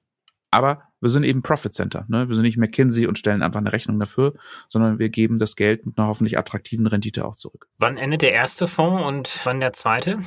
Aber 0.51 0.85
wir 1.05 1.11
sind 1.11 1.25
eben 1.25 1.43
Profit 1.43 1.75
Center. 1.75 2.07
Ne? 2.09 2.31
Wir 2.31 2.35
sind 2.35 2.45
nicht 2.45 2.57
McKinsey 2.57 3.07
und 3.07 3.19
stellen 3.19 3.43
einfach 3.43 3.61
eine 3.61 3.75
Rechnung 3.75 4.01
dafür, 4.01 4.33
sondern 4.71 4.99
wir 4.99 5.11
geben 5.11 5.39
das 5.39 5.55
Geld 5.55 5.85
mit 5.85 5.99
einer 5.99 6.09
hoffentlich 6.09 6.39
attraktiven 6.39 6.87
Rendite 6.87 7.27
auch 7.27 7.37
zurück. 7.37 7.69
Wann 7.79 7.99
endet 7.99 8.23
der 8.23 8.33
erste 8.33 8.67
Fonds 8.67 9.07
und 9.07 9.41
wann 9.45 9.61
der 9.61 9.75
zweite? 9.75 10.21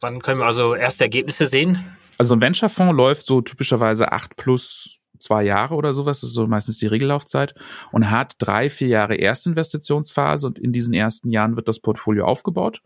Wann 0.00 0.22
können 0.22 0.38
wir 0.38 0.46
also 0.46 0.76
erste 0.76 1.02
Ergebnisse 1.02 1.46
sehen? 1.46 1.84
Also 2.16 2.36
ein 2.36 2.40
Venture-Fonds 2.40 2.94
läuft 2.94 3.26
so 3.26 3.40
typischerweise 3.40 4.12
acht 4.12 4.36
plus 4.36 4.99
zwei 5.20 5.44
Jahre 5.44 5.74
oder 5.74 5.94
sowas, 5.94 6.20
das 6.20 6.30
ist 6.30 6.34
so 6.34 6.46
meistens 6.46 6.78
die 6.78 6.86
Regellaufzeit, 6.86 7.54
und 7.92 8.10
hat 8.10 8.34
drei, 8.38 8.70
vier 8.70 8.88
Jahre 8.88 9.16
Erstinvestitionsphase 9.16 10.46
und 10.46 10.58
in 10.58 10.72
diesen 10.72 10.94
ersten 10.94 11.30
Jahren 11.30 11.56
wird 11.56 11.68
das 11.68 11.80
Portfolio 11.80 12.26
aufgebaut. 12.26 12.82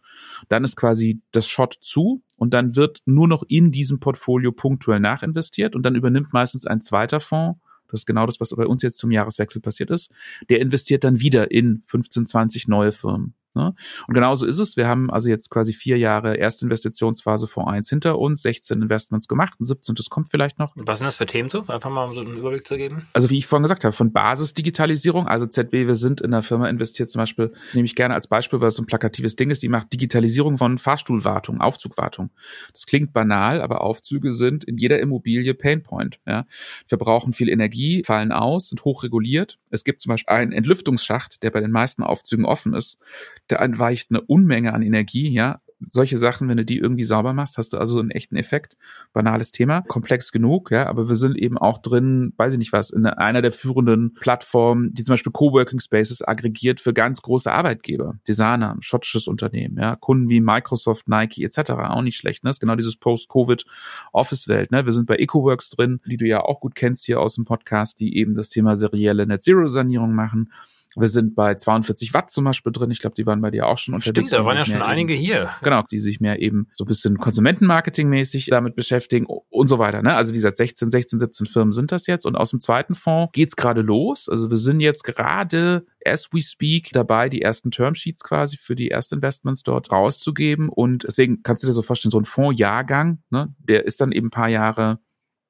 Dann 0.48 0.64
ist 0.64 0.76
quasi 0.76 1.20
das 1.32 1.46
Shot 1.46 1.76
zu 1.80 2.22
und 2.36 2.54
dann 2.54 2.76
wird 2.76 3.00
nur 3.04 3.28
noch 3.28 3.42
in 3.48 3.72
diesem 3.72 4.00
Portfolio 4.00 4.52
punktuell 4.52 5.00
nachinvestiert 5.00 5.74
und 5.74 5.82
dann 5.84 5.94
übernimmt 5.94 6.32
meistens 6.32 6.66
ein 6.66 6.80
zweiter 6.80 7.20
Fonds 7.20 7.58
das 7.94 8.00
ist 8.00 8.06
genau 8.06 8.26
das, 8.26 8.40
was 8.40 8.50
bei 8.50 8.66
uns 8.66 8.82
jetzt 8.82 8.98
zum 8.98 9.12
Jahreswechsel 9.12 9.60
passiert 9.60 9.90
ist. 9.90 10.10
Der 10.48 10.60
investiert 10.60 11.04
dann 11.04 11.20
wieder 11.20 11.52
in 11.52 11.82
15, 11.86 12.26
20 12.26 12.66
neue 12.66 12.90
Firmen. 12.90 13.34
Ne? 13.54 13.74
Und 14.08 14.14
genauso 14.14 14.46
ist 14.46 14.58
es. 14.58 14.76
Wir 14.76 14.88
haben 14.88 15.10
also 15.10 15.28
jetzt 15.28 15.48
quasi 15.48 15.72
vier 15.72 15.96
Jahre 15.96 16.36
Erstinvestitionsphase 16.38 17.46
vor 17.46 17.70
eins 17.70 17.88
hinter 17.88 18.18
uns, 18.18 18.42
16 18.42 18.82
Investments 18.82 19.28
gemacht, 19.28 19.60
ein 19.60 19.64
17. 19.64 19.94
kommt 20.10 20.28
vielleicht 20.28 20.58
noch. 20.58 20.72
Was 20.74 20.98
sind 20.98 21.06
das 21.06 21.16
für 21.16 21.26
Themen 21.26 21.48
so? 21.48 21.64
Einfach 21.68 21.90
mal 21.90 22.04
um 22.04 22.14
so 22.14 22.20
einen 22.20 22.36
Überblick 22.36 22.66
zu 22.66 22.76
geben. 22.76 23.06
Also 23.12 23.30
wie 23.30 23.38
ich 23.38 23.46
vorhin 23.46 23.62
gesagt 23.62 23.84
habe, 23.84 23.92
von 23.92 24.12
Basisdigitalisierung, 24.12 25.28
also 25.28 25.46
ZB, 25.46 25.86
wir 25.86 25.94
sind 25.94 26.20
in 26.20 26.34
einer 26.34 26.42
Firma 26.42 26.68
investiert, 26.68 27.08
zum 27.08 27.20
Beispiel, 27.20 27.52
nehme 27.72 27.86
ich 27.86 27.94
gerne 27.94 28.14
als 28.14 28.26
Beispiel, 28.26 28.60
weil 28.60 28.68
es 28.68 28.74
so 28.74 28.82
ein 28.82 28.86
plakatives 28.86 29.36
Ding 29.36 29.50
ist, 29.50 29.62
die 29.62 29.68
macht 29.68 29.92
Digitalisierung 29.92 30.58
von 30.58 30.78
Fahrstuhlwartung, 30.78 31.60
Aufzugwartung. 31.60 32.30
Das 32.72 32.86
klingt 32.86 33.12
banal, 33.12 33.62
aber 33.62 33.82
Aufzüge 33.82 34.32
sind 34.32 34.64
in 34.64 34.78
jeder 34.78 34.98
Immobilie 34.98 35.54
Painpoint. 35.54 36.18
Ja? 36.26 36.46
Verbrauchen 36.86 37.32
viel 37.32 37.48
Energie, 37.48 38.02
fallen 38.04 38.32
aus, 38.32 38.70
sind 38.70 38.84
hochreguliert. 38.84 39.58
Es 39.70 39.84
gibt 39.84 40.00
zum 40.00 40.10
Beispiel 40.10 40.34
einen 40.34 40.52
Entlüftungsschacht, 40.52 41.42
der 41.42 41.50
bei 41.50 41.60
den 41.60 41.70
meisten 41.70 42.02
Aufzügen 42.02 42.44
offen 42.44 42.74
ist 42.74 42.98
da 43.48 43.56
entweicht 43.56 44.10
eine 44.10 44.20
Unmenge 44.20 44.72
an 44.72 44.82
Energie, 44.82 45.28
ja. 45.28 45.60
Solche 45.90 46.16
Sachen, 46.16 46.48
wenn 46.48 46.56
du 46.56 46.64
die 46.64 46.78
irgendwie 46.78 47.04
sauber 47.04 47.34
machst, 47.34 47.58
hast 47.58 47.74
du 47.74 47.78
also 47.78 47.98
einen 47.98 48.10
echten 48.10 48.36
Effekt. 48.36 48.76
Banales 49.12 49.50
Thema, 49.50 49.82
komplex 49.82 50.32
genug, 50.32 50.70
ja, 50.70 50.86
aber 50.86 51.10
wir 51.10 51.16
sind 51.16 51.36
eben 51.36 51.58
auch 51.58 51.76
drin, 51.78 52.32
weiß 52.38 52.54
ich 52.54 52.58
nicht 52.58 52.72
was, 52.72 52.88
in 52.90 53.04
einer 53.04 53.42
der 53.42 53.52
führenden 53.52 54.14
Plattformen, 54.14 54.92
die 54.92 55.02
zum 55.02 55.12
Beispiel 55.12 55.32
Coworking 55.32 55.80
Spaces 55.80 56.26
aggregiert 56.26 56.80
für 56.80 56.94
ganz 56.94 57.20
große 57.20 57.52
Arbeitgeber. 57.52 58.18
Designer, 58.26 58.76
schottisches 58.80 59.26
Unternehmen, 59.26 59.76
ja, 59.76 59.96
Kunden 59.96 60.30
wie 60.30 60.40
Microsoft, 60.40 61.08
Nike 61.08 61.44
etc. 61.44 61.72
Auch 61.72 62.02
nicht 62.02 62.16
schlecht, 62.16 62.44
ne? 62.44 62.50
Das 62.50 62.56
ist 62.56 62.60
genau 62.60 62.76
dieses 62.76 62.96
Post-Covid-Office-Welt, 62.96 64.70
ne? 64.70 64.86
Wir 64.86 64.92
sind 64.92 65.06
bei 65.06 65.16
EcoWorks 65.16 65.68
drin, 65.70 66.00
die 66.06 66.16
du 66.16 66.26
ja 66.26 66.40
auch 66.40 66.60
gut 66.60 66.76
kennst 66.76 67.04
hier 67.04 67.20
aus 67.20 67.34
dem 67.34 67.44
Podcast, 67.44 68.00
die 68.00 68.16
eben 68.16 68.36
das 68.36 68.48
Thema 68.48 68.74
serielle 68.76 69.26
Net-Zero-Sanierung 69.26 70.14
machen. 70.14 70.50
Wir 70.96 71.08
sind 71.08 71.34
bei 71.34 71.54
42 71.54 72.14
Watt 72.14 72.30
zum 72.30 72.44
Beispiel 72.44 72.72
drin. 72.72 72.90
Ich 72.90 73.00
glaube, 73.00 73.16
die 73.16 73.26
waren 73.26 73.40
bei 73.40 73.50
dir 73.50 73.66
auch 73.66 73.78
schon 73.78 73.94
unterwegs. 73.94 74.28
Stimmt, 74.28 74.40
da 74.40 74.46
waren 74.46 74.56
ja 74.56 74.64
schon 74.64 74.82
einige 74.82 75.14
hier. 75.14 75.50
Genau, 75.62 75.82
die 75.90 76.00
sich 76.00 76.20
mehr 76.20 76.40
eben 76.40 76.68
so 76.72 76.84
ein 76.84 76.86
bisschen 76.86 77.18
Konsumentenmarketing-mäßig 77.18 78.50
damit 78.50 78.74
beschäftigen 78.74 79.26
und 79.26 79.66
so 79.66 79.78
weiter. 79.78 80.02
Ne? 80.02 80.14
Also 80.14 80.32
wie 80.32 80.36
gesagt, 80.36 80.56
16, 80.56 80.90
16, 80.90 81.20
17 81.20 81.46
Firmen 81.46 81.72
sind 81.72 81.92
das 81.92 82.06
jetzt. 82.06 82.26
Und 82.26 82.36
aus 82.36 82.50
dem 82.50 82.60
zweiten 82.60 82.94
Fonds 82.94 83.32
geht's 83.32 83.56
gerade 83.56 83.80
los. 83.80 84.28
Also 84.28 84.50
wir 84.50 84.56
sind 84.56 84.80
jetzt 84.80 85.04
gerade 85.04 85.86
as 86.04 86.28
we 86.32 86.40
speak 86.40 86.90
dabei, 86.92 87.28
die 87.28 87.42
ersten 87.42 87.70
Termsheets 87.70 88.22
quasi 88.22 88.56
für 88.56 88.74
die 88.74 88.88
Erstinvestments 88.88 89.62
dort 89.62 89.90
rauszugeben. 89.90 90.68
Und 90.68 91.04
deswegen 91.04 91.42
kannst 91.42 91.62
du 91.62 91.66
dir 91.66 91.72
so 91.72 91.82
vorstellen, 91.82 92.10
so 92.10 92.20
ein 92.20 92.24
Fondsjahrgang, 92.24 93.22
ne, 93.30 93.54
der 93.58 93.86
ist 93.86 94.00
dann 94.00 94.12
eben 94.12 94.28
ein 94.28 94.30
paar 94.30 94.48
Jahre 94.48 94.98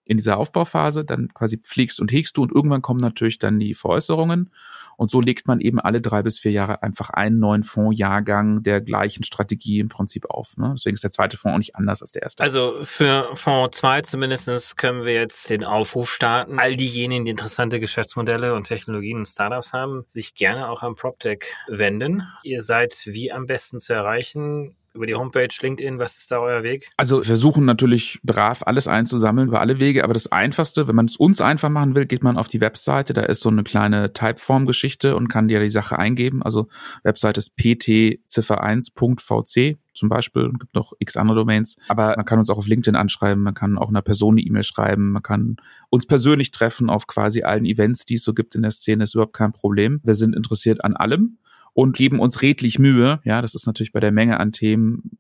in 0.05 0.17
dieser 0.17 0.37
Aufbauphase, 0.37 1.05
dann 1.05 1.29
quasi 1.35 1.59
pflegst 1.59 2.01
und 2.01 2.13
hegst 2.13 2.37
du 2.37 2.43
und 2.43 2.53
irgendwann 2.53 2.83
kommen 2.83 3.01
natürlich 3.01 3.39
dann 3.39 3.59
die 3.59 3.75
Veräußerungen 3.75 4.51
und 4.97 5.11
so 5.11 5.21
legt 5.21 5.47
man 5.47 5.61
eben 5.61 5.81
alle 5.81 6.01
drei 6.01 6.23
bis 6.23 6.39
vier 6.39 6.53
Jahre 6.53 6.83
einfach 6.83 7.11
einen 7.11 7.39
neuen 7.39 7.63
Fondsjahrgang 7.63 8.63
der 8.63 8.81
gleichen 8.81 9.25
Strategie 9.25 9.81
im 9.81 9.89
Prinzip 9.89 10.27
auf. 10.31 10.57
Ne? 10.57 10.73
Deswegen 10.77 10.95
ist 10.95 11.05
der 11.05 11.11
zweite 11.11 11.37
Fonds 11.37 11.55
auch 11.55 11.59
nicht 11.59 11.77
anders 11.77 12.03
als 12.03 12.13
der 12.13 12.23
erste. 12.23 12.43
Also 12.43 12.79
für 12.83 13.29
Fonds 13.35 13.79
2 13.79 14.03
zumindest 14.03 14.77
können 14.77 15.05
wir 15.05 15.15
jetzt 15.15 15.51
den 15.51 15.65
Aufruf 15.65 16.11
starten. 16.11 16.59
All 16.59 16.77
diejenigen, 16.77 17.25
die 17.25 17.31
interessante 17.31 17.81
Geschäftsmodelle 17.81 18.55
und 18.55 18.65
Technologien 18.65 19.19
und 19.19 19.27
Startups 19.27 19.73
haben, 19.73 20.05
sich 20.09 20.35
gerne 20.35 20.69
auch 20.69 20.83
am 20.83 20.95
PropTech 20.95 21.45
wenden. 21.69 22.23
Ihr 22.43 22.63
seid 22.63 22.95
wie 23.07 23.33
am 23.33 23.47
besten 23.47 23.81
zu 23.81 23.93
erreichen? 23.93 24.77
Über 24.95 25.07
die 25.07 25.15
Homepage, 25.15 25.49
LinkedIn, 25.61 25.99
was 25.99 26.17
ist 26.17 26.31
da 26.31 26.39
euer 26.39 26.63
Weg? 26.63 26.89
Also 26.97 27.19
wir 27.19 27.25
versuchen 27.25 27.65
natürlich 27.65 28.21
brav 28.23 28.63
alles 28.65 28.87
einzusammeln 28.87 29.49
über 29.49 29.61
alle 29.61 29.81
Wege, 29.81 30.05
aber 30.05 30.15
das 30.15 30.31
Einfachste, 30.31 30.87
wenn 30.87 30.95
man 30.95 31.07
es 31.07 31.17
uns 31.17 31.41
einfach 31.41 31.69
machen 31.69 31.97
will, 31.97 32.07
geht 32.07 32.23
man 32.23 32.39
auf 32.39 32.47
die 32.47 32.61
Webseite, 32.61 33.13
da 33.13 33.23
ist 33.23 33.41
so 33.41 33.49
eine 33.49 33.65
kleine 33.65 34.13
Typeform-Geschichte 34.13 35.17
und 35.17 35.27
kann 35.29 35.49
dir 35.49 35.59
die 35.61 35.69
Sache 35.69 35.99
eingeben. 35.99 36.45
Also 36.45 36.69
Webseite 37.03 37.39
ist 37.39 37.59
ptziffer1.vc 37.59 39.79
zum 39.95 40.09
Beispiel 40.09 40.45
und 40.45 40.61
gibt 40.61 40.75
noch 40.75 40.93
x 40.99 41.17
andere 41.17 41.39
Domains. 41.39 41.77
Aber 41.89 42.15
man 42.17 42.25
kann 42.25 42.39
uns 42.39 42.51
auch 42.51 42.59
auf 42.59 42.69
LinkedIn 42.69 42.97
anschreiben, 42.97 43.43
man 43.43 43.55
kann 43.55 43.79
auch 43.79 43.89
einer 43.89 44.03
Person 44.03 44.35
eine 44.35 44.43
E-Mail 44.43 44.63
schreiben, 44.63 45.11
man 45.11 45.23
kann 45.23 45.57
uns 45.91 46.07
persönlich 46.07 46.53
treffen 46.53 46.89
auf 46.89 47.09
quasi 47.09 47.43
allen 47.43 47.65
Events, 47.65 48.05
die 48.05 48.15
es 48.15 48.23
so 48.23 48.33
gibt 48.33 48.55
in 48.55 48.63
der 48.63 48.71
Szene, 48.71 49.03
ist 49.05 49.15
überhaupt 49.15 49.35
kein 49.35 49.53
Problem. 49.53 50.01
Wir 50.05 50.15
sind 50.15 50.37
interessiert 50.37 50.85
an 50.85 50.97
allem 50.97 51.39
und 51.75 51.97
geben 51.97 52.21
uns 52.21 52.41
redlich 52.41 52.79
Mühe. 52.79 53.21
Ja, 53.25 53.43
das 53.43 53.55
ist 53.55 53.67
natürlich 53.67 53.93
bei 53.93 54.01
der 54.01 54.13
Menge 54.13 54.41
an 54.41 54.53
Themen 54.53 55.19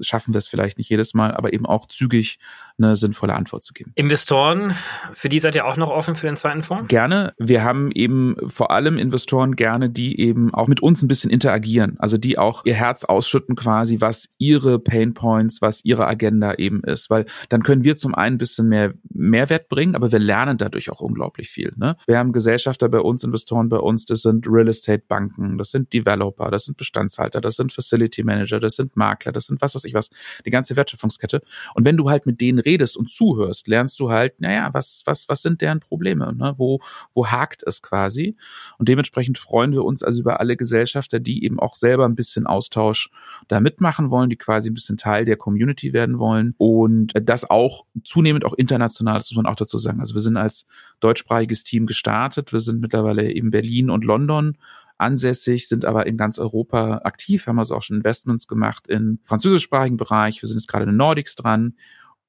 schaffen 0.00 0.34
wir 0.34 0.38
es 0.38 0.48
vielleicht 0.48 0.78
nicht 0.78 0.90
jedes 0.90 1.14
Mal, 1.14 1.34
aber 1.34 1.52
eben 1.52 1.66
auch 1.66 1.86
zügig 1.86 2.38
eine 2.82 2.96
sinnvolle 2.96 3.34
Antwort 3.34 3.62
zu 3.62 3.72
geben. 3.72 3.92
Investoren, 3.94 4.74
für 5.12 5.28
die 5.28 5.38
seid 5.38 5.54
ihr 5.54 5.66
auch 5.66 5.76
noch 5.76 5.90
offen 5.90 6.14
für 6.14 6.26
den 6.26 6.36
zweiten 6.36 6.62
Fonds? 6.62 6.88
Gerne. 6.88 7.34
Wir 7.38 7.62
haben 7.62 7.90
eben 7.92 8.36
vor 8.48 8.70
allem 8.70 8.98
Investoren 8.98 9.56
gerne, 9.56 9.90
die 9.90 10.18
eben 10.18 10.54
auch 10.54 10.66
mit 10.66 10.82
uns 10.82 11.02
ein 11.02 11.08
bisschen 11.08 11.30
interagieren, 11.30 11.96
also 11.98 12.16
die 12.16 12.38
auch 12.38 12.64
ihr 12.64 12.74
Herz 12.74 13.04
ausschütten 13.04 13.54
quasi, 13.54 14.00
was 14.00 14.28
ihre 14.38 14.78
Pain 14.78 15.14
Points, 15.14 15.60
was 15.60 15.84
ihre 15.84 16.06
Agenda 16.06 16.54
eben 16.54 16.82
ist, 16.82 17.10
weil 17.10 17.26
dann 17.48 17.62
können 17.62 17.84
wir 17.84 17.96
zum 17.96 18.14
einen 18.14 18.36
ein 18.36 18.38
bisschen 18.38 18.68
mehr 18.68 18.94
Mehrwert 19.12 19.68
bringen, 19.68 19.94
aber 19.94 20.10
wir 20.12 20.18
lernen 20.18 20.58
dadurch 20.58 20.90
auch 20.90 21.00
unglaublich 21.00 21.50
viel. 21.50 21.72
Ne? 21.76 21.96
Wir 22.06 22.18
haben 22.18 22.32
Gesellschafter 22.32 22.88
bei 22.88 23.00
uns, 23.00 23.22
Investoren 23.24 23.68
bei 23.68 23.78
uns, 23.78 24.06
das 24.06 24.22
sind 24.22 24.46
Real 24.46 24.68
Estate 24.68 25.04
Banken, 25.06 25.58
das 25.58 25.70
sind 25.70 25.92
Developer, 25.92 26.50
das 26.50 26.64
sind 26.64 26.76
Bestandshalter, 26.76 27.40
das 27.40 27.56
sind 27.56 27.72
Facility 27.72 28.22
Manager, 28.22 28.60
das 28.60 28.76
sind 28.76 28.96
Makler, 28.96 29.32
das 29.32 29.46
sind 29.46 29.60
was 29.60 29.74
weiß 29.74 29.84
ich 29.84 29.89
was, 29.94 30.10
die 30.44 30.50
ganze 30.50 30.76
Wertschöpfungskette. 30.76 31.42
Und 31.74 31.84
wenn 31.84 31.96
du 31.96 32.10
halt 32.10 32.26
mit 32.26 32.40
denen 32.40 32.58
redest 32.58 32.96
und 32.96 33.10
zuhörst, 33.10 33.68
lernst 33.68 34.00
du 34.00 34.10
halt, 34.10 34.40
naja, 34.40 34.70
was, 34.72 35.02
was, 35.04 35.28
was 35.28 35.42
sind 35.42 35.60
deren 35.60 35.80
Probleme? 35.80 36.34
Ne? 36.34 36.54
Wo, 36.56 36.80
wo 37.12 37.26
hakt 37.26 37.62
es 37.66 37.82
quasi? 37.82 38.36
Und 38.78 38.88
dementsprechend 38.88 39.38
freuen 39.38 39.72
wir 39.72 39.84
uns 39.84 40.02
also 40.02 40.20
über 40.20 40.40
alle 40.40 40.56
Gesellschafter, 40.56 41.20
die 41.20 41.44
eben 41.44 41.60
auch 41.60 41.74
selber 41.74 42.06
ein 42.06 42.14
bisschen 42.14 42.46
Austausch 42.46 43.10
da 43.48 43.60
mitmachen 43.60 44.10
wollen, 44.10 44.30
die 44.30 44.36
quasi 44.36 44.70
ein 44.70 44.74
bisschen 44.74 44.96
Teil 44.96 45.24
der 45.24 45.36
Community 45.36 45.92
werden 45.92 46.18
wollen 46.18 46.54
und 46.58 47.12
das 47.22 47.48
auch 47.48 47.84
zunehmend 48.04 48.44
auch 48.44 48.54
international, 48.54 49.14
das 49.14 49.30
muss 49.30 49.36
man 49.36 49.46
auch 49.46 49.56
dazu 49.56 49.78
sagen. 49.78 50.00
Also 50.00 50.14
wir 50.14 50.20
sind 50.20 50.36
als 50.36 50.66
deutschsprachiges 51.00 51.64
Team 51.64 51.86
gestartet. 51.86 52.52
Wir 52.52 52.60
sind 52.60 52.80
mittlerweile 52.80 53.30
in 53.30 53.50
Berlin 53.50 53.90
und 53.90 54.04
London 54.04 54.56
ansässig, 55.00 55.68
sind 55.68 55.84
aber 55.84 56.06
in 56.06 56.16
ganz 56.16 56.38
Europa 56.38 57.02
aktiv, 57.04 57.46
haben 57.46 57.58
also 57.58 57.74
auch 57.74 57.82
schon 57.82 57.96
Investments 57.96 58.46
gemacht 58.46 58.86
im 58.88 59.18
französischsprachigen 59.24 59.96
Bereich. 59.96 60.42
Wir 60.42 60.48
sind 60.48 60.58
jetzt 60.58 60.68
gerade 60.68 60.84
in 60.84 60.90
den 60.90 60.96
Nordics 60.96 61.34
dran. 61.36 61.74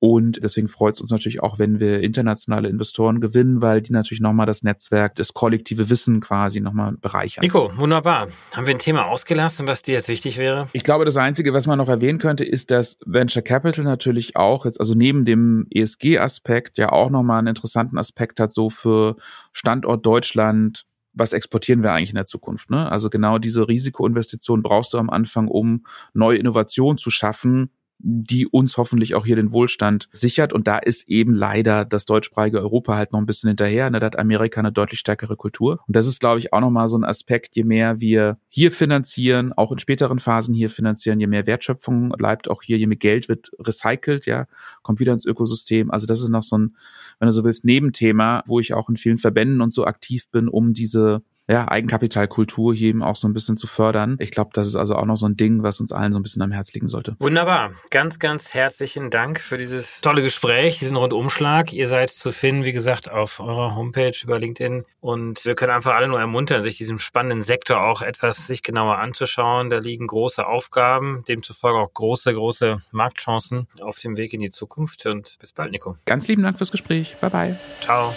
Und 0.03 0.43
deswegen 0.43 0.67
freut 0.67 0.95
es 0.95 0.99
uns 1.01 1.11
natürlich 1.11 1.43
auch, 1.43 1.59
wenn 1.59 1.79
wir 1.79 2.01
internationale 2.01 2.67
Investoren 2.69 3.21
gewinnen, 3.21 3.61
weil 3.61 3.83
die 3.83 3.91
natürlich 3.91 4.19
nochmal 4.19 4.47
das 4.47 4.63
Netzwerk, 4.63 5.13
das 5.13 5.35
kollektive 5.35 5.91
Wissen 5.91 6.21
quasi 6.21 6.59
nochmal 6.59 6.93
bereichern. 6.93 7.43
Nico, 7.43 7.71
wunderbar. 7.77 8.27
Haben 8.51 8.65
wir 8.65 8.73
ein 8.73 8.79
Thema 8.79 9.05
ausgelassen, 9.05 9.67
was 9.67 9.83
dir 9.83 9.91
jetzt 9.91 10.07
wichtig 10.07 10.39
wäre? 10.39 10.67
Ich 10.73 10.83
glaube, 10.83 11.05
das 11.05 11.17
Einzige, 11.17 11.53
was 11.53 11.67
man 11.67 11.77
noch 11.77 11.87
erwähnen 11.87 12.17
könnte, 12.17 12.43
ist, 12.43 12.71
dass 12.71 12.97
Venture 13.05 13.43
Capital 13.43 13.85
natürlich 13.85 14.35
auch 14.35 14.65
jetzt, 14.65 14.79
also 14.79 14.95
neben 14.95 15.23
dem 15.23 15.67
ESG-Aspekt, 15.69 16.79
ja 16.79 16.91
auch 16.91 17.11
nochmal 17.11 17.37
einen 17.37 17.49
interessanten 17.49 17.99
Aspekt 17.99 18.39
hat, 18.39 18.51
so 18.51 18.71
für 18.71 19.17
Standort 19.51 20.03
Deutschland, 20.03 20.87
was 21.13 21.33
exportieren 21.33 21.83
wir 21.83 21.91
eigentlich 21.91 22.09
in 22.09 22.15
der 22.15 22.25
Zukunft? 22.25 22.69
Ne? 22.69 22.89
Also 22.89 23.09
genau 23.09 23.37
diese 23.37 23.67
Risikoinvestition 23.67 24.63
brauchst 24.63 24.93
du 24.93 24.97
am 24.97 25.09
Anfang, 25.09 25.47
um 25.47 25.85
neue 26.13 26.37
Innovationen 26.37 26.97
zu 26.97 27.09
schaffen, 27.09 27.71
die 28.03 28.47
uns 28.47 28.77
hoffentlich 28.77 29.15
auch 29.15 29.25
hier 29.25 29.35
den 29.35 29.51
Wohlstand 29.51 30.09
sichert. 30.11 30.53
Und 30.53 30.67
da 30.67 30.77
ist 30.77 31.07
eben 31.07 31.33
leider 31.33 31.85
das 31.85 32.05
deutschsprachige 32.05 32.59
Europa 32.59 32.95
halt 32.95 33.11
noch 33.11 33.19
ein 33.19 33.25
bisschen 33.25 33.49
hinterher. 33.49 33.89
Ne? 33.89 33.99
Da 33.99 34.07
hat 34.07 34.17
Amerika 34.17 34.59
eine 34.59 34.71
deutlich 34.71 34.99
stärkere 34.99 35.35
Kultur. 35.35 35.79
Und 35.87 35.95
das 35.95 36.07
ist, 36.07 36.19
glaube 36.19 36.39
ich, 36.39 36.53
auch 36.53 36.59
nochmal 36.61 36.87
so 36.87 36.97
ein 36.97 37.03
Aspekt, 37.03 37.55
je 37.55 37.63
mehr 37.63 37.99
wir 37.99 38.37
hier 38.49 38.71
finanzieren, 38.71 39.53
auch 39.53 39.71
in 39.71 39.79
späteren 39.79 40.19
Phasen 40.19 40.53
hier 40.53 40.69
finanzieren, 40.69 41.19
je 41.19 41.27
mehr 41.27 41.47
Wertschöpfung 41.47 42.09
bleibt 42.09 42.49
auch 42.49 42.63
hier, 42.63 42.77
je 42.77 42.87
mehr 42.87 42.97
Geld 42.97 43.29
wird 43.29 43.51
recycelt, 43.59 44.25
ja, 44.25 44.47
kommt 44.81 44.99
wieder 44.99 45.13
ins 45.13 45.25
Ökosystem. 45.25 45.91
Also 45.91 46.07
das 46.07 46.21
ist 46.21 46.29
noch 46.29 46.43
so 46.43 46.57
ein, 46.57 46.75
wenn 47.19 47.27
du 47.27 47.31
so 47.31 47.43
willst, 47.43 47.65
Nebenthema, 47.65 48.43
wo 48.47 48.59
ich 48.59 48.73
auch 48.73 48.89
in 48.89 48.97
vielen 48.97 49.17
Verbänden 49.17 49.61
und 49.61 49.73
so 49.73 49.85
aktiv 49.85 50.29
bin, 50.29 50.47
um 50.47 50.73
diese 50.73 51.21
ja, 51.47 51.67
Eigenkapitalkultur 51.67 52.73
hier 52.73 52.89
eben 52.89 53.03
auch 53.03 53.15
so 53.15 53.27
ein 53.27 53.33
bisschen 53.33 53.57
zu 53.57 53.67
fördern. 53.67 54.15
Ich 54.19 54.31
glaube, 54.31 54.51
das 54.53 54.67
ist 54.67 54.75
also 54.75 54.95
auch 54.95 55.05
noch 55.05 55.17
so 55.17 55.25
ein 55.25 55.35
Ding, 55.35 55.63
was 55.63 55.79
uns 55.79 55.91
allen 55.91 56.13
so 56.13 56.19
ein 56.19 56.23
bisschen 56.23 56.41
am 56.41 56.51
Herz 56.51 56.73
liegen 56.73 56.87
sollte. 56.87 57.15
Wunderbar. 57.19 57.71
Ganz, 57.89 58.19
ganz 58.19 58.53
herzlichen 58.53 59.09
Dank 59.09 59.39
für 59.39 59.57
dieses 59.57 60.01
tolle 60.01 60.21
Gespräch, 60.21 60.79
diesen 60.79 60.95
Rundumschlag. 60.95 61.73
Ihr 61.73 61.87
seid 61.87 62.09
zu 62.09 62.31
finden, 62.31 62.63
wie 62.63 62.71
gesagt, 62.71 63.11
auf 63.11 63.39
eurer 63.39 63.75
Homepage 63.75 64.13
über 64.23 64.39
LinkedIn. 64.39 64.85
Und 65.01 65.45
wir 65.45 65.55
können 65.55 65.73
einfach 65.73 65.93
alle 65.93 66.07
nur 66.07 66.19
ermuntern, 66.19 66.63
sich 66.63 66.77
diesem 66.77 66.99
spannenden 66.99 67.41
Sektor 67.41 67.81
auch 67.81 68.01
etwas 68.01 68.47
sich 68.47 68.63
genauer 68.63 68.99
anzuschauen. 68.99 69.69
Da 69.69 69.79
liegen 69.79 70.07
große 70.07 70.45
Aufgaben, 70.45 71.23
demzufolge 71.27 71.79
auch 71.79 71.93
große, 71.93 72.33
große 72.33 72.77
Marktchancen 72.91 73.67
auf 73.81 73.99
dem 73.99 74.15
Weg 74.15 74.33
in 74.33 74.39
die 74.39 74.51
Zukunft. 74.51 75.05
Und 75.05 75.37
bis 75.39 75.51
bald, 75.51 75.71
Nico. 75.71 75.95
Ganz 76.05 76.27
lieben 76.27 76.43
Dank 76.43 76.57
fürs 76.57 76.71
Gespräch. 76.71 77.17
Bye, 77.19 77.29
bye. 77.29 77.59
Ciao. 77.81 78.13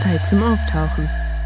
Zeit 0.00 0.24
zum 0.26 0.42
Auftauchen. 0.42 1.08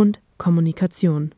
und 0.00 0.20
Kommunikation. 0.38 1.34